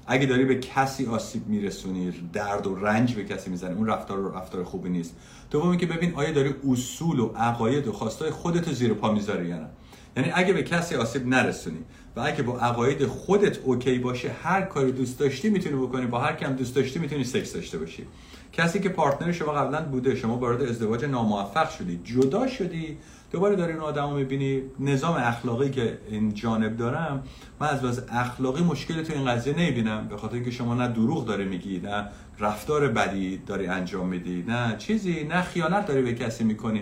اگه 0.07 0.25
داری 0.25 0.45
به 0.45 0.55
کسی 0.55 1.05
آسیب 1.05 1.47
میرسونی 1.47 2.13
درد 2.33 2.67
و 2.67 2.75
رنج 2.75 3.15
به 3.15 3.23
کسی 3.23 3.49
می‌زنی 3.49 3.73
اون 3.73 3.87
رفتار 3.87 4.17
رو 4.17 4.37
رفتار 4.37 4.63
خوبی 4.63 4.89
نیست. 4.89 5.15
دومی 5.51 5.77
که 5.77 5.85
ببین 5.85 6.13
آیا 6.15 6.31
داری 6.31 6.55
اصول 6.69 7.19
و 7.19 7.31
عقاید 7.35 7.87
و 7.87 7.91
خواستای 7.91 8.31
خودت 8.31 8.73
زیر 8.73 8.93
پا 8.93 9.11
می‌ذاری 9.11 9.47
یا 9.47 9.59
نه؟ 9.59 9.67
یعنی 10.17 10.31
اگه 10.35 10.53
به 10.53 10.63
کسی 10.63 10.95
آسیب 10.95 11.27
نرسونی 11.27 11.79
و 12.15 12.19
اگه 12.19 12.43
با 12.43 12.59
عقاید 12.59 13.05
خودت 13.05 13.57
OK 13.63 13.99
باشه 13.99 14.31
هر 14.43 14.61
کاری 14.61 14.91
دوست 14.91 15.19
داشتی 15.19 15.49
می‌تونی 15.49 15.75
بکنی 15.75 16.05
با 16.05 16.19
هر 16.19 16.33
کی 16.33 16.45
هم 16.45 16.53
دوست 16.53 16.75
داشتی 16.75 16.99
می‌تونی 16.99 17.23
سکس 17.23 17.53
داشته 17.53 17.77
باشی. 17.77 18.07
کسی 18.53 18.79
که 18.79 18.89
partner 18.89 19.31
شما 19.31 19.51
قبلا 19.51 19.81
بوده 19.81 20.15
شما 20.15 20.37
وارد 20.37 20.61
ازدواج 20.61 21.05
ناموفق 21.05 21.69
شدی 21.69 21.99
جدا 22.03 22.47
شدی 22.47 22.97
دوباره 23.31 23.55
داری 23.55 23.73
این 23.73 23.81
آدم 23.81 24.09
رو 24.09 24.15
می‌بینی. 24.15 24.61
نظام 24.79 25.15
اخلاقی 25.15 25.69
که 25.69 25.97
این 26.09 26.33
جانب 26.33 26.77
دارم 26.77 27.23
من 27.59 27.67
از 27.67 27.83
لحاظ 27.83 27.99
اخلاقی 28.11 28.63
مشکلی 28.63 29.03
تو 29.03 29.13
این 29.13 29.25
قضیه 29.25 29.53
نمی‌بینم. 29.53 30.07
به 30.07 30.17
خاطر 30.17 30.35
اینکه 30.35 30.51
شما 30.51 30.75
نه 30.75 30.87
دروغ 30.87 31.25
داری 31.25 31.45
میگی 31.45 31.79
نه 31.79 32.07
رفتار 32.39 32.87
بدی 32.87 33.37
داری 33.37 33.67
انجام 33.67 34.07
میدی 34.07 34.43
نه 34.47 34.75
چیزی 34.77 35.23
نه 35.23 35.41
خیانت 35.41 35.85
داری 35.85 36.01
به 36.01 36.13
کسی 36.13 36.43
می‌کنی. 36.43 36.81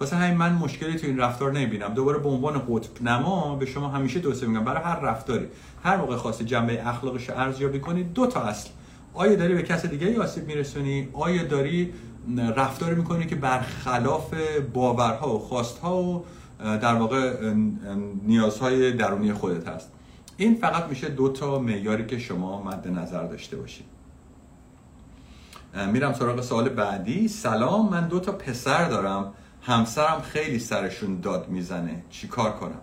واسه 0.00 0.16
همین 0.16 0.36
من 0.36 0.52
مشکلی 0.52 0.98
تو 0.98 1.06
این 1.06 1.18
رفتار 1.18 1.52
نمی‌بینم. 1.52 1.94
دوباره 1.94 2.18
به 2.18 2.28
عنوان 2.28 2.58
قطب 2.58 3.02
نما 3.02 3.56
به 3.56 3.66
شما 3.66 3.88
همیشه 3.88 4.20
توصیه 4.20 4.48
میگم 4.48 4.64
برای 4.64 4.82
هر 4.82 5.00
رفتاری 5.00 5.46
هر 5.84 5.96
موقع 5.96 6.16
خواستی 6.16 6.44
جنبه 6.44 6.88
اخلاقش 6.88 7.28
رو 7.28 7.38
ارزیابی 7.38 7.80
کنی 7.80 8.04
دو 8.04 8.26
تا 8.26 8.40
اصل. 8.40 8.70
آیا 9.14 9.34
داری 9.34 9.54
به 9.54 9.62
کس 9.62 9.86
دیگه 9.86 10.22
آسیب 10.22 10.46
میرسونی؟ 10.46 11.08
آیا 11.12 11.44
داری 11.44 11.94
رفتار 12.56 12.94
می‌کنی 12.94 13.26
که 13.26 13.36
برخلاف 13.36 14.34
باورها 14.74 15.34
و 15.34 15.38
خواستها 15.38 16.02
و 16.02 16.24
در 16.58 16.94
واقع 16.94 17.52
نیازهای 18.26 18.92
درونی 18.92 19.32
خودت 19.32 19.68
هست؟ 19.68 19.92
این 20.36 20.54
فقط 20.54 20.84
میشه 20.84 21.08
دو 21.08 21.28
تا 21.28 21.58
معیاری 21.58 22.06
که 22.06 22.18
شما 22.18 22.62
مد 22.62 22.88
نظر 22.88 23.26
داشته 23.26 23.56
باشید. 23.56 23.86
میرم 25.92 26.12
سراغ 26.12 26.40
سوال 26.40 26.68
بعدی. 26.68 27.28
سلام 27.28 27.88
من 27.88 28.08
دو 28.08 28.20
تا 28.20 28.32
پسر 28.32 28.88
دارم. 28.88 29.32
همسرم 29.62 30.20
خیلی 30.20 30.58
سرشون 30.58 31.20
داد 31.20 31.48
می‌زنه. 31.48 32.02
چیکار 32.10 32.52
کنم؟ 32.52 32.80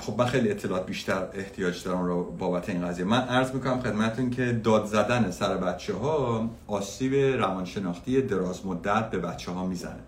خب 0.00 0.18
من 0.18 0.26
خیلی 0.26 0.50
اطلاعات 0.50 0.86
بیشتر 0.86 1.28
احتیاج 1.34 1.84
دارم 1.84 2.04
رو 2.04 2.30
بابت 2.30 2.68
این 2.68 2.86
قضیه. 2.86 3.04
من 3.04 3.20
عرض 3.20 3.50
می‌کنم 3.54 3.80
خدمتتون 3.80 4.30
که 4.30 4.52
داد 4.64 4.86
زدن 4.86 5.30
سر 5.30 5.56
بچه 5.56 5.94
ها 5.94 6.50
آسیب 6.66 7.14
روانشناختی 7.14 8.22
دراز 8.22 8.66
مدت 8.66 9.10
به 9.10 9.18
بچه 9.18 9.50
ها 9.50 9.66
می‌زنه 9.66 10.00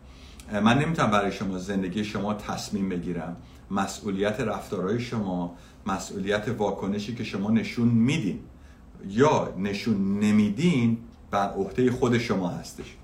من 0.52 0.78
نمی‌تونم 0.78 1.10
برای 1.10 1.32
شما 1.32 1.58
زندگی 1.58 2.04
شما 2.04 2.34
تصمیم 2.34 2.88
بگیرم. 2.88 3.36
مسئولیت 3.70 4.40
رفتارهای 4.40 5.00
شما 5.00 5.56
مسئولیت 5.86 6.48
واکنشی 6.48 7.14
که 7.14 7.24
شما 7.24 7.50
نشون 7.50 7.88
میدین 7.88 8.40
یا 9.08 9.54
نشون 9.58 10.20
نمیدین 10.20 10.98
بر 11.30 11.48
عهده 11.48 11.90
خود 11.90 12.18
شما 12.18 12.48
هستش. 12.48 12.96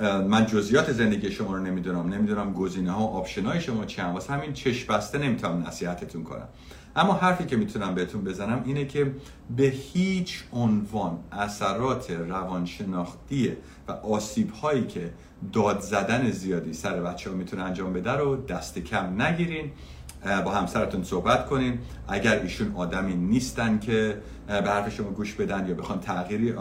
من 0.00 0.46
جزئیات 0.46 0.92
زندگی 0.92 1.30
شما 1.30 1.56
رو 1.56 1.62
نمی‌دونم 1.62 2.08
نمی‌دونم 2.14 2.52
گزینه 2.52 2.90
ها 2.92 3.04
آپشن 3.04 3.46
های 3.46 3.60
شما 3.60 3.84
هم 3.98 4.12
واسه 4.12 4.32
همین 4.32 4.52
چشم 4.52 4.92
بسته 4.94 5.18
نمی‌تونم 5.18 5.64
نصیحتتون 5.66 6.24
کنم. 6.24 6.48
اما 6.96 7.12
حرفی 7.12 7.44
که 7.44 7.56
می‌تونم 7.56 7.94
بهتون 7.94 8.24
بزنم 8.24 8.62
اینه 8.64 8.86
که 8.86 9.14
به 9.56 9.64
هیچ 9.64 10.44
عنوان 10.52 11.18
اثرات 11.32 12.10
روانشناختی 12.10 13.52
و 13.88 13.92
آسیب 13.92 14.50
هایی 14.50 14.86
که 14.86 15.12
داد 15.52 15.80
زدن 15.80 16.30
زیادی 16.30 16.72
سر 16.72 17.00
بچه 17.00 17.30
ها 17.30 17.36
می‌تونه 17.36 17.62
انجام 17.62 17.92
بده 17.92 18.12
رو 18.12 18.36
دست 18.36 18.78
کم 18.78 19.22
نگیرین. 19.22 19.72
با 20.44 20.50
همسرتون 20.50 21.04
صحبت 21.04 21.46
کنین 21.46 21.78
اگر 22.08 22.40
ایشون 22.40 22.72
آدمی 22.74 23.14
نیستن 23.14 23.78
که 23.78 24.18
به 24.46 24.70
حرف 24.70 24.94
شما 24.94 25.10
گوش 25.10 25.34
بدن 25.34 25.68
یا 25.68 25.74
بخوان 25.74 26.00
تغییری 26.00 26.54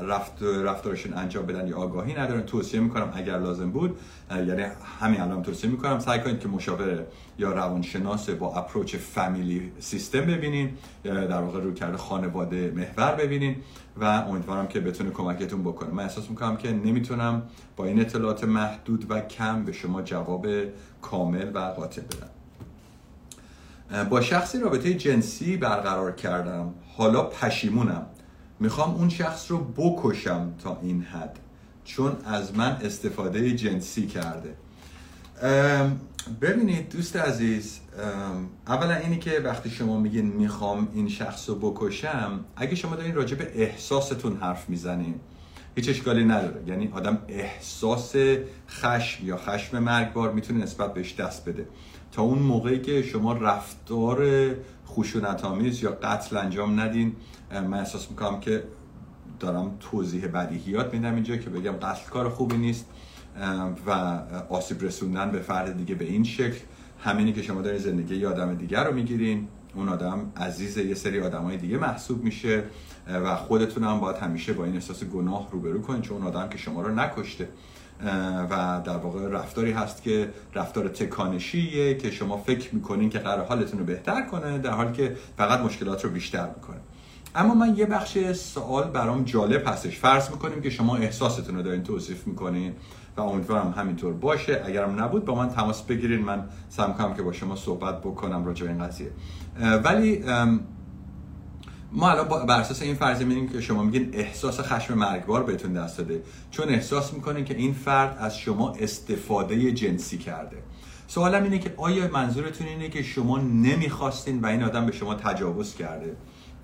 رفت 0.00 0.42
رفتارشون 0.42 1.14
انجام 1.14 1.46
بدن 1.46 1.68
یا 1.68 1.76
آگاهی 1.76 2.14
ندارن 2.14 2.42
توصیه 2.42 2.80
می‌کنم 2.80 3.12
اگر 3.14 3.38
لازم 3.38 3.70
بود 3.70 3.98
یعنی 4.30 4.62
همین 5.00 5.20
الان 5.20 5.42
توصیه 5.42 5.70
می‌کنم 5.70 5.98
سعی 5.98 6.20
کنید 6.20 6.40
که 6.40 6.48
مشاور 6.48 7.04
یا 7.38 7.52
روانشناس 7.52 8.30
با 8.30 8.54
اپروچ 8.54 8.96
فامیلی 8.96 9.72
سیستم 9.78 10.20
ببینین 10.20 10.70
در 11.04 11.40
واقع 11.40 11.60
رو 11.60 11.74
کرده 11.74 11.96
خانواده 11.96 12.72
محور 12.76 13.14
ببینین 13.14 13.56
و 13.96 14.04
امیدوارم 14.04 14.66
که 14.66 14.80
بتونه 14.80 15.10
کمکتون 15.10 15.62
بکنه. 15.62 15.90
من 15.90 16.02
احساس 16.02 16.30
می‌کنم 16.30 16.56
که 16.56 16.72
نمی‌تونم 16.72 17.42
با 17.76 17.84
این 17.84 18.00
اطلاعات 18.00 18.44
محدود 18.44 19.10
و 19.10 19.20
کم 19.20 19.64
به 19.64 19.72
شما 19.72 20.02
جواب 20.02 20.46
کامل 21.02 21.50
و 21.54 21.58
قاطع 21.58 22.02
بدم. 22.02 22.30
با 24.10 24.20
شخصی 24.20 24.58
رابطه 24.60 24.94
جنسی 24.94 25.56
برقرار 25.56 26.12
کردم. 26.12 26.74
حالا 26.96 27.22
پشیمونم. 27.22 28.06
می‌خوام 28.60 28.94
اون 28.94 29.08
شخص 29.08 29.50
رو 29.50 29.58
بکشم 29.58 30.54
تا 30.62 30.78
این 30.82 31.02
حد 31.02 31.38
چون 31.84 32.16
از 32.24 32.56
من 32.56 32.76
استفاده 32.84 33.52
جنسی 33.52 34.06
کرده. 34.06 34.54
ببینید 36.40 36.88
دوست 36.88 37.16
عزیز 37.16 37.80
اولا 38.66 38.94
اینی 38.94 39.18
که 39.18 39.40
وقتی 39.44 39.70
شما 39.70 40.00
میگین 40.00 40.26
می‌خوام 40.26 40.88
این 40.94 41.08
شخص 41.08 41.48
رو 41.48 41.54
بکشم 41.54 42.44
اگه 42.56 42.74
شما 42.74 42.96
دارین 42.96 43.14
راجع 43.14 43.36
به 43.36 43.62
احساستون 43.62 44.36
حرف 44.36 44.68
می‌زنین 44.68 45.14
هیچ 45.76 45.88
اشکالی 45.88 46.24
نداره. 46.24 46.62
یعنی 46.66 46.90
آدم 46.92 47.18
احساس 47.28 48.14
خشم 48.68 49.26
یا 49.26 49.36
خشم 49.36 49.78
مرگبار 49.78 50.32
می‌تونه 50.32 50.62
نسبت 50.62 50.94
بهش 50.94 51.14
دست 51.14 51.48
بده. 51.48 51.66
تا 52.16 52.22
اون 52.22 52.38
موقعی 52.38 52.80
که 52.80 53.02
شما 53.02 53.32
رفتار 53.32 54.50
خشونت 54.86 55.82
یا 55.82 55.90
قتل 55.90 56.36
انجام 56.36 56.80
ندین 56.80 57.16
من 57.52 57.74
احساس 57.74 58.10
می‌کنم 58.10 58.40
که 58.40 58.64
دارم 59.40 59.76
توضیح 59.80 60.26
بدیهیات 60.26 60.94
میدم 60.94 61.14
اینجا 61.14 61.36
که 61.36 61.50
بگم 61.50 61.72
قتل 61.72 62.10
کار 62.10 62.28
خوبی 62.28 62.56
نیست 62.56 62.86
و 63.86 63.90
آسیب 64.48 64.82
رسوندن 64.82 65.30
به 65.30 65.38
فرد 65.38 65.76
دیگه 65.76 65.94
به 65.94 66.04
این 66.04 66.24
شکل. 66.24 66.58
همینی 66.98 67.32
که 67.32 67.42
شما 67.42 67.62
دارین 67.62 67.78
زندگی 67.78 68.16
یه 68.16 68.28
آدم 68.28 68.54
دیگر 68.54 68.84
رو 68.84 68.94
می‌گیرین 68.94 69.48
اون 69.74 69.88
آدم 69.88 70.32
عزیز 70.36 70.78
یه 70.78 70.94
سری 70.94 71.20
آدمای 71.20 71.56
دیگه 71.56 71.78
محسوب 71.78 72.24
میشه 72.24 72.64
و 73.06 73.36
خودتون 73.36 73.84
هم 73.84 74.00
باید 74.00 74.16
همیشه 74.16 74.52
با 74.52 74.64
این 74.64 74.74
احساس 74.74 75.04
گناه 75.04 75.48
روبرو 75.52 75.82
کنین 75.82 76.02
چون 76.02 76.16
اون 76.16 76.26
آدم 76.26 76.48
که 76.48 76.58
شما 76.58 76.82
رو 76.82 76.94
نکشته. 76.94 77.48
و 78.50 78.80
در 78.84 78.96
واقع 78.96 79.28
رفتاری 79.28 79.72
هست 79.72 80.02
که 80.02 80.30
رفتار 80.54 80.88
تکانشیه 80.88 81.94
که 81.94 82.10
شما 82.10 82.36
فکر 82.36 82.74
می‌کنین 82.74 83.10
که 83.10 83.18
قرار 83.18 83.44
حالتون 83.44 83.78
رو 83.78 83.84
بهتر 83.84 84.22
کنه 84.22 84.58
در 84.58 84.70
حالی 84.70 84.92
که 84.92 85.16
فقط 85.36 85.60
مشکلات 85.60 86.04
رو 86.04 86.10
بیشتر 86.10 86.48
می‌کنه. 86.56 86.76
اما 87.34 87.54
من 87.54 87.76
یه 87.76 87.86
بخش 87.86 88.32
سوال 88.32 88.84
برام 88.90 89.24
جالب 89.24 89.68
هستش. 89.68 89.98
فرض 89.98 90.30
می‌کنیم 90.30 90.60
که 90.60 90.70
شما 90.70 90.96
احساستون 90.96 91.56
رو 91.56 91.62
دارین 91.62 91.82
توصیف 91.82 92.26
می‌کنین 92.26 92.72
و 93.16 93.20
امیدوارم 93.20 93.74
همینطور 93.76 94.12
باشه. 94.12 94.62
اگرم 94.66 95.02
نبود 95.02 95.24
با 95.24 95.34
من 95.34 95.48
تماس 95.48 95.82
بگیرین. 95.82 96.20
من 96.20 96.44
سعی 96.68 96.86
که 97.16 97.22
با 97.22 97.32
شما 97.32 97.56
صحبت 97.56 98.00
بکنم 98.00 98.44
راجع 98.44 98.66
به 98.66 98.72
این 98.72 98.84
قضیه. 98.84 99.10
ولی 99.84 100.24
ما 101.96 102.10
الان 102.10 102.46
بر 102.46 102.60
اساس 102.60 102.82
این 102.82 102.94
فرض 102.94 103.18
می‌بینیم 103.22 103.48
که 103.48 103.60
شما 103.60 103.82
میگین 103.82 104.10
احساس 104.12 104.60
خشم 104.60 104.94
مرگبار 104.94 105.42
بهتون 105.42 105.72
دست 105.72 105.98
داده. 105.98 106.22
چون 106.50 106.68
احساس 106.68 107.14
می‌کنین 107.14 107.44
که 107.44 107.56
این 107.56 107.72
فرد 107.72 108.16
از 108.20 108.38
شما 108.38 108.72
استفاده 108.80 109.72
جنسی 109.72 110.18
کرده. 110.18 110.56
سوالم 111.06 111.42
اینه 111.42 111.58
که 111.58 111.74
آیا 111.76 112.08
منظورتون 112.12 112.66
اینه 112.66 112.88
که 112.88 113.02
شما 113.02 113.38
نمی‌خواستین 113.38 114.40
و 114.40 114.46
این 114.46 114.62
آدم 114.62 114.86
به 114.86 114.92
شما 114.92 115.14
تجاوز 115.14 115.74
کرده؟ 115.74 116.16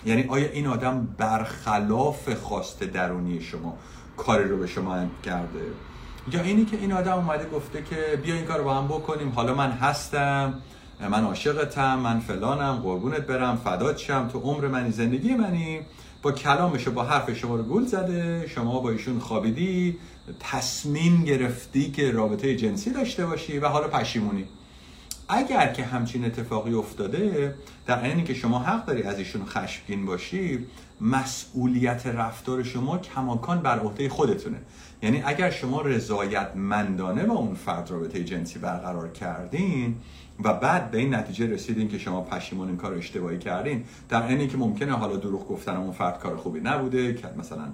یعنی 0.07 0.25
آیا 0.29 0.51
این 0.53 0.67
آدم 0.67 1.09
برخلاف 1.19 2.35
خواست 2.35 2.85
درونی 2.85 3.41
شما 3.41 3.79
کاری 4.17 4.49
رو 4.49 4.57
به 4.57 4.67
شما 4.67 5.07
کرده؟ 5.25 5.61
یا 6.33 6.43
اینی 6.43 6.65
که 6.65 6.77
این 6.77 6.93
آدم 6.93 7.13
اومده 7.13 7.49
گفته 7.49 7.83
که 7.83 8.21
بیا 8.23 8.35
این 8.35 8.45
کار 8.45 8.59
رو 8.59 8.65
با 8.65 8.75
هم 8.75 8.89
بکنیم 8.89 9.29
حالا 9.29 9.55
من 9.55 9.71
هستم. 9.71 10.55
من 11.09 11.25
عاشقتم 11.25 11.99
من 11.99 12.21
فلانم 12.21 12.73
قربونت 12.73 13.27
برم 13.27 13.57
فدات 13.57 13.99
شم 13.99 14.29
تو 14.33 14.39
عمر 14.39 14.69
منی 14.69 14.91
زندگی 14.91 15.35
منی. 15.35 15.81
با 16.23 16.33
کلامش 16.33 16.89
و 16.89 16.91
با 16.91 17.03
حرف 17.05 17.33
شما 17.33 17.57
رو 17.57 17.63
گول 17.63 17.87
زده. 17.87 18.49
شما 18.49 18.81
با 18.81 18.91
ایشون 18.91 19.19
خوابیدی 19.19 19.99
تصمیم 20.41 21.25
گرفتی 21.25 21.91
که 21.91 22.13
رابطه 22.13 22.57
جنسی 22.57 22.91
داشته 22.91 23.27
باشی 23.27 23.59
و 23.59 23.69
حالا 23.69 23.89
پشیمونی. 23.89 24.45
اگر 25.29 25.73
که 25.73 25.85
همچین 25.85 26.25
اتفاقی 26.25 26.75
افتاده 26.75 27.55
در 27.87 28.01
عین 28.01 28.25
که 28.25 28.35
شما 28.35 28.59
حق 28.59 28.87
داری 28.87 29.03
از 29.03 29.19
ایشون 29.19 29.45
خشمگین 29.47 30.07
باشی 30.07 30.67
مسئولیت 31.01 32.07
رفتار 32.07 32.63
شما 32.63 32.99
کماکان 32.99 33.59
بر 33.59 33.79
عهده 33.79 34.09
خودتونه. 34.09 34.59
یعنی 35.03 35.23
اگر 35.27 35.51
شما 35.51 35.81
رضایت 35.81 36.57
مندانه 36.57 37.25
با 37.25 37.35
اون 37.35 37.55
فرد 37.55 37.91
رابطه 37.91 38.25
جنسی 38.25 38.59
برقرار 38.59 39.09
کردین 39.09 39.97
و 40.45 40.55
بعد 40.55 40.91
به 40.91 40.99
این 40.99 41.15
نتیجه 41.15 41.47
رسیدین 41.47 41.89
که 41.89 41.99
شما 41.99 42.21
پشیمون 42.21 42.69
این 42.69 42.77
کار 42.77 42.95
اشتباهی 42.95 43.39
کردین. 43.39 43.85
در 44.09 44.23
عینی 44.23 44.49
که 44.49 44.57
ممکنه 44.57 44.93
حالا 44.93 45.17
دروغ 45.17 45.49
گفتن 45.49 45.77
اون 45.77 45.93
فرد 45.93 46.19
کار 46.19 46.37
خوبی 46.37 46.61
نبوده 46.61 47.15
که 47.15 47.29
مثلا 47.39 47.69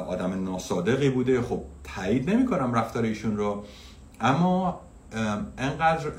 آدم 0.00 0.44
ناصادقی 0.44 1.10
بوده 1.10 1.42
خب 1.42 1.62
تایید 1.84 2.30
نمی‌کنم 2.30 2.74
رفتار 2.74 3.02
ایشون 3.02 3.36
رو. 3.36 3.64
اما 4.20 4.80
انقدر 5.58 6.10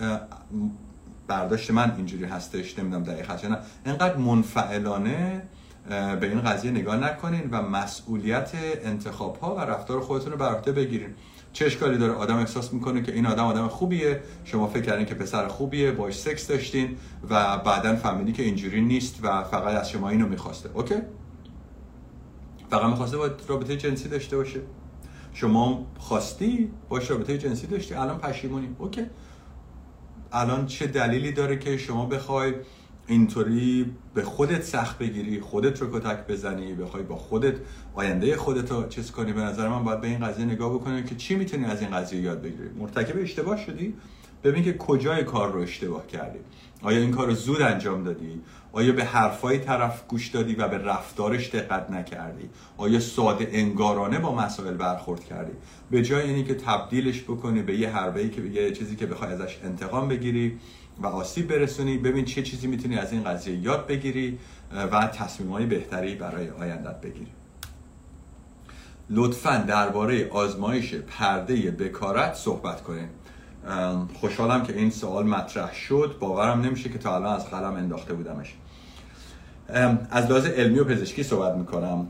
برداشت 1.28 1.72
من 1.72 1.94
اینجوری 1.98 2.26
هستش 2.26 2.80
نمی‌دونم 2.80 3.04
دقیقا 3.04 3.34
نه. 3.34 3.58
انقدر 3.86 4.18
منفعلانه 4.18 5.42
به 5.90 6.28
این 6.28 6.42
قضیه 6.42 6.72
نگاه 6.72 6.98
نکنین 6.98 7.50
و 7.52 7.62
مسئولیت 7.62 8.52
انتخاب 8.84 9.38
ها 9.40 9.56
و 9.56 9.60
رفتار 9.60 10.02
خودتون 10.02 10.32
رو 10.32 10.38
بر 10.38 10.56
عهده 10.56 10.72
بگیرین. 10.72 11.10
چه 11.54 11.66
اشکالی 11.66 11.98
داره؟ 11.98 12.14
آدم 12.14 12.38
احساس 12.38 12.74
می‌کنه 12.74 13.02
که 13.02 13.14
این 13.14 13.26
آدم 13.26 13.44
آدم 13.46 13.68
خوبیه. 13.68 14.22
شما 14.46 14.68
فکر 14.68 14.82
کردین 14.82 15.06
که 15.06 15.16
پسر 15.16 15.48
خوبیه 15.48 15.92
باش 15.92 16.20
سکس 16.20 16.48
داشتین 16.48 16.98
و 17.30 17.58
بعدا 17.58 17.96
فهمیدی 17.96 18.32
که 18.32 18.44
اینجوری 18.44 18.82
نیست 18.82 19.20
و 19.24 19.44
فقط 19.44 19.76
از 19.76 19.90
شما 19.90 20.10
اینو 20.10 20.28
می‌خواسته. 20.28 20.70
OK؟ 20.74 20.96
فقط 22.70 22.86
می‌خواسته 22.86 23.18
با 23.18 23.30
رابطه 23.48 23.78
جنسی 23.78 24.10
داشته 24.10 24.38
باشه. 24.38 24.60
شما 25.34 25.86
خواستی 25.98 26.72
باش 26.90 27.12
رابطه 27.12 27.38
جنسی 27.38 27.68
داشتی 27.68 27.94
الان 27.94 28.18
پشیمونی. 28.18 28.76
OK. 28.78 29.02
الان 30.32 30.66
چه 30.66 30.88
دلیلی 30.88 31.32
داره 31.32 31.60
که 31.60 31.78
شما 31.78 32.06
بخوای 32.06 32.54
اینطوری 33.10 33.92
به 34.14 34.24
خودت 34.24 34.64
سخت 34.64 34.98
بگیری 34.98 35.40
خودت 35.42 35.82
رو 35.82 36.00
کتک 36.00 36.28
بزنی 36.28 36.74
بخوای 36.74 37.04
با 37.04 37.16
خودت 37.16 37.56
آینده 37.96 38.38
خودت 38.38 38.72
رو 38.72 38.88
چیز 38.88 39.12
کنی. 39.12 39.34
به 39.34 39.42
نظر 39.42 39.68
من 39.68 39.84
باید 39.84 40.02
به 40.02 40.08
این 40.08 40.20
قضیه 40.20 40.46
نگاه 40.46 40.74
بکنی 40.74 41.04
که 41.04 41.16
چی 41.16 41.36
می‌تونی 41.36 41.66
از 41.66 41.82
این 41.82 41.92
قضیه 41.92 42.22
یاد 42.22 42.42
بگیری؟ 42.42 42.70
مرتکب 42.80 43.22
اشتباه 43.22 43.58
شدی؟ 43.58 43.94
ببین 44.44 44.64
که 44.64 44.78
کجای 44.78 45.24
کار 45.24 45.52
رو 45.52 45.60
اشتباه 45.60 46.08
کردی. 46.08 46.40
آیا 46.82 47.00
این 47.00 47.12
کار 47.12 47.28
رو 47.28 47.34
زود 47.34 47.62
انجام 47.62 48.04
دادی؟ 48.04 48.42
آیا 48.72 48.94
به 48.94 49.04
حرفای 49.04 49.58
طرف 49.58 50.08
گوش 50.08 50.28
دادی 50.28 50.56
و 50.56 50.68
به 50.68 50.78
رفتارش 50.78 51.50
دقت 51.50 51.92
نکردی؟ 51.92 52.50
آیا 52.78 53.00
ساده 53.00 53.50
انگارانه 53.52 54.20
با 54.20 54.36
مسائل 54.36 54.74
برخورد 54.74 55.24
کردی؟ 55.24 55.52
به 55.92 56.02
جای 56.02 56.24
اینی 56.24 56.44
که 56.44 56.54
تبدیلش 56.54 57.24
بکنی 57.24 57.62
به 57.62 57.78
یه 57.78 57.90
حربه‌ای 57.90 58.30
که 58.30 58.42
یه 58.42 58.72
چیزی 58.72 58.96
که 58.96 59.06
بخوای 59.06 59.32
ازش 59.32 59.60
انتقام 59.64 60.08
بگیری 60.08 60.60
و 61.02 61.08
آسیب 61.08 61.48
برسونی. 61.48 61.98
ببین 61.98 62.26
چه 62.26 62.44
چیزی 62.44 62.68
می‌تونی 62.68 62.98
از 62.98 63.12
این 63.12 63.24
قضیه 63.24 63.58
یاد 63.58 63.88
بگیری 63.88 64.40
و 64.92 65.08
تصمیم 65.08 65.52
های 65.52 65.66
بهتری 65.66 66.16
برای 66.16 66.50
آیندت 66.50 67.02
بگیری. 67.02 67.32
لطفا 69.10 69.58
درباره 69.68 70.30
آزمایش 70.30 70.96
پرده 70.96 71.72
بکارت 71.72 72.34
صحبت 72.34 72.84
کنیم 72.84 73.10
خوشحالم 74.14 74.64
که 74.64 74.78
این 74.78 74.90
سوال 74.90 75.28
مطرح 75.28 75.74
شد. 75.74 76.18
باورم 76.20 76.62
نمیشه 76.62 76.90
که 76.90 76.98
تا 76.98 77.16
الان 77.16 77.36
از 77.36 77.50
قلم 77.50 77.74
انداخته 77.74 78.14
بودمش. 78.14 78.56
از 80.12 80.26
لحاظ 80.26 80.46
علمی 80.46 80.80
و 80.80 80.84
پزشکی 80.84 81.24
صحبت 81.24 81.56
می‌کنم. 81.56 82.08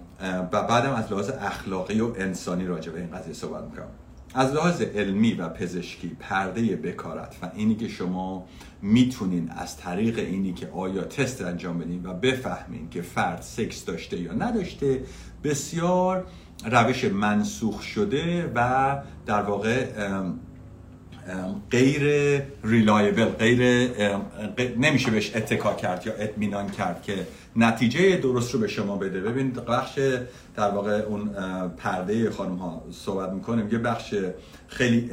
و 0.52 0.62
بعدم 0.62 0.94
از 0.94 1.12
لحاظ 1.12 1.30
اخلاقی 1.30 2.02
و 2.02 2.14
انسانی 2.18 2.66
راجع 2.66 2.92
به 2.92 3.00
این 3.00 3.12
قضیه 3.12 3.34
صحبت 3.34 3.64
می‌کنم. 3.64 3.88
از 4.34 4.54
لحاظ 4.54 4.82
علمی 4.82 5.34
و 5.34 5.50
پزشکی 5.50 6.18
پرده 6.20 6.76
بکارت 6.76 7.36
و 7.42 7.50
اینی 7.54 7.76
که 7.76 7.88
شما 7.88 8.46
می‌تونین 8.82 9.52
از 9.52 9.78
طریق 9.78 10.20
اینی 10.20 10.54
که 10.54 10.68
آیا 10.68 11.04
تست 11.04 11.42
انجام 11.42 11.80
بدین 11.80 12.06
و 12.06 12.14
بفهمین 12.14 12.90
که 12.90 13.02
فرد 13.02 13.42
سکس 13.42 13.86
داشته 13.86 14.22
یا 14.22 14.34
نداشته 14.34 15.04
بسیار 15.44 16.28
روش 16.66 17.04
منسوخ 17.06 17.82
شده 17.82 18.52
و 18.56 18.98
در 19.26 19.42
واقع 19.42 19.88
غیر 21.72 22.02
ریلایبل 22.64 23.26
غیر 23.26 23.88
نمیشه 24.78 25.12
بهش 25.12 25.36
اتکا 25.36 25.74
کرد 25.74 26.08
یا 26.08 26.14
اطمینان 26.14 26.70
کرد 26.70 27.04
که 27.04 27.28
نتیجه 27.56 28.18
درست 28.18 28.54
رو 28.54 28.60
به 28.60 28.68
شما 28.68 28.98
بده. 28.98 29.20
ببین 29.20 29.52
بخش 29.52 30.00
در 30.56 30.70
واقع 30.70 30.92
اون 30.92 31.30
پرده 31.78 32.30
خانم 32.30 32.56
ها 32.56 32.86
صحبت 32.92 33.30
می‌کنیم 33.30 33.70
یه 33.72 33.78
بخش 33.78 34.16
خیلی 34.68 35.10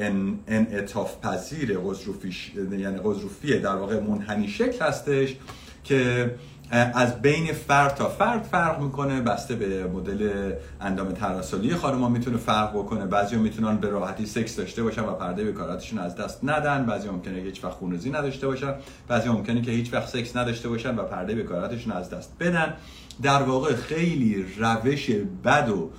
انعطاف 0.48 1.20
پذیر 1.20 1.78
غضروفی 1.78 2.34
یعنی 2.56 2.98
غضروفیه 2.98 3.58
در 3.58 3.74
واقع 3.76 4.00
منحنی 4.00 4.48
شکل 4.48 4.84
هستش 4.84 5.36
که 5.84 6.30
از 6.70 7.22
بین 7.22 7.52
فرد 7.52 7.94
تا 7.94 8.08
فرد 8.08 8.42
فرق 8.42 8.80
می‌کنه 8.80 9.20
بسته 9.20 9.54
به 9.54 9.86
مدل 9.86 10.52
اندام 10.80 11.12
تراسلی 11.12 11.74
خانم 11.74 12.12
می‌تونه 12.12 12.36
فرق 12.36 12.70
بکنه. 12.70 13.06
بعضی 13.06 13.36
می‌تونن 13.36 13.76
به 13.76 13.88
راحتی 13.88 14.26
سکس 14.26 14.56
داشته 14.56 14.82
باشن 14.82 15.02
و 15.04 15.12
پرده 15.12 15.44
بیکاراتشون 15.44 15.98
از 15.98 16.16
دست 16.16 16.40
ندن. 16.42 16.86
بعضی 16.86 17.08
ممکنه 17.08 17.38
هیچ 17.38 17.64
وقت 17.64 17.72
خونریزی 17.72 18.10
نداشته 18.10 18.46
باشن. 18.46 18.74
بعضی 19.08 19.28
ممکنه 19.28 19.62
که 19.62 19.70
هیچ 19.70 19.94
وقت 19.94 20.08
سکس 20.08 20.36
نداشته 20.36 20.68
باشن 20.68 20.96
و 20.98 21.02
پرده 21.02 21.34
بیکاراتشون 21.34 21.92
از 21.92 22.10
دست 22.10 22.32
بدن. 22.40 22.74
در 23.22 23.42
واقع 23.42 23.74
خیلی 23.74 24.46
روش 24.58 25.10
بد 25.44 25.68
و 25.68 25.90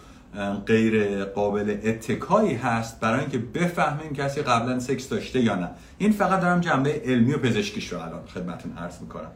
غیر 0.66 1.26
قابل 1.26 1.78
اتکایی 1.84 2.56
هست 2.56 3.00
برای 3.00 3.20
اینکه 3.20 3.38
بفهمیم 3.38 4.14
کسی 4.14 4.42
قبلا 4.42 4.80
سکس 4.80 5.10
داشته 5.10 5.40
یا 5.40 5.56
نه. 5.56 5.70
این 5.98 6.12
فقط 6.12 6.42
دارم 6.42 6.62
جنبه 6.62 7.02
علمی 7.06 7.34
و 7.34 7.38
پزشکیش 7.38 7.94
رو 7.94 8.00
الان 8.00 8.22
خدمتتون 8.34 8.78
عرض 8.78 9.02
می‌کنم. 9.02 9.32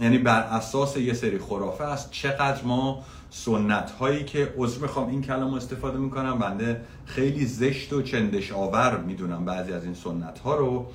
یعنی 0.00 0.18
بر 0.18 0.40
اساس 0.40 0.96
یه 0.96 1.12
سری 1.12 1.38
خرافه 1.38 1.84
است. 1.84 2.10
چقدر 2.10 2.64
ما 2.64 3.02
سنت 3.30 3.90
هایی 3.90 4.24
که 4.24 4.54
عذر 4.56 4.80
می‌خوام 4.80 5.08
این 5.08 5.22
کلام 5.22 5.54
استفاده 5.54 5.98
می‌کنم 5.98 6.38
بنده 6.38 6.80
خیلی 7.04 7.46
زشت 7.46 7.92
و 7.92 8.02
چندش 8.02 8.52
آور 8.52 8.98
می‌دونم 8.98 9.44
بعضی 9.44 9.72
از 9.72 9.84
این 9.84 9.94
سنت 9.94 10.38
ها 10.38 10.56
رو 10.56 10.86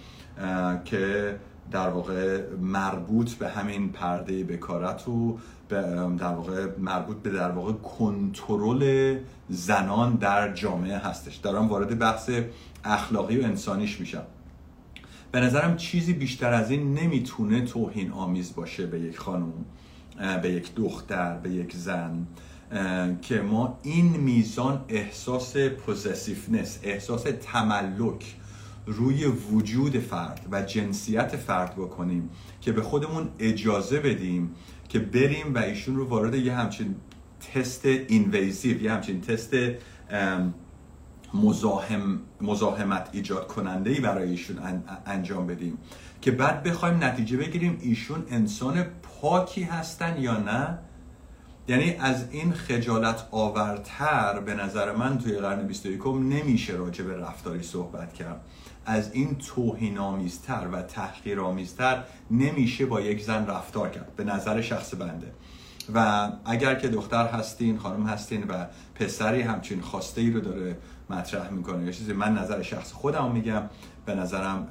که 0.86 1.36
در 1.72 1.89
واقع 1.89 2.41
مربوط 2.62 3.32
به 3.32 3.49
همین 3.49 3.89
پرده 3.89 4.43
بکارت 4.43 5.08
و 5.08 5.38
در 6.18 6.34
واقع 6.34 6.68
مربوط 6.80 7.18
به 7.18 7.30
در 7.30 7.51
واقع 7.51 7.72
کنترل 7.72 9.16
زنان 9.49 10.16
در 10.16 10.54
جامعه 10.54 10.97
هستش. 10.97 11.36
دارم 11.36 11.68
وارد 11.68 11.99
بحث 11.99 12.30
اخلاقی 12.84 13.38
و 13.38 13.43
انسانیش 13.43 13.99
میشم. 13.99 14.24
به 15.34 15.40
نظرم 15.40 15.76
چیزی 15.76 16.14
بیشتر 16.14 16.54
از 16.54 16.72
این 16.72 16.94
نمی‌تونه 16.94 17.62
توهین 17.62 18.12
آمیز 18.12 18.56
باشه 18.56 18.86
به 18.86 19.00
یک 19.00 19.18
خانم 19.18 19.54
به 20.42 20.52
یک 20.52 20.76
دختر 20.76 21.38
به 21.38 21.50
یک 21.50 21.76
زن 21.76 22.28
که 23.22 23.42
ما 23.42 23.80
این 23.84 24.06
میزان 24.06 24.86
احساس 24.88 25.58
پوزسیفنس 25.58 26.80
احساس 26.84 27.24
تملک 27.42 28.36
روی 28.86 29.26
وجود 29.26 30.00
فرد 30.00 30.48
و 30.52 30.62
جنسیت 30.62 31.36
فرد 31.36 31.76
بکنیم 31.76 32.30
که 32.62 32.72
به 32.72 32.82
خودمون 32.82 33.30
اجازه 33.40 34.00
بدیم 34.00 34.52
که 34.90 35.00
بریم 35.00 35.54
و 35.56 35.58
ایشون 35.58 35.96
رو 35.96 36.08
وارد 36.08 36.36
یه 36.36 36.54
همچین 36.54 36.96
تست 37.54 37.86
اینویزیو 37.86 38.84
یه 38.84 38.92
همچین 38.92 39.22
تست 39.22 39.54
مزاحم 41.34 42.20
مزاحمت 42.42 43.10
ایجاد 43.12 43.48
کننده 43.48 43.90
ای 43.90 44.00
برای 44.00 44.30
ایشون 44.30 44.60
انجام 45.06 45.48
بدیم. 45.48 45.78
که 46.22 46.32
بعد 46.32 46.64
بخوایم 46.64 47.04
نتیجه 47.04 47.38
بگیریم 47.38 47.78
ایشون 47.82 48.26
انسان 48.30 48.84
پاکی 48.84 49.64
هستن 49.64 50.22
یا 50.22 50.38
نه؟ 50.38 50.78
یعنی 51.68 51.96
از 52.00 52.26
این 52.32 52.52
خجالت 52.52 53.28
آورتر 53.32 54.40
به 54.40 54.54
نظر 54.54 54.92
من 54.92 55.18
توی 55.18 55.34
قرن 55.34 55.68
21 55.68 56.08
نمیشه 56.08 56.74
راجع 56.74 57.04
به 57.04 57.18
رفتاری 57.18 57.64
صحبت 57.64 58.14
کرد. 58.14 58.42
از 58.86 59.14
این 59.14 59.36
توهین 59.36 59.98
آمیزتر 59.98 60.68
و 60.72 60.82
تحقیر 60.82 61.42
آمیزتر 61.42 62.04
نمیشه 62.32 62.86
با 62.86 63.02
یک 63.02 63.24
زن 63.24 63.48
رفتار 63.48 63.90
کرد 63.90 64.16
به 64.16 64.24
نظر 64.24 64.62
شخص 64.62 64.96
بنده. 64.96 65.32
و 65.94 66.30
اگر 66.46 66.76
که 66.76 66.88
دختر 66.88 67.28
هستین 67.28 67.78
خانم 67.78 68.08
هستین 68.08 68.44
و 68.44 68.66
پسری 68.96 69.42
همچین 69.42 69.82
خواسته 69.82 70.22
ای 70.22 70.32
رو 70.32 70.40
داره 70.40 70.78
مطرح 71.10 71.49
می‌کنه. 71.49 71.86
یا 71.86 71.91
چیزی 71.91 72.14
من 72.14 72.34
نظر 72.38 72.62
شخص 72.62 72.91
خودم 72.91 73.32
میگم. 73.32 73.62
به 74.06 74.16
نظرم 74.16 74.68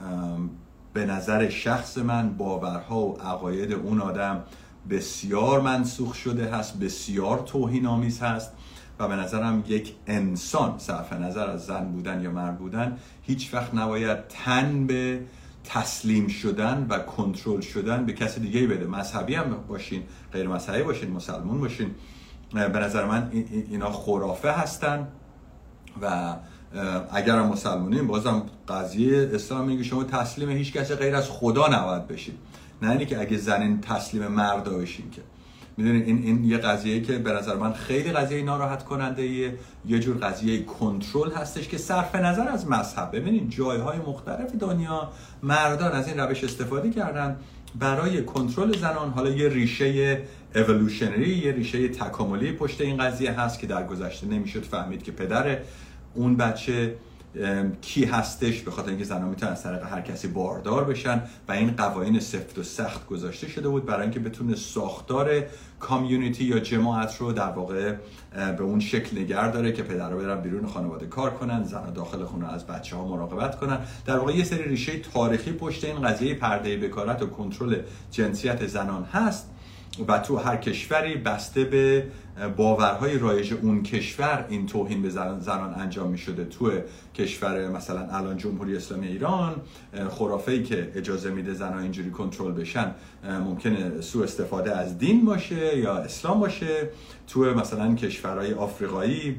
به 0.92 1.06
نظر 1.06 1.48
شخص 1.48 1.98
من 1.98 2.36
باورها 2.36 3.00
و 3.00 3.18
عقاید 3.20 3.72
اون 3.72 4.00
آدم 4.00 4.42
بسیار 4.90 5.60
منسوخ 5.60 6.14
شده 6.14 6.50
هست 6.50 6.78
بسیار 6.78 7.38
توهین 7.38 7.86
آمیز 7.86 8.20
هست 8.20 8.52
و 8.98 9.08
به 9.08 9.16
نظرم 9.16 9.64
یک 9.66 9.94
انسان 10.06 10.78
صرف 10.78 11.12
نظر 11.12 11.50
از 11.50 11.66
زن 11.66 11.84
بودن 11.84 12.20
یا 12.22 12.30
مرد 12.30 12.58
بودن 12.58 12.96
هیچ 13.22 13.54
وقت 13.54 13.74
نباید 13.74 14.28
تن 14.28 14.86
به 14.86 15.20
تسلیم 15.64 16.28
شدن 16.28 16.86
و 16.90 16.98
کنترل 16.98 17.60
شدن 17.60 18.06
به 18.06 18.12
کسی 18.12 18.40
دیگه 18.40 18.66
بده. 18.66 18.86
مذهبی 18.86 19.34
هم 19.34 19.56
باشین 19.68 20.02
غیر 20.32 20.48
مذهبی 20.48 20.82
باشین 20.82 21.10
مسلمون 21.10 21.60
باشین. 21.60 21.90
به 22.52 22.78
نظر 22.78 23.04
من 23.04 23.30
اینا 23.70 23.90
خرافه 23.90 24.52
هستن. 24.52 25.08
و 26.02 26.36
اگر 27.12 27.38
هم 27.38 27.46
مسلمانیم 27.46 28.06
بازم 28.06 28.42
قضیه 28.68 29.30
اسلام 29.34 29.66
میگه 29.66 29.82
شما 29.82 30.04
تسلیم 30.04 30.50
هیچ 30.50 30.72
کسی 30.72 30.94
غیر 30.94 31.16
از 31.16 31.30
خدا 31.30 31.68
نباید 31.68 32.06
بشید 32.06 32.38
نه 32.82 32.90
اینی 32.90 33.06
که 33.06 33.20
اگه 33.20 33.36
زنین 33.36 33.80
تسلیم 33.80 34.26
مرد 34.26 34.64
بشین 34.64 35.10
که. 35.10 35.22
می‌دونید 35.76 36.06
این 36.06 36.22
این 36.22 36.44
یه 36.44 36.58
قضیه 36.58 37.00
که 37.02 37.18
به 37.18 37.32
نظر 37.32 37.56
من 37.56 37.72
خیلی 37.72 38.12
قضیه 38.12 38.42
ناراحت 38.42 38.84
کننده 38.84 39.26
یه, 39.26 39.58
یه 39.86 39.98
جور 39.98 40.16
قضیه 40.16 40.62
کنترل 40.62 41.32
هستش 41.32 41.68
که 41.68 41.78
صرف 41.78 42.14
نظر 42.14 42.48
از 42.48 42.68
مذهب. 42.68 43.16
ببینید 43.16 43.50
جایهای 43.50 43.98
مختلف 43.98 44.54
دنیا 44.54 45.10
مردان 45.42 45.92
از 45.92 46.08
این 46.08 46.20
روش 46.20 46.44
استفاده 46.44 46.90
کردن. 46.90 47.36
برای 47.78 48.24
کنترل 48.24 48.76
زنان 48.76 49.10
حالا 49.10 49.30
یه 49.30 49.48
ریشه 49.48 50.22
اولوشنری 50.54 51.38
یه 51.38 51.52
ریشه 51.52 51.88
تکاملی 51.88 52.52
پشت 52.52 52.80
این 52.80 52.96
قضیه 52.96 53.40
هست 53.40 53.58
که 53.58 53.66
در 53.66 53.86
گذشته 53.86 54.26
نمی‌شد 54.26 54.62
فهمید 54.62 55.02
که 55.02 55.12
پدر 55.12 55.58
اون 56.14 56.36
بچه 56.36 56.94
کی 57.80 58.04
هستش 58.04 58.60
به 58.60 58.70
خاطر 58.70 58.88
اینکه 58.88 59.04
زنان 59.04 59.28
می‌تونن 59.28 59.52
از 59.52 59.62
طریق 59.62 59.82
هر 59.82 60.00
کسی 60.00 60.28
باردار 60.28 60.84
بشن 60.84 61.22
و 61.48 61.52
این 61.52 61.70
قوانین 61.70 62.20
سفت 62.20 62.58
و 62.58 62.62
سخت 62.62 63.06
گذاشته 63.06 63.48
شده 63.48 63.68
بود 63.68 63.86
برای 63.86 64.02
اینکه 64.02 64.20
بتونه 64.20 64.56
ساختار 64.56 65.42
کامیونیتی 65.80 66.44
یا 66.44 66.58
جماعت 66.58 67.16
رو 67.16 67.32
در 67.32 67.50
واقع 67.50 67.96
به 68.32 68.62
اون 68.62 68.80
شکل 68.80 69.18
نگر 69.18 69.50
داره 69.50 69.72
که 69.72 69.82
پدرها 69.82 70.16
برن 70.16 70.40
بیرون 70.40 70.66
خانواده 70.66 71.06
کار 71.06 71.30
کنن 71.30 71.64
زن 71.64 71.92
داخل 71.92 72.24
خونه 72.24 72.52
از 72.52 72.66
بچه 72.66 72.96
ها 72.96 73.08
مراقبت 73.08 73.58
کنن. 73.58 73.78
در 74.06 74.18
واقع 74.18 74.36
یه 74.36 74.44
سری 74.44 74.62
ریشه 74.64 74.98
تاریخی 74.98 75.52
پشت 75.52 75.84
این 75.84 76.02
قضیه 76.02 76.34
پرده 76.34 76.76
بکارت 76.76 77.22
و 77.22 77.26
کنترل 77.26 77.76
جنسیت 78.10 78.66
زنان 78.66 79.04
هست. 79.04 79.50
و 80.08 80.18
تو 80.18 80.36
هر 80.36 80.56
کشوری 80.56 81.14
بسته 81.14 81.64
به 81.64 82.06
باورهای 82.56 83.18
رایج 83.18 83.54
اون 83.62 83.82
کشور 83.82 84.46
این 84.48 84.66
توهین 84.66 85.02
به 85.02 85.10
زنان 85.10 85.74
انجام 85.80 86.10
می 86.10 86.18
شده 86.18 86.44
تو 86.44 86.70
کشور 87.14 87.68
مثلا 87.68 88.08
الان 88.10 88.36
جمهوری 88.36 88.76
اسلامی 88.76 89.06
ایران 89.06 89.54
خرافه 90.10 90.52
ای 90.52 90.62
که 90.62 90.92
اجازه 90.94 91.30
میده 91.30 91.54
زنان 91.54 91.82
اینجوری 91.82 92.10
کنترل 92.10 92.52
بشن 92.52 92.94
ممکنه 93.24 94.00
سو 94.00 94.22
استفاده 94.22 94.76
از 94.76 94.98
دین 94.98 95.24
باشه 95.24 95.78
یا 95.78 95.96
اسلام 95.96 96.40
باشه. 96.40 96.88
تو 97.28 97.40
مثلا 97.40 97.94
کشورهای 97.94 98.54
آفریقایی 98.54 99.36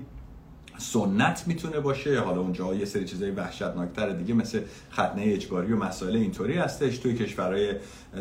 سنت 0.78 1.44
می‌تونه 1.48 1.80
باشه. 1.80 2.20
حالا 2.20 2.42
اونجا 2.42 2.76
یه 2.76 2.86
سری 2.86 3.06
چیزای 3.06 3.32
وحشتناکتر 3.32 4.10
دیگه 4.10 4.34
مثل 4.34 4.62
ختنه 4.92 5.24
اجباری 5.26 5.74
و 5.74 5.78
مسائل 5.78 6.16
اینطوری 6.16 6.58
هستش. 6.58 6.98
توی 6.98 7.14
کشورهای 7.14 7.74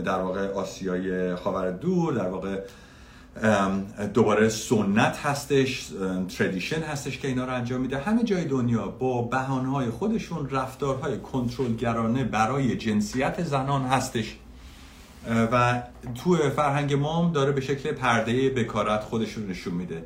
در 0.05 0.19
واقع 0.19 0.49
آسیای 0.49 1.37
خاور 1.37 1.71
دور 1.71 2.15
در 2.15 2.29
واقع 2.29 2.61
دوباره 4.15 4.49
سنت 4.49 5.19
هستش 5.19 5.89
تردیشن 6.39 6.81
هستش 6.81 7.19
که 7.19 7.29
اینا 7.29 7.45
رو 7.45 7.55
انجام 7.55 7.81
میده. 7.81 7.99
همه 7.99 8.25
جای 8.25 8.45
دنیا 8.45 8.89
با 8.89 9.23
بهانهای 9.23 9.91
خودشون 9.91 10.51
رفتارهای 10.51 11.19
کنترلگرانه 11.19 12.25
برای 12.25 12.77
جنسیت 12.77 13.43
زنان 13.45 13.83
هستش. 13.83 14.37
و 15.53 15.83
تو 16.15 16.51
فرهنگ 16.51 16.95
مام 16.95 17.33
داره 17.33 17.53
به 17.53 17.61
شکل 17.61 17.93
پرده 17.93 18.51
بکارت 18.51 19.01
خودشون 19.01 19.47
نشون 19.47 19.75
میده. 19.75 20.05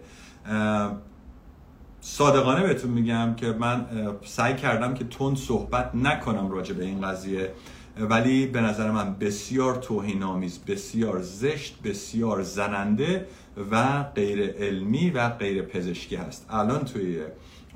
صادقانه 2.09 2.63
بهتون 2.63 2.91
میگم 2.91 3.35
که 3.37 3.47
من 3.47 3.87
سعی 4.25 4.55
کردم 4.55 4.95
که 4.95 5.05
تون 5.05 5.35
صحبت 5.35 5.95
نکنم 5.95 6.51
راجع 6.51 6.75
به 6.75 6.85
این 6.85 7.01
قضیه 7.01 7.53
ولی 8.01 8.47
به 8.47 8.61
نظر 8.61 8.91
من 8.91 9.15
بسیار 9.15 9.75
توهین 9.77 10.23
آمیز 10.23 10.59
بسیار 10.59 11.23
زشت 11.23 11.83
بسیار 11.85 12.43
زننده 12.43 13.27
و 13.71 14.03
غیر 14.03 14.51
علمی 14.51 15.11
و 15.11 15.29
غیر 15.29 15.63
پزشکی 15.63 16.17
هست. 16.17 16.47
الان 16.51 16.85
توی 16.85 17.21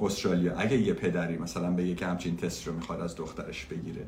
استرالیا 0.00 0.56
اگه 0.56 0.76
یه 0.76 0.92
پدری 0.92 1.38
مثلا 1.38 1.70
به 1.70 1.84
یک 1.84 2.02
همچین 2.02 2.36
تست 2.36 2.66
رو 2.66 2.74
می‌خواد 2.74 3.00
از 3.00 3.16
دخترش 3.16 3.64
بگیره 3.64 4.06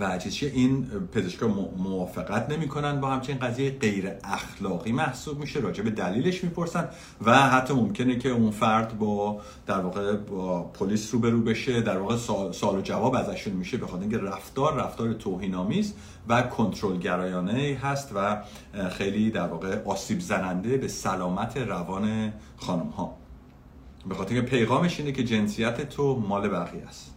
و 0.00 0.18
چیزی 0.18 0.46
این 0.46 0.84
پزشکا 0.84 1.46
موافقت 1.76 2.50
نمی‌کنن 2.50 3.00
با 3.00 3.10
همچین 3.10 3.38
قضیه 3.38 3.70
غیر 3.70 4.12
اخلاقی 4.24 4.92
محسوب 4.92 5.38
میشه 5.38 5.60
راجع 5.60 5.82
به 5.82 5.90
دلیلش 5.90 6.44
می‌پرسن 6.44 6.88
و 7.24 7.32
حتی 7.34 7.74
ممکنه 7.74 8.18
که 8.18 8.28
اون 8.28 8.50
فرد 8.50 8.98
با 8.98 9.40
در 9.66 9.80
واقع 9.80 10.16
با 10.16 10.62
پلیس 10.62 11.14
روبرو 11.14 11.40
بشه 11.40 11.80
در 11.80 11.98
واقع 11.98 12.16
سال 12.52 12.78
و 12.78 12.80
جواب 12.82 13.14
ازشون 13.14 13.52
میشه 13.52 13.76
بخاطر 13.76 14.00
اینکه 14.00 14.18
رفتار 14.18 14.74
رفتار 14.74 15.12
توهین 15.12 15.54
آمیز 15.54 15.94
و 16.28 16.42
کنترل 16.42 16.98
گرایانه 16.98 17.78
هست 17.82 18.10
و 18.14 18.42
خیلی 18.90 19.30
در 19.30 19.46
واقع 19.46 19.82
آسیب 19.84 20.20
زننده 20.20 20.76
به 20.76 20.88
سلامت 20.88 21.56
روان 21.56 22.32
خانم 22.56 22.88
ها 22.88 23.16
به 24.08 24.14
خاطر 24.14 24.34
اینکه 24.34 24.50
پیغامش 24.50 25.00
اینه 25.00 25.12
که 25.12 25.24
جنسیت 25.24 25.88
تو 25.88 26.24
مال 26.28 26.48
بقیه 26.48 26.86
است. 26.86 27.14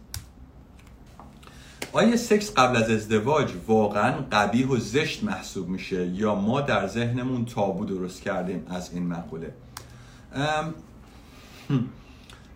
آیا 1.92 2.16
سکس 2.16 2.54
قبل 2.54 2.76
از 2.76 2.90
ازدواج 2.90 3.52
واقعا 3.66 4.12
قبیح 4.32 4.68
و 4.68 4.76
زشت 4.76 5.24
محسوب 5.24 5.68
میشه 5.68 6.06
یا 6.06 6.34
ما 6.34 6.60
در 6.60 6.86
ذهنمون 6.86 7.44
تابو 7.44 7.84
درست 7.84 8.22
کردیم 8.22 8.66
از 8.68 8.92
این 8.92 9.06
مقوله؟ 9.06 9.52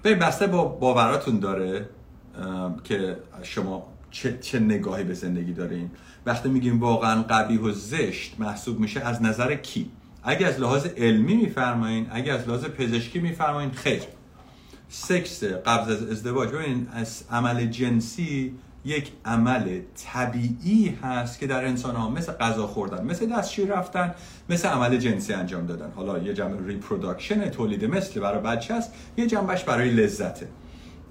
به 0.03 0.15
بسته 0.15 0.47
با 0.47 0.65
باوراتون 0.65 1.39
داره 1.39 1.89
که 2.85 3.17
شما 3.43 3.87
چه, 4.11 4.39
چه 4.39 4.59
نگاهی 4.59 5.05
به 5.05 5.15
زندگی 5.15 5.53
دارین. 5.53 5.91
وقتی 6.27 6.49
میگیم 6.49 6.81
واقعا 6.81 7.23
قبیح 7.23 7.61
و 7.61 7.73
زشت 7.73 8.35
محسوب 8.39 8.81
میشه 8.81 9.01
از 9.01 9.23
نظر 9.23 9.55
کی؟ 9.55 9.91
اگه 10.23 10.47
از 10.47 10.61
لحاظ 10.61 10.87
علمی 10.87 11.35
میفرمایین 11.35 12.07
اگه 12.11 12.33
از 12.33 12.49
لحاظ 12.49 12.65
پزشکی 12.65 13.19
میفرمایین 13.19 13.71
خیر. 13.71 14.03
سکس 14.89 15.45
قبل 15.45 15.93
از 15.93 16.03
ازدواج 16.03 16.49
ببینید 16.49 16.89
از 16.93 17.25
عمل 17.31 17.67
جنسی 17.67 18.55
یک 18.85 19.13
عمل 19.25 19.81
طبیعی 20.13 20.99
هست 21.03 21.39
که 21.39 21.47
در 21.47 21.65
انسان 21.65 21.97
ها 21.97 22.11
مثل 22.11 22.33
غذا 22.33 22.67
خوردن 22.67 23.05
مثل 23.05 23.27
دستشویی 23.27 23.69
رفتن 23.69 24.15
مثل 24.49 24.69
عمل 24.69 24.97
جنسی 24.97 25.33
انجام 25.33 25.67
دادن. 25.67 25.91
حالا 25.97 26.19
یه 26.19 26.35
جنبه‌ش 26.35 26.67
reproduction 26.67 27.51
تولید 27.51 27.85
مثل 27.85 28.21
برای 28.21 28.41
بچه 28.41 28.75
است 28.75 28.93
یه 29.17 29.27
جنبه‌ش 29.27 29.65
برای 29.65 29.91
لذته. 29.91 30.49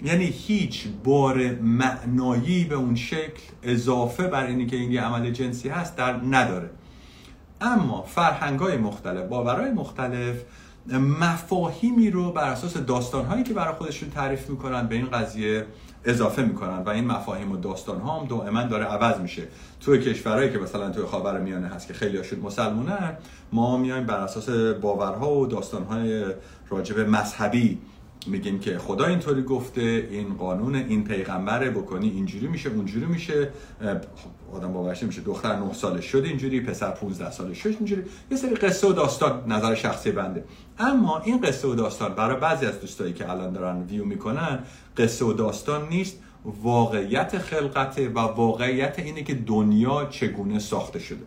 یعنی 0.03 0.26
هیچ 0.26 0.88
بار 1.03 1.51
معنایی 1.51 2.63
به 2.63 2.76
اون 2.76 2.95
شکل 2.95 3.41
اضافه 3.63 4.28
بر 4.28 4.45
اینی 4.45 4.65
که 4.65 4.76
این 4.76 4.91
یه 4.91 5.01
عمل 5.01 5.32
جنسی 5.32 5.69
هست 5.69 5.95
در 5.95 6.13
نداره. 6.13 6.69
اما 7.61 8.01
فرهنگ 8.01 8.59
های 8.59 8.78
مختلف 8.78 9.28
باورهای 9.28 9.72
مختلف 9.72 10.36
مفاهیمی 11.22 12.11
رو 12.11 12.32
بر 12.32 12.49
اساس 12.49 12.78
داستانهایی 12.78 13.43
که 13.43 13.53
برای 13.53 13.74
خودشون 13.74 14.09
تعریف 14.09 14.49
می‌کنن 14.49 14.88
به 14.88 14.95
این 14.95 15.05
قضیه 15.05 15.65
اضافه 16.06 16.41
می‌کنن 16.41 16.78
و 16.78 16.89
این 16.89 17.06
مفاهیم 17.06 17.52
و 17.52 17.58
داستان 17.58 18.02
ها 18.02 18.20
هم 18.20 18.28
دائما 18.28 18.64
داره 18.64 18.86
عوض 18.86 19.20
میشه. 19.20 19.43
توی 19.80 19.99
کشورهایی 19.99 20.52
که 20.52 20.60
مثلا 20.60 20.89
توی 20.89 21.06
خاور 21.06 21.39
میانه 21.39 21.68
هست 21.68 21.88
که 21.88 21.93
خیلی 21.93 22.18
هاشون 22.18 22.39
مسلمونن 22.39 23.18
ما 23.52 23.78
میایم 23.78 24.06
بر 24.06 24.18
اساس 24.18 24.49
باورها 24.82 25.34
و 25.34 25.47
داستانهای 25.47 26.26
راجب 26.70 26.99
مذهبی 26.99 27.78
میگیم 28.28 28.60
که 28.60 28.78
خدا 28.78 29.06
اینطوری 29.06 29.43
گفته 29.43 29.82
این 30.12 30.34
قانون 30.34 30.76
این 30.76 31.04
پیغمبره 31.04 31.70
بکنی 31.70 32.10
اینجوری 32.10 32.47
میشه 32.47 32.70
اونجوری 32.70 33.06
میشه 33.06 33.49
آدم 34.54 34.74
باورش 34.74 35.04
میشه 35.04 35.22
دختر 35.22 35.56
9 35.56 35.74
سالش 35.74 36.06
شد 36.06 36.24
اینجوری 36.26 36.62
پسر 36.62 36.91
15 36.91 37.32
سالش 37.32 37.64
شد 37.64 37.70
اینجوری. 37.70 38.04
یه 38.32 38.38
سری 38.38 38.56
قصه 38.56 38.88
و 38.88 38.93
داستان 38.93 39.52
نظر 39.52 39.76
شخصی 39.76 40.12
بنده. 40.12 40.43
اما 40.80 41.20
این 41.20 41.41
قصه 41.41 41.68
و 41.68 41.76
داستان 41.76 42.14
برای 42.14 42.39
بعضی 42.39 42.66
از 42.66 42.82
دوستایی 42.82 43.14
که 43.14 43.30
الان 43.30 43.54
دارن 43.54 43.82
ویو 43.82 44.06
می‌کنن 44.06 44.60
قصه 44.97 45.26
و 45.26 45.34
داستان 45.34 45.89
نیست. 45.89 46.18
واقعیت 46.45 47.38
خلقته 47.38 48.10
و 48.10 48.20
واقعیت 48.20 48.99
اینه 48.99 49.24
که 49.24 49.34
دنیا 49.34 50.06
چگونه 50.06 50.60
ساخته 50.60 50.99
شده. 50.99 51.26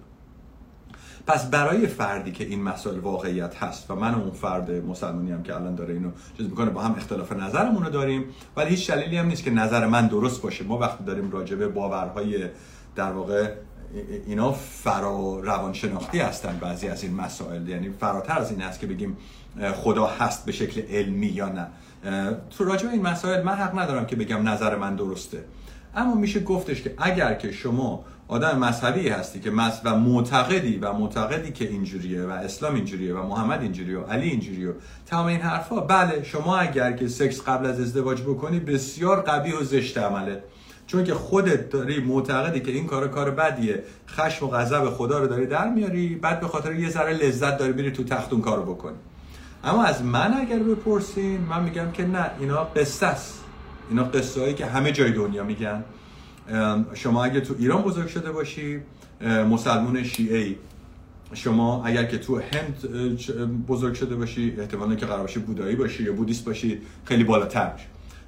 پس 1.27 1.51
برای 1.51 1.87
فردی 1.87 2.33
که 2.33 2.45
این 2.45 2.63
مسائل 2.63 2.99
واقعیت 2.99 3.57
هست 3.57 3.91
و 3.91 3.95
من 3.95 4.15
اون 4.15 4.31
فرد 4.31 4.71
مسلمانی 4.71 5.33
هم 5.33 5.43
که 5.43 5.55
الان 5.55 5.75
داره 5.75 5.95
اینو 5.95 6.11
چیز 6.37 6.47
می‌کنه 6.47 6.71
با 6.71 6.81
هم 6.81 6.95
اختلاف 6.95 7.33
نظرمون 7.33 7.85
رو 7.85 7.91
داریم. 7.91 8.25
ولی 8.57 8.71
هیچ 8.71 8.91
دلیلی 8.91 9.17
هم 9.17 9.27
نیست 9.27 9.45
که 9.45 9.51
نظر 9.51 9.87
من 9.87 10.07
درست 10.07 10.43
باشه. 10.43 10.65
ما 10.65 10.79
وقتی 10.79 11.05
داریم 11.05 11.31
راجبه 11.31 11.69
باورهای 11.69 12.49
در 12.97 13.13
واقع 13.13 13.51
اینا 14.27 14.53
فرا 14.53 15.41
روانشناختی 15.41 16.19
هستن 16.19 16.59
بعضی 16.61 16.89
از 16.89 17.03
این 17.03 17.15
مسائل. 17.15 17.69
یعنی 17.69 17.91
فراتر 18.01 18.39
از 18.39 18.51
این 18.51 18.63
است 18.63 18.81
که 18.81 18.87
بگیم 18.87 19.17
خدا 19.75 20.07
هست 20.07 20.47
به 20.47 20.53
شکل 20.53 20.83
علمی 20.91 21.27
یا 21.27 21.49
نه. 21.49 21.67
تو 22.59 22.65
راجع 22.65 22.89
این 22.89 23.03
مسائل 23.03 23.43
من 23.43 23.55
حق 23.55 23.79
ندارم 23.79 24.07
که 24.07 24.17
بگم 24.17 24.49
نظر 24.49 24.77
من 24.77 24.97
درسته. 24.97 25.45
اما 25.97 26.15
میشه 26.15 26.41
گفتش 26.41 26.83
که 26.83 26.95
اگر 26.99 27.35
که 27.35 27.53
شما 27.53 28.05
آدم 28.29 28.59
مذهبی 28.59 29.09
هستی 29.09 29.41
که 29.41 29.51
مس 29.51 29.81
و 29.85 29.99
معتقدی 29.99 30.77
و 30.77 30.93
معتقدی 30.93 31.53
که 31.53 31.69
اینجوریه 31.69 32.23
و 32.23 32.31
اسلام 32.31 32.75
اینجوریه 32.75 33.15
و 33.15 33.27
محمد 33.27 33.63
اینجوریه 33.63 33.99
و 33.99 34.03
علی 34.03 34.29
اینجوریه 34.29 34.75
تمام 35.07 35.27
این 35.27 35.41
حرفا 35.41 35.81
بله 35.81 36.23
شما 36.23 36.57
اگر 36.57 36.93
که 36.93 37.09
سکس 37.09 37.41
قبل 37.41 37.67
از 37.67 37.81
ازدواج 37.81 38.23
بکنی 38.23 38.61
بسیار 38.61 39.21
قبیح 39.21 39.59
و 39.59 39.65
زشت 39.65 39.99
عمله. 39.99 40.43
چون 40.87 41.05
که 41.05 41.15
خودت 41.15 41.71
داری 41.71 42.01
معتقدی 42.01 42.61
که 42.61 42.73
این 42.73 42.87
کار 42.87 43.09
کار 43.09 43.31
بدیه 43.31 43.83
خشم 44.09 44.47
و 44.47 44.49
غضب 44.49 44.91
خدا 44.91 45.19
رو 45.19 45.27
داری 45.27 45.47
در 45.47 45.69
میاری 45.69 46.15
بعد 46.15 46.41
به 46.41 46.49
خاطر 46.49 46.75
یه 46.75 46.89
ذره 46.89 47.13
لذت 47.13 47.59
داری 47.59 47.73
بری 47.73 47.91
تو 47.91 48.05
تختون 48.05 48.41
کارو 48.41 48.75
بکنی. 48.75 48.97
اما 49.65 49.85
از 49.85 50.03
من 50.03 50.35
اگر 50.35 50.59
بپرسین 50.59 51.41
من 51.41 51.65
میگم 51.65 51.91
که 51.93 52.07
نه 52.07 52.31
اینا 52.41 52.65
قصه 52.65 53.07
است. 53.07 53.45
اینا 53.91 54.05
قصه 54.05 54.41
هایی 54.41 54.55
که 54.55 54.67
همه 54.67 54.93
جای 54.93 55.13
دنیا 55.13 55.45
میگن. 55.45 55.85
شما 56.95 57.25
اگه 57.25 57.41
تو 57.41 57.55
ایران 57.59 57.83
بزرگ 57.83 58.09
شده 58.09 58.33
باشی 58.33 58.81
مسلمون 59.51 60.05
شیعه 60.05 60.57
شما 61.35 61.85
اگر 61.85 62.05
که 62.05 62.19
تو 62.19 62.39
هند 62.39 62.89
بزرگ 63.69 63.95
شده 63.95 64.17
باشی 64.17 64.55
احتمالا 64.59 64.95
که 64.95 65.07
قرار 65.07 65.21
باشی 65.21 65.39
بودایی 65.39 65.77
باشی 65.77 66.03
یا 66.03 66.13
بودیست 66.13 66.45
باشی 66.45 66.81
خیلی 67.05 67.25
بالاتر 67.25 67.73
میشه 67.73 67.87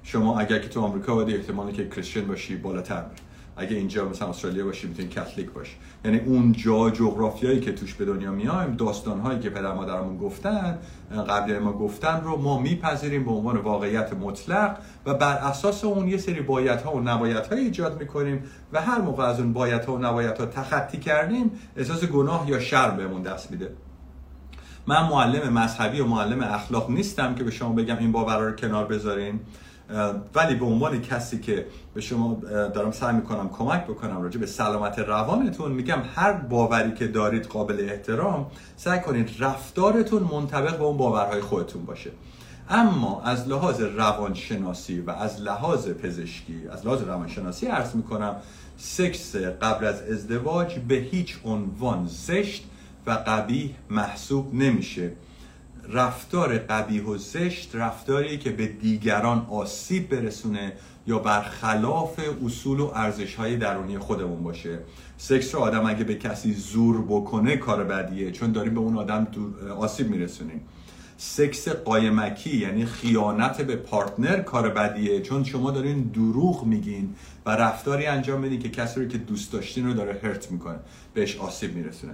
شما 0.08 0.40
اگر 0.40 0.58
که 0.58 0.68
تو 0.68 0.80
آمریکا 0.80 1.14
بودی 1.14 1.34
احتمالی 1.34 1.72
که 1.72 1.88
کریستین 1.88 2.26
باشی 2.26 2.56
بالاتر 2.56 3.04
میشه 3.10 3.22
اگه 3.56 3.76
اینجا 3.76 4.08
مثلا 4.08 4.28
استرالیا 4.28 4.64
باشی 4.64 4.86
می‌تونی 4.86 5.08
کاتولیک 5.08 5.50
باشی. 5.50 5.76
یعنی 6.04 6.18
اون 6.18 6.52
جا 6.52 6.90
جغرافیایی 6.90 7.60
که 7.60 7.72
توش 7.72 7.94
به 7.94 8.04
دنیا 8.04 8.30
میایم 8.30 8.76
داستان 8.76 9.20
هایی 9.20 9.38
که 9.38 9.50
پدر 9.50 9.74
مادرمون 9.74 10.18
گفتن 10.18 10.78
قبل 11.28 11.58
ما 11.58 11.72
گفتن 11.72 12.20
رو 12.24 12.36
ما 12.36 12.60
میپذیریم 12.60 13.24
به 13.24 13.30
عنوان 13.30 13.56
واقعیت 13.56 14.12
مطلق 14.12 14.78
و 15.06 15.14
بر 15.14 15.34
اساس 15.34 15.84
اون 15.84 16.08
یه 16.08 16.16
سری 16.16 16.40
بایت 16.40 16.82
ها 16.82 16.96
و 16.96 17.00
نبایت 17.00 17.46
ها 17.46 17.56
ایجاد 17.56 18.00
می‌کنیم 18.00 18.44
و 18.72 18.82
هر 18.82 19.00
موقع 19.00 19.24
از 19.24 19.40
اون 19.40 19.52
بایت 19.52 19.86
ها 19.86 19.94
و 19.94 19.98
نبایت 19.98 20.38
ها 20.40 20.46
تخطی 20.46 20.98
کردیم 20.98 21.50
احساس 21.76 22.04
گناه 22.04 22.48
یا 22.48 22.60
شر 22.60 22.90
بهمون 22.90 23.22
دست 23.22 23.50
میده. 23.50 23.72
من 24.86 25.08
معلم 25.08 25.52
مذهبی 25.52 26.00
و 26.00 26.06
معلم 26.06 26.40
اخلاق 26.40 26.90
نیستم 26.90 27.34
که 27.34 27.44
به 27.44 27.50
شما 27.50 27.72
بگم 27.72 27.98
این 27.98 28.12
باور 28.12 28.38
رو 28.38 28.52
کنار 28.52 28.86
بذارین. 28.86 29.40
ولی 30.34 30.54
به 30.54 30.64
عنوان 30.64 31.02
کسی 31.02 31.40
که 31.40 31.66
به 31.94 32.00
شما 32.00 32.34
دارم 32.50 32.90
سعی 32.90 33.16
می‌کنم 33.16 33.48
کمک 33.48 33.84
بکنم 33.84 34.22
راجع 34.22 34.40
به 34.40 34.46
سلامت 34.46 34.98
روانتون 34.98 35.72
میگم 35.72 36.02
هر 36.14 36.32
باوری 36.32 36.94
که 36.94 37.06
دارید 37.06 37.44
قابل 37.44 37.88
احترام 37.90 38.46
سعی 38.76 39.00
کنید 39.00 39.30
رفتارتون 39.38 40.22
منطبق 40.22 40.78
با 40.78 40.86
اون 40.86 40.96
باورهای 40.96 41.40
خودتون 41.40 41.84
باشه. 41.84 42.10
اما 42.68 43.22
از 43.22 43.48
لحاظ 43.48 43.80
روانشناسی 43.80 45.00
و 45.00 45.10
از 45.10 45.40
لحاظ 45.40 45.88
پزشکی 45.88 46.68
از 46.72 46.86
لحاظ 46.86 47.02
روانشناسی 47.02 47.66
عرض 47.66 47.94
می‌کنم 47.94 48.36
سکس 48.76 49.36
قبل 49.36 49.86
از 49.86 50.02
ازدواج 50.02 50.78
به 50.78 50.94
هیچ 50.94 51.38
عنوان 51.44 52.06
زشت 52.06 52.64
و 53.06 53.10
قبیح 53.10 53.74
محسوب 53.90 54.54
نمیشه. 54.54 55.12
رفتار 55.92 56.58
قبیح 56.58 57.04
و 57.04 57.16
زشت 57.16 57.70
رفتاری 57.74 58.38
که 58.38 58.50
به 58.50 58.66
دیگران 58.66 59.46
آسیب 59.50 60.08
برسونه 60.08 60.72
یا 61.06 61.18
برخلاف 61.18 62.20
اصول 62.44 62.80
و 62.80 62.92
ارزش 62.94 63.34
های 63.34 63.56
درونی 63.56 63.98
خودمون 63.98 64.42
باشه. 64.42 64.78
سکس 65.18 65.54
رو 65.54 65.60
آدم 65.60 65.86
اگه 65.86 66.04
به 66.04 66.14
کسی 66.14 66.52
زور 66.52 67.02
بکنه 67.02 67.56
کار 67.56 67.84
بدیه 67.84 68.30
چون 68.30 68.52
داریم 68.52 68.74
به 68.74 68.80
اون 68.80 68.96
آدم 68.96 69.26
آسیب 69.78 70.08
میرسونیم. 70.10 70.60
سکس 71.18 71.68
قایمکی 71.68 72.56
یعنی 72.56 72.86
خیانت 72.86 73.62
به 73.62 73.76
پارتنر 73.76 74.40
کار 74.40 74.68
بدیه 74.68 75.22
چون 75.22 75.44
شما 75.44 75.70
دارین 75.70 76.02
دروغ 76.02 76.64
میگین 76.64 77.14
و 77.46 77.50
رفتاری 77.50 78.06
انجام 78.06 78.42
بدین 78.42 78.60
که 78.60 78.68
کسی 78.68 79.00
رو 79.00 79.08
که 79.08 79.18
دوست 79.18 79.52
داشتین 79.52 79.86
رو 79.86 79.92
داره 79.92 80.20
هرت 80.22 80.50
می‌کنه 80.50 80.78
بهش 81.14 81.36
آسیب 81.36 81.74
میرسونه. 81.74 82.12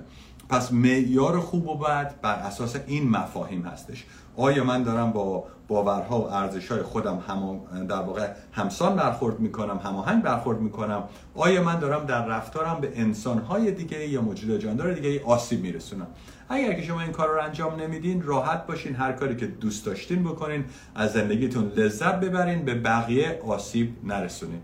پس 0.49 0.73
معیار 0.73 1.41
خوب 1.41 1.69
و 1.69 1.79
بد 1.79 2.15
بر 2.23 2.35
اساس 2.35 2.77
این 2.87 3.11
مفاهیم 3.11 3.63
هستش. 3.63 4.05
آیا 4.37 4.65
من 4.65 4.83
دارم 4.83 5.13
با 5.13 5.45
باورها 5.69 6.21
و 6.21 6.33
ارزشهای 6.33 6.83
خودم 6.83 7.23
هم 7.29 7.87
در 7.87 7.97
واقع 7.97 8.29
همسان 8.53 8.97
برخورد 8.97 9.41
می‌کنم 9.41 9.81
هماهنگ 9.85 10.23
برخورد 10.23 10.61
می‌کنم؟ 10.61 11.05
آیا 11.35 11.63
من 11.63 11.79
دارم 11.79 12.07
در 12.07 12.27
رفتارم 12.27 12.81
به 12.81 12.93
انسانهای 12.95 13.71
دیگه 13.71 14.09
یا 14.09 14.23
موجود 14.23 14.59
جاندار 14.59 14.93
دیگه 14.93 15.25
آسیب 15.25 15.61
میرسونم؟ 15.61 16.07
اگر 16.49 16.73
که 16.73 16.83
شما 16.83 17.01
این 17.01 17.13
کار 17.13 17.29
رو 17.29 17.43
انجام 17.43 17.81
نمیدین 17.81 18.23
راحت 18.23 18.67
باشین 18.67 18.95
هر 18.95 19.13
کاری 19.13 19.37
که 19.37 19.47
دوست 19.47 19.87
داشتین 19.87 20.25
بکنین 20.25 20.65
از 20.95 21.13
زندگیتون 21.13 21.73
لذت 21.77 22.21
ببرین 22.21 22.65
به 22.65 22.75
بقیه 22.75 23.41
آسیب 23.47 23.97
نرسونین. 24.05 24.61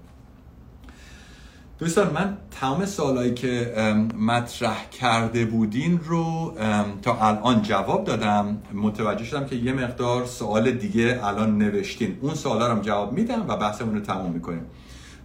دوستان 1.78 2.12
من 2.12 2.36
تمام 2.50 2.86
سوالایی 2.86 3.34
که 3.34 3.74
مطرح 4.18 4.90
کرده 4.90 5.44
بودین 5.44 6.00
رو 6.04 6.54
تا 7.02 7.16
الان 7.20 7.62
جواب 7.62 8.04
دادم. 8.04 8.62
متوجه 8.72 9.24
شدم 9.24 9.46
که 9.46 9.56
یه 9.56 9.72
مقدار 9.72 10.26
سوال 10.26 10.70
دیگه 10.70 11.20
الان 11.22 11.58
نوشتین. 11.58 12.18
اون 12.20 12.34
سوالا 12.34 12.72
رو 12.72 12.80
جواب 12.80 13.12
میدم 13.12 13.44
و 13.48 13.56
بحثمون 13.56 13.94
رو 13.94 14.00
تموم 14.00 14.32
می‌کنیم. 14.32 14.66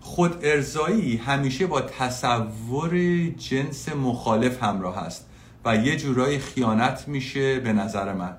خود 0.01 0.35
ارزایی 0.43 1.17
همیشه 1.17 1.67
با 1.67 1.81
تصور 1.81 2.97
جنس 3.37 3.89
مخالف 3.95 4.63
همراه 4.63 5.05
هست 5.05 5.29
و 5.65 5.75
یه 5.75 5.97
جورایی 5.97 6.39
خیانت 6.39 7.07
میشه 7.07 7.59
به 7.59 7.73
نظر 7.73 8.13
من. 8.13 8.37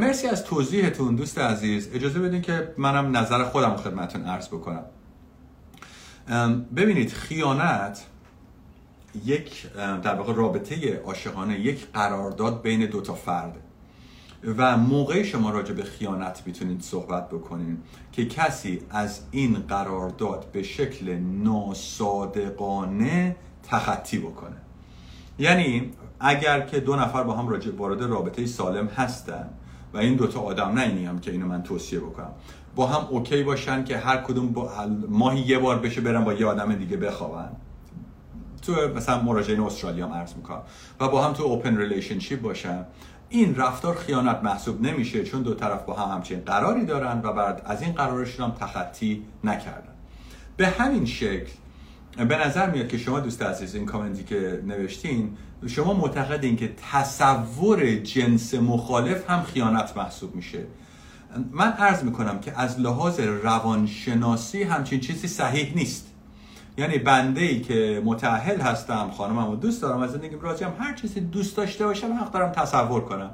مرسی 0.00 0.26
از 0.26 0.44
توضیحتون 0.44 1.16
دوست 1.16 1.38
عزیز. 1.38 1.90
اجازه 1.94 2.18
بدین 2.20 2.42
که 2.42 2.74
منم 2.78 3.16
نظر 3.16 3.44
خودم 3.44 3.76
خدمتون 3.76 4.24
عرض 4.24 4.48
بکنم. 4.48 4.84
ببینید 6.76 7.12
خیانت 7.12 8.06
یک 9.24 9.66
در 10.02 10.14
واقع 10.14 10.34
رابطه 10.34 10.96
عاشقانه 10.96 11.60
یک 11.60 11.86
قرارداد 11.92 12.62
بین 12.62 12.86
دو 12.86 13.00
تا 13.00 13.14
فرد. 13.14 13.56
و 14.56 14.76
موقع 14.76 15.22
شما 15.22 15.50
راجع 15.50 15.74
به 15.74 15.82
خیانت 15.82 16.42
می‌تونید 16.46 16.80
صحبت 16.82 17.28
بکنید 17.28 17.78
که 18.12 18.26
کسی 18.26 18.80
از 18.90 19.20
این 19.30 19.54
قرارداد 19.54 20.46
به 20.52 20.62
شکل 20.62 21.14
ناصادقانه 21.44 23.36
تخطی 23.62 24.18
بکنه. 24.18 24.56
یعنی 25.38 25.92
اگر 26.20 26.60
که 26.60 26.80
دو 26.80 26.96
نفر 26.96 27.22
با 27.22 27.36
هم 27.36 27.48
راجع 27.48 27.70
وارد 27.76 28.02
رابطه 28.02 28.46
سالم 28.46 28.86
هستن 28.86 29.50
و 29.94 29.98
این 29.98 30.16
دوتا 30.16 30.40
آدم 30.40 30.68
نه 30.68 31.20
که 31.20 31.30
اینو 31.30 31.46
من 31.46 31.62
توصیه 31.62 32.00
بکنم. 32.00 32.30
با 32.76 32.86
هم 32.86 33.06
okay 33.10 33.42
باشن 33.42 33.84
که 33.84 33.98
هر 33.98 34.16
کدوم 34.16 34.52
با 34.52 34.70
ماهی 35.08 35.40
یه 35.40 35.58
بار 35.58 35.78
بشه 35.78 36.00
برن 36.00 36.24
با 36.24 36.32
یه 36.32 36.46
آدم 36.46 36.74
دیگه 36.74 36.96
بخوابن. 36.96 37.50
تو 38.62 38.72
مثلا 38.96 39.22
مراجعین 39.22 39.60
استرالیا 39.60 40.06
هم 40.06 40.12
عرض 40.12 40.34
می‌کنم. 40.34 40.62
و 41.00 41.08
با 41.08 41.24
هم 41.24 41.32
تو 41.32 41.42
open 41.42 41.76
relationship 41.76 42.42
باشن. 42.42 42.84
این 43.28 43.56
رفتار 43.56 43.94
خیانت 43.94 44.40
محسوب 44.42 44.82
نمیشه 44.82 45.24
چون 45.24 45.42
دو 45.42 45.54
طرف 45.54 45.82
با 45.82 45.94
هم 45.94 46.14
همچین 46.14 46.40
قراری 46.40 46.84
دارن 46.84 47.20
و 47.24 47.32
بعد 47.32 47.62
از 47.64 47.82
این 47.82 47.92
قرارشون 47.92 48.46
هم 48.46 48.54
تخطی 48.60 49.22
نکردن. 49.44 49.92
به 50.56 50.68
همین 50.68 51.06
شکل 51.06 51.52
به 52.28 52.46
نظر 52.46 52.70
میاد 52.70 52.88
که 52.88 52.98
شما 52.98 53.20
دوست 53.20 53.42
عزیز 53.42 53.74
این 53.74 53.86
کامنتی 53.86 54.24
که 54.24 54.62
نوشتین 54.66 55.36
شما 55.66 55.94
معتقدین 55.94 56.56
که 56.56 56.74
تصور 56.92 57.94
جنس 57.94 58.54
مخالف 58.54 59.30
هم 59.30 59.42
خیانت 59.42 59.96
محسوب 59.96 60.34
میشه. 60.34 60.66
من 61.52 61.72
عرض 61.72 62.04
می‌کنم 62.04 62.38
که 62.40 62.60
از 62.60 62.80
لحاظ 62.80 63.20
روانشناسی 63.20 64.62
همچین 64.62 65.00
چیزی 65.00 65.28
صحیح 65.28 65.74
نیست. 65.76 66.06
یعنی 66.78 66.98
بنده 66.98 67.40
ای 67.40 67.60
که 67.60 68.02
متعهل 68.04 68.60
هستم 68.60 69.10
خانمم 69.10 69.50
و 69.50 69.56
دوست 69.56 69.82
دارم 69.82 70.00
از 70.00 70.12
زندگیم 70.12 70.40
راضیم 70.40 70.68
هر 70.78 70.94
چیزی 70.94 71.20
دوست 71.20 71.56
داشته 71.56 71.86
باشم 71.86 72.12
حق 72.12 72.32
دارم 72.32 72.52
تصور 72.52 73.00
کنم. 73.00 73.30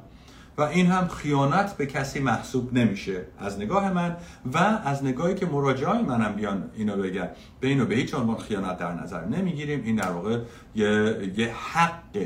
و 0.58 0.62
این 0.62 0.86
هم 0.86 1.08
خیانت 1.08 1.76
به 1.76 1.86
کسی 1.86 2.20
محسوب 2.20 2.74
نمیشه. 2.74 3.26
از 3.38 3.58
نگاه 3.58 3.92
من 3.92 4.16
و 4.54 4.58
از 4.84 5.04
نگاهی 5.04 5.34
که 5.34 5.46
مراجعای 5.46 6.02
منم 6.02 6.32
بیان 6.32 6.70
اینو 6.76 6.96
بگن. 6.96 7.28
به 7.60 7.68
اینو 7.68 7.86
به 7.86 7.94
هیچ 7.94 8.14
عنوان 8.14 8.36
خیانت 8.36 8.78
در 8.78 8.92
نظر 8.92 9.24
نمی‌گیریم. 9.24 9.82
این 9.84 9.96
در 9.96 10.10
واقع 10.10 10.38
یه, 10.74 11.16
یه 11.36 11.54
حق 11.72 12.16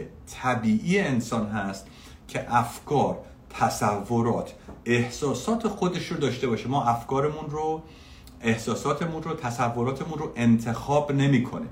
طبیعی 0.42 1.00
انسان 1.00 1.46
هست 1.46 1.86
که 2.28 2.56
افکار 2.56 3.18
تصورات 3.50 4.54
احساسات 4.86 5.68
خودش 5.68 6.06
رو 6.06 6.16
داشته 6.16 6.46
باشه. 6.46 6.68
ما 6.68 6.84
افکارمون 6.84 7.50
رو 7.50 7.82
احساساتمون 8.40 9.22
رو 9.22 9.34
تصوراتمون 9.34 10.18
رو 10.18 10.32
انتخاب 10.36 11.12
نمی‌کنه. 11.12 11.66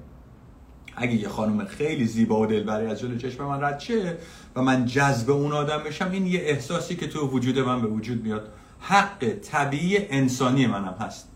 اگه 0.97 1.15
یه 1.15 1.29
خانم 1.29 1.65
خیلی 1.65 2.05
زیبا 2.05 2.41
و 2.41 2.47
دلبری 2.47 2.87
از 2.87 3.01
جلو 3.01 3.19
چشم 3.19 3.45
من 3.45 3.65
رد 3.65 3.81
شه 3.81 4.19
و 4.57 4.63
من 4.63 4.87
جذب 4.87 5.31
اون 5.31 5.53
آدم 5.53 5.79
بشم 5.79 6.11
این 6.11 6.27
یه 6.27 6.41
احساسی 6.41 6.97
که 6.97 7.09
تو 7.09 7.29
وجود 7.29 7.59
من 7.59 7.83
به 7.83 7.89
وجود 7.89 8.23
میاد. 8.23 8.53
حق 8.81 9.29
طبیعی 9.29 10.07
انسانی 10.09 10.67
منم 10.67 10.97
هست. 11.01 11.29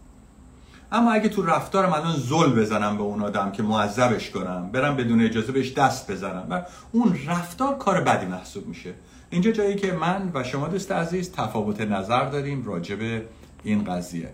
اما 0.93 1.12
اگه 1.12 1.29
تو 1.29 1.43
رفتارم 1.43 1.93
الان 1.93 2.16
زل 2.16 2.53
بزنم 2.53 2.97
به 2.97 3.03
اون 3.03 3.22
آدم 3.22 3.53
که 3.53 3.62
معذبش 3.62 4.31
کنم 4.31 4.70
برم 4.72 4.97
بدون 4.97 5.24
اجازه 5.24 5.53
بهش 5.53 5.72
دست 5.72 6.11
بزنم 6.11 6.47
و 6.51 6.62
اون 6.93 7.18
رفتار 7.26 7.79
کار 7.79 8.01
بدی 8.01 8.26
محسوب 8.26 8.66
میشه. 8.66 8.95
اینجا 9.31 9.51
جایی 9.51 9.76
که 9.76 9.93
من 9.93 10.31
و 10.35 10.45
شما 10.45 10.68
دوست 10.68 10.93
عزیز 10.93 11.33
تفاوت 11.33 11.81
نظر 11.81 12.24
داریم 12.24 12.64
راجع 12.64 12.95
به 12.95 13.24
این 13.64 13.85
قضیه. 13.85 14.31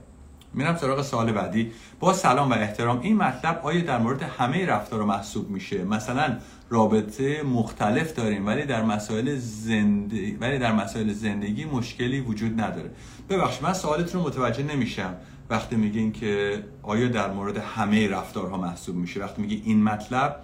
میرم 0.54 0.76
سراغ 0.76 1.02
سوال 1.02 1.32
بعدی. 1.32 1.72
با 2.00 2.12
سلام 2.12 2.50
و 2.50 2.54
احترام 2.54 3.00
این 3.00 3.16
مطلب 3.16 3.60
آیا 3.62 3.80
در 3.80 3.98
مورد 3.98 4.22
همه 4.22 4.66
رفتار 4.66 5.04
محسوب 5.04 5.50
میشه؟ 5.50 5.84
مثلا 5.84 6.38
رابطه 6.70 7.42
مختلف 7.42 8.14
داریم 8.14 8.46
ولی 8.46 8.66
در 8.66 8.82
مسائل 8.82 9.36
زندگی 9.36 10.36
ولی 10.40 10.58
در 10.58 10.72
مسائل 10.72 11.12
زندگی 11.12 11.64
مشکلی 11.64 12.20
وجود 12.20 12.60
نداره. 12.60 12.90
ببخشید 13.30 13.62
من 13.62 13.72
سوالتون 13.72 14.20
رو 14.20 14.26
متوجه 14.26 14.62
نمیشم. 14.62 15.14
وقتی 15.50 15.76
میگین 15.76 16.12
که 16.12 16.62
آیا 16.82 17.08
در 17.08 17.30
مورد 17.30 17.56
همه 17.56 18.08
رفتارها 18.08 18.56
محسوب 18.56 18.96
میشه؟ 18.96 19.20
وقتی 19.20 19.42
میگی 19.42 19.62
این 19.64 19.82
مطلب 19.82 20.36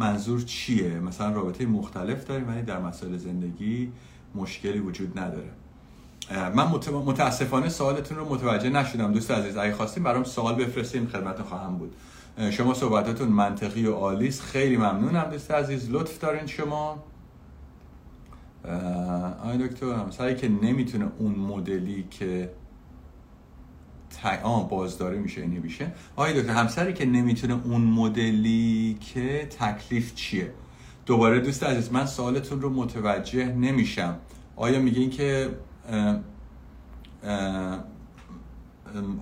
منظور 0.00 0.40
چیه؟ 0.40 1.00
مثلا 1.00 1.32
رابطه 1.32 1.66
مختلف 1.66 2.24
داریم 2.26 2.48
ولی 2.48 2.62
در 2.62 2.80
مسائل 2.80 3.16
زندگی 3.16 3.92
مشکلی 4.34 4.78
وجود 4.78 5.18
نداره. 5.18 5.50
من 6.30 6.66
متاسفانه 7.06 7.68
سوالتون 7.68 8.18
رو 8.18 8.34
متوجه 8.34 8.70
نشدم. 8.70 9.12
دوست 9.12 9.30
عزیز 9.30 9.56
اگه 9.56 9.74
خواستیم 9.74 10.02
برام 10.02 10.24
سوال 10.24 10.54
بفرستین 10.54 11.06
خدمت 11.06 11.42
خواهم 11.42 11.78
بود. 11.78 11.94
شما 12.50 12.74
صحبتاتون 12.74 13.28
منطقی 13.28 13.86
و 13.86 13.94
عالیست 13.94 14.42
خیلی 14.42 14.76
ممنونم 14.76 15.24
دوست 15.30 15.50
عزیز. 15.50 15.90
لطف 15.90 16.18
دارین 16.18 16.46
شما. 16.46 17.04
آی 19.44 19.68
دکتر 19.68 19.92
همسری 19.92 20.34
که 20.34 20.48
نمی‌تونه 20.48 21.08
اون 21.18 21.34
مدلی 21.34 22.04
که 22.10 22.50
آه 24.42 24.68
بازداری 24.68 25.18
میشه 25.18 25.40
این 25.40 25.50
میشه 25.50 25.92
آقای 26.16 26.40
دکتر 26.40 26.52
همسری 26.52 26.92
که 26.92 27.06
نمی‌تونه 27.06 27.56
اون 27.64 27.80
مدلی 27.80 28.98
که 29.00 29.48
تکلیف 29.58 30.14
چیه؟ 30.14 30.52
دوباره 31.06 31.40
دوست 31.40 31.64
عزیز 31.64 31.92
من 31.92 32.06
سوالتون 32.06 32.60
رو 32.60 32.70
متوجه 32.70 33.44
نمیشم. 33.44 34.18
آیا 34.56 34.78
میگین 34.78 35.10
که 35.10 35.50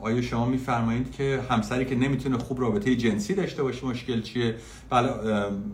آیا 0.01 0.23
شما 0.23 0.47
میفرمایید 0.47 1.13
که 1.13 1.41
همسری 1.51 1.85
که 1.85 1.95
نمی‌تونه 1.95 2.39
خوب 2.39 2.61
رابطه 2.61 2.97
جنسی 2.97 3.35
داشته 3.35 3.63
باشه 3.63 3.87
مشکل 3.87 4.23
چیه؟ 4.23 4.55
بله 4.91 5.11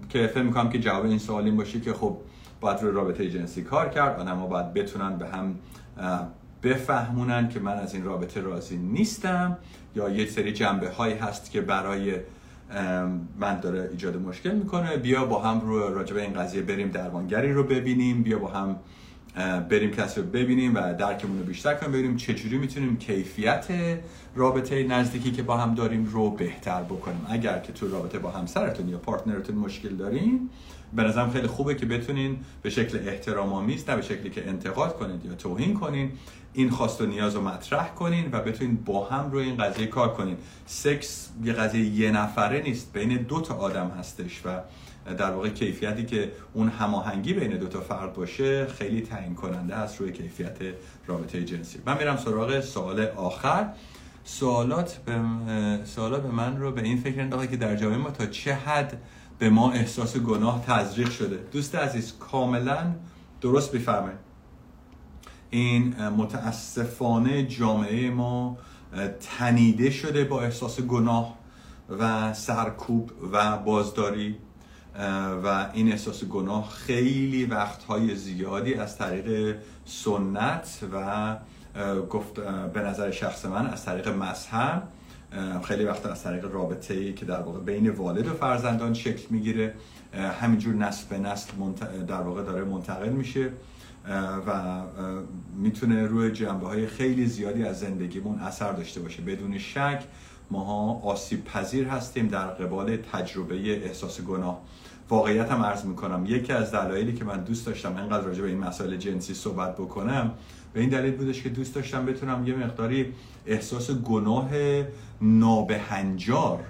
که 0.08 0.26
فکر 0.26 0.42
می‌کنم 0.42 0.70
که 0.70 0.78
جواب 0.78 1.04
این 1.04 1.18
سوال 1.18 1.44
این 1.44 1.56
باشه 1.56 1.80
که 1.80 1.92
خب 1.92 2.16
باید 2.60 2.82
رو 2.82 2.92
رابطه 2.92 3.30
جنسی 3.30 3.62
کار 3.62 3.88
کرد 3.88 4.20
آدم 4.20 4.36
ها 4.36 4.46
باید 4.46 4.74
بتونن 4.74 5.16
به 5.18 5.28
هم 5.28 5.54
بفهمونن 6.64 7.48
که 7.48 7.60
من 7.60 7.72
از 7.72 7.94
این 7.94 8.04
رابطه 8.04 8.40
راضی 8.40 8.76
نیستم 8.76 9.58
یا 9.96 10.08
یه 10.08 10.26
سری 10.26 10.52
جنبه 10.52 10.88
هایی 10.90 11.14
هست 11.14 11.50
که 11.50 11.60
برای 11.60 12.14
من 13.40 13.60
داره 13.60 13.88
ایجاد 13.92 14.16
مشکل 14.16 14.54
می‌کنه. 14.54 14.96
بیا 14.96 15.24
با 15.24 15.42
هم 15.42 15.60
رو 15.60 15.94
راجبه 15.94 16.22
این 16.22 16.32
قضیه 16.32 16.62
بریم 16.62 16.88
درمانگری 16.88 17.52
رو 17.52 17.64
ببینیم. 17.64 18.22
بیا 18.22 18.38
با 18.38 18.48
هم 18.48 18.76
بریم 19.70 19.90
کسی 19.90 20.20
رو 20.20 20.26
ببینیم 20.26 20.74
و 20.74 20.94
درکمون 20.94 21.38
رو 21.38 21.44
بیشتر 21.44 21.74
کنیم 21.74 21.92
ببینیم 21.92 22.16
چجوری 22.16 22.58
می‌تونیم 22.58 22.96
کیفیت 22.96 23.66
رابطه 24.34 24.82
نزدیکی 24.82 25.32
که 25.32 25.42
با 25.42 25.56
هم 25.56 25.74
داریم 25.74 26.04
رو 26.04 26.30
بهتر 26.30 26.82
بکنیم. 26.82 27.26
اگر 27.28 27.58
که 27.58 27.72
تو 27.72 27.88
رابطه 27.88 28.18
با 28.18 28.30
همسرتون 28.30 28.88
یا 28.88 28.98
پارتنرتون 28.98 29.56
مشکل 29.56 29.96
دارین 29.96 30.50
به 30.92 31.02
نظرم 31.02 31.30
خیلی 31.30 31.46
خوبه 31.46 31.74
که 31.74 31.86
بتونین 31.86 32.36
به 32.62 32.70
شکل 32.70 33.08
احترام 33.08 33.52
آمیز 33.52 33.90
نه 33.90 33.96
به 33.96 34.02
شکلی 34.02 34.30
که 34.30 34.48
انتقاد 34.48 34.96
کنید 34.96 35.24
یا 35.24 35.34
توهین 35.34 35.74
کنین 35.74 36.12
این 36.52 36.70
خواست 36.70 37.00
و 37.00 37.06
نیاز 37.06 37.34
رو 37.34 37.40
مطرح 37.40 37.88
کنین 37.88 38.28
و 38.32 38.40
بتونین 38.40 38.76
با 38.76 39.04
هم 39.04 39.30
روی 39.30 39.44
این 39.44 39.56
قضیه 39.56 39.86
کار 39.86 40.12
کنین. 40.12 40.36
سکس 40.66 41.28
یه 41.44 41.52
قضیه 41.52 41.84
یه 41.84 42.10
نفره 42.10 42.62
نیست 42.62 42.92
بین 42.92 43.16
دو 43.16 43.40
تا 43.40 43.54
آدم 43.54 43.92
هستش 43.98 44.42
و 44.44 44.48
در 45.04 45.30
واقع 45.30 45.48
کیفیتی 45.48 46.04
که 46.04 46.32
اون 46.52 46.68
هماهنگی 46.68 47.32
بین 47.32 47.58
دو 47.58 47.66
تا 47.66 47.80
فرد 47.80 48.12
باشه 48.12 48.66
خیلی 48.66 49.00
تعیین 49.00 49.34
کننده 49.34 49.74
است 49.74 50.00
روی 50.00 50.12
کیفیت 50.12 50.58
رابطه 51.06 51.44
جنسی. 51.44 51.78
من 51.86 51.98
میرم 51.98 52.16
سراغ 52.16 52.60
سوال 52.60 53.06
آخر. 53.06 53.68
سوالات 54.24 54.96
به 54.96 55.20
سوالات 55.84 56.22
به 56.22 56.28
من 56.30 56.56
رو 56.56 56.72
به 56.72 56.82
این 56.82 56.96
فکر 56.96 57.20
انداخته 57.20 57.46
که 57.46 57.56
در 57.56 57.76
جامعه 57.76 57.98
ما 57.98 58.10
تا 58.10 58.26
چه 58.26 58.54
حد 58.54 59.00
به 59.38 59.50
ما 59.50 59.72
احساس 59.72 60.16
گناه 60.16 60.64
تزریق 60.66 61.10
شده؟ 61.10 61.36
دوست 61.52 61.74
عزیز 61.74 62.12
کاملا 62.18 62.94
درست 63.40 63.72
بفرمایید 63.72 64.18
این 65.50 66.08
متاسفانه 66.08 67.46
جامعه 67.46 68.10
ما 68.10 68.58
تنیده 69.20 69.90
شده 69.90 70.24
با 70.24 70.42
احساس 70.42 70.80
گناه 70.80 71.34
و 71.88 72.34
سرکوب 72.34 73.12
و 73.32 73.58
بازداری. 73.58 74.36
و 75.44 75.70
این 75.72 75.92
احساس 75.92 76.24
گناه 76.24 76.70
خیلی 76.70 77.44
وقتهای 77.44 78.14
زیادی 78.14 78.74
از 78.74 78.98
طریق 78.98 79.56
سنت 79.84 80.78
و 80.92 81.36
گفت 82.10 82.34
به 82.72 82.80
نظر 82.80 83.10
شخص 83.10 83.44
من 83.44 83.66
از 83.66 83.84
طریق 83.84 84.08
مذهب. 84.08 84.88
خیلی 85.62 85.84
وقت 85.84 86.06
از 86.06 86.22
طریق 86.22 86.52
رابطه 86.52 86.94
ای 86.94 87.12
که 87.12 87.24
در 87.24 87.40
واقع 87.40 87.60
بین 87.60 87.90
والد 87.90 88.26
و 88.26 88.34
فرزندان 88.34 88.94
شکل 88.94 89.26
می‌گیره. 89.30 89.74
همینجور 90.40 90.74
نسل 90.74 91.08
به 91.10 91.18
نسل 91.18 91.52
در 92.08 92.20
واقع 92.20 92.42
داره 92.42 92.64
منتقل 92.64 93.08
میشه. 93.08 93.50
و 94.46 94.82
می‌تونه 95.56 96.06
روی 96.06 96.32
جنبه 96.32 96.66
های 96.66 96.86
خیلی 96.86 97.26
زیادی 97.26 97.64
از 97.64 97.80
زندگیمون 97.80 98.38
اثر 98.38 98.72
داشته 98.72 99.00
باشه. 99.00 99.22
بدون 99.22 99.58
شک 99.58 100.04
ماها 100.50 101.00
آسیب 101.04 101.44
پذیر 101.44 101.88
هستیم 101.88 102.28
در 102.28 102.46
قبال 102.46 102.96
تجربه 102.96 103.84
احساس 103.84 104.20
گناه. 104.20 104.60
واقعیت 105.10 105.52
هم 105.52 105.62
عرض 105.62 105.84
می‌کنم. 105.84 106.24
یکی 106.26 106.52
از 106.52 106.70
دلایلی 106.70 107.12
که 107.12 107.24
من 107.24 107.44
دوست 107.44 107.66
داشتم 107.66 107.96
انقدر 107.96 108.24
راجع 108.24 108.42
به 108.42 108.48
این 108.48 108.58
مسائل 108.58 108.96
جنسی 108.96 109.34
صحبت 109.34 109.74
بکنم 109.74 110.30
به 110.72 110.80
این 110.80 110.88
دلیل 110.88 111.16
بودش 111.16 111.42
که 111.42 111.48
دوست 111.48 111.74
داشتم 111.74 112.06
بتونم 112.06 112.46
یه 112.46 112.54
مقداری 112.54 113.14
احساس 113.46 113.90
گناه 113.90 114.50
نابهنجار 115.20 116.60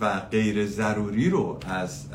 و 0.00 0.20
غیر 0.30 0.66
ضروری 0.66 1.30
رو 1.30 1.58
از 1.66 2.06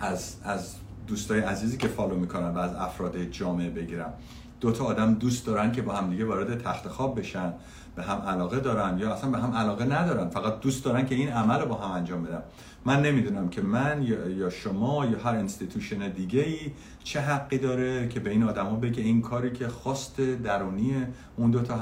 از 0.00 0.36
از 0.44 0.74
دوستای 1.06 1.40
عزیزی 1.40 1.76
که 1.76 1.88
follow 1.88 2.14
می‌کنن 2.14 2.48
و 2.48 2.58
از 2.58 2.74
افراد 2.74 3.22
جامعه 3.22 3.70
بگیرم. 3.70 4.12
دو 4.60 4.72
تا 4.72 4.84
آدم 4.84 5.14
دوست 5.14 5.46
دارن 5.46 5.72
که 5.72 5.82
با 5.82 5.94
هم 5.94 6.10
دیگه 6.10 6.24
وارد 6.24 6.62
تخت 6.62 6.88
خواب 6.88 7.18
بشن 7.18 7.52
به 7.96 8.02
هم 8.02 8.18
علاقه 8.18 8.60
دارن 8.60 8.98
یا 8.98 9.14
اصلا 9.14 9.30
به 9.30 9.38
هم 9.38 9.52
علاقه 9.52 9.84
ندارن 9.84 10.28
فقط 10.28 10.60
دوست 10.60 10.84
دارن 10.84 11.06
که 11.06 11.14
این 11.14 11.28
عمل 11.28 11.60
رو 11.60 11.66
با 11.66 11.74
هم 11.74 11.90
انجام 11.90 12.22
بدن. 12.22 12.42
من 12.84 13.02
نمی‌دونم 13.02 13.48
که 13.48 13.62
من 13.62 14.02
یا 14.38 14.50
شما 14.50 15.06
یا 15.06 15.18
هر 15.18 15.34
institution 15.34 16.08
دیگه 16.08 16.40
ای 16.40 16.58
چه 17.04 17.20
حقی 17.20 17.58
داره 17.58 18.08
که 18.08 18.20
به 18.20 18.30
این 18.30 18.42
آدما 18.42 18.76
بگه 18.76 19.02
این 19.02 19.22
کاری 19.22 19.50
که 19.50 19.68
خواست 19.68 20.20
درونی 20.20 20.94
اون 21.36 21.50
دوتا 21.50 21.76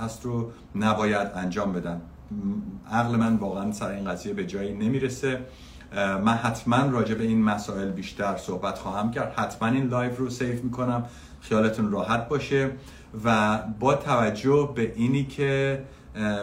هست 0.00 0.24
رو 0.24 0.52
نباید 0.74 1.28
انجام 1.34 1.72
بدن. 1.72 2.00
عقل 2.90 3.16
من 3.16 3.36
واقعا 3.36 3.72
سر 3.72 3.90
این 3.90 4.10
قضیه 4.10 4.32
به 4.32 4.46
جایی 4.46 4.74
نمی‌رسه. 4.74 5.40
من 5.96 6.34
حتما 6.34 6.76
راجع 6.76 7.14
به 7.14 7.24
این 7.24 7.42
مسائل 7.42 7.90
بیشتر 7.90 8.36
صحبت 8.36 8.78
خواهم 8.78 9.10
کرد. 9.10 9.32
حتما 9.36 9.68
این 9.68 9.88
live 9.88 10.18
رو 10.18 10.30
save 10.30 10.64
می‌کنم. 10.64 11.04
خیالتون 11.40 11.90
راحت 11.90 12.28
باشه. 12.28 12.70
و 13.24 13.58
با 13.80 13.94
توجه 13.94 14.72
به 14.74 14.92
اینی 14.96 15.24
که 15.24 15.82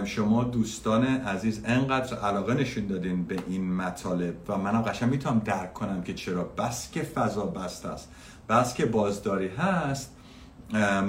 شما 0.06 0.44
دوستان 0.44 1.04
عزیز 1.06 1.62
انقدر 1.66 2.18
علاقه 2.18 2.54
نشون 2.54 2.88
دادین 2.88 3.24
به 3.24 3.38
این 3.48 3.74
مطالب 3.74 4.34
و 4.48 4.58
منم 4.58 4.82
قشنگ 4.82 5.10
می‌تونم 5.10 5.40
درک 5.46 5.74
کنم 5.74 6.04
که 6.04 6.14
چرا. 6.14 6.44
بس 6.44 6.92
که 6.92 7.02
فضا 7.02 7.46
بسته 7.46 7.86
است. 7.86 8.10
بس 8.50 8.74
که 8.74 8.86
بازداری 8.86 9.48
هست. 9.48 10.16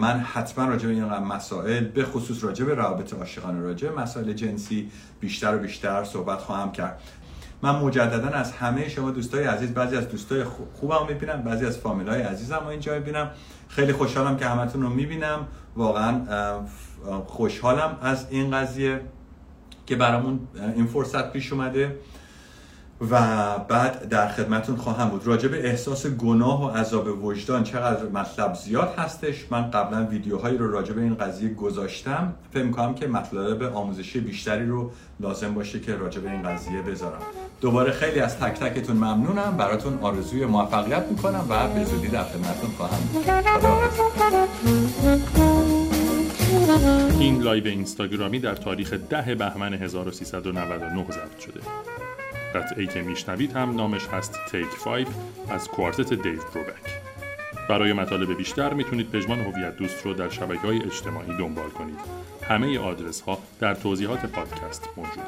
من 0.00 0.20
حتما 0.20 0.64
راجع 0.64 0.86
به 0.86 0.92
این 0.92 1.04
مسائل 1.04 1.84
به 1.84 2.04
خصوص 2.04 2.44
راجع 2.44 2.64
به 2.64 2.74
روابط 2.74 3.14
عاشقانه 3.14 3.60
راجع 3.60 3.88
به 3.88 4.00
مسائل 4.00 4.32
جنسی 4.32 4.90
بیشتر 5.20 5.56
و 5.56 5.58
بیشتر 5.58 6.04
صحبت 6.04 6.38
خواهم 6.38 6.72
کرد. 6.72 7.00
من 7.62 7.76
مجددا 7.76 8.28
از 8.28 8.52
همه 8.52 8.88
شما 8.88 9.10
دوستای 9.10 9.44
عزیز 9.44 9.74
بعضی 9.74 9.96
از 9.96 10.08
دوستای 10.08 10.44
خوبم 10.80 11.06
می‌بینم 11.08 11.42
بعضی 11.42 11.66
از 11.66 11.78
فامیلای 11.78 12.22
عزیزم 12.22 12.66
اینجا 12.66 12.94
می‌بینم. 12.94 13.30
خیلی 13.68 13.92
خوشحالم 13.92 14.36
که 14.36 14.46
همتون 14.46 14.82
رو 14.82 14.88
می‌بینم. 14.88 15.46
واقعا 15.76 16.20
خوشحالم 17.26 17.98
از 18.02 18.26
این 18.30 18.50
قضیه 18.50 19.00
که 19.86 19.96
برامون 19.96 20.40
این 20.76 20.86
فرصت 20.86 21.32
پیش 21.32 21.52
اومده 21.52 21.96
و 23.10 23.18
بعد 23.58 24.08
در 24.08 24.28
خدمتون 24.28 24.76
خواهم 24.76 25.08
بود. 25.08 25.26
راجع 25.26 25.48
احساس 25.52 26.06
گناه 26.06 26.64
و 26.64 26.68
عذاب 26.78 27.24
وجدان 27.24 27.64
چقدر 27.64 28.08
مطلب 28.08 28.54
زیاد 28.54 28.94
هستش؟ 28.98 29.46
من 29.50 29.70
قبلا 29.70 30.06
ویدیوهایی 30.06 30.58
رو 30.58 30.70
راجع 30.70 30.92
به 30.92 31.00
این 31.00 31.14
قضیه 31.14 31.54
گذاشتم. 31.54 32.34
فکر 32.52 32.62
می‌کنم 32.62 32.94
که 32.94 33.06
مطلب 33.06 33.62
آموزشی 33.62 34.20
بیشتری 34.20 34.66
رو 34.66 34.90
لازم 35.20 35.54
باشه 35.54 35.80
که 35.80 35.96
راجع 35.96 36.20
این 36.20 36.42
قضیه 36.42 36.82
بذارم. 36.82 37.22
دوباره 37.60 37.92
خیلی 37.92 38.20
از 38.20 38.38
تک 38.38 38.60
تکتون 38.60 38.96
ممنونم. 38.96 39.56
براتون 39.58 39.98
آرزوی 40.02 40.46
موفقیت 40.46 41.04
می‌کنم 41.10 41.46
و 41.48 41.68
به 41.68 41.84
زودی 41.84 42.08
در 42.08 42.24
خدمتتون 42.24 42.70
خواهم 42.76 42.98
این 47.20 47.42
live 47.42 47.66
اینستاگرامی 47.66 48.38
در 48.38 48.54
تاریخ 48.54 48.92
ده 48.92 49.34
بهمن 49.34 49.74
1399 49.74 51.04
ضبط 51.04 51.38
شده. 51.38 51.60
قطعه 52.54 52.86
که 52.86 53.02
میشنوید 53.02 53.52
هم 53.52 53.76
نامش 53.76 54.06
هست 54.06 54.38
Take 54.50 54.66
Five 54.84 55.06
از 55.50 55.68
کوارتت 55.68 56.12
دیو 56.12 56.40
بروبک. 56.54 57.04
برای 57.68 57.92
مطالب 57.92 58.36
بیشتر 58.36 58.74
می‌تونید 58.74 59.10
پژمان 59.10 59.40
هویت 59.40 59.76
دوست 59.76 60.06
رو 60.06 60.14
در 60.14 60.30
شبکه 60.30 60.60
های 60.60 60.82
اجتماعی 60.82 61.36
دنبال 61.38 61.70
کنید. 61.70 61.98
همه 62.48 62.78
آدرس 62.78 63.20
ها 63.20 63.38
در 63.60 63.74
توضیحات 63.74 64.26
پادکست 64.26 64.88
موجوده. 64.96 65.22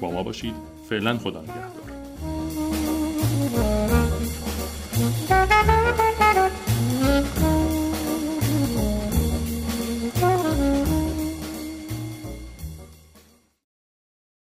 با 0.00 0.10
ما 0.10 0.22
باشید. 0.22 0.54
فعلا 0.90 1.18
خدا 1.18 1.42
نگهدار. 1.42 1.94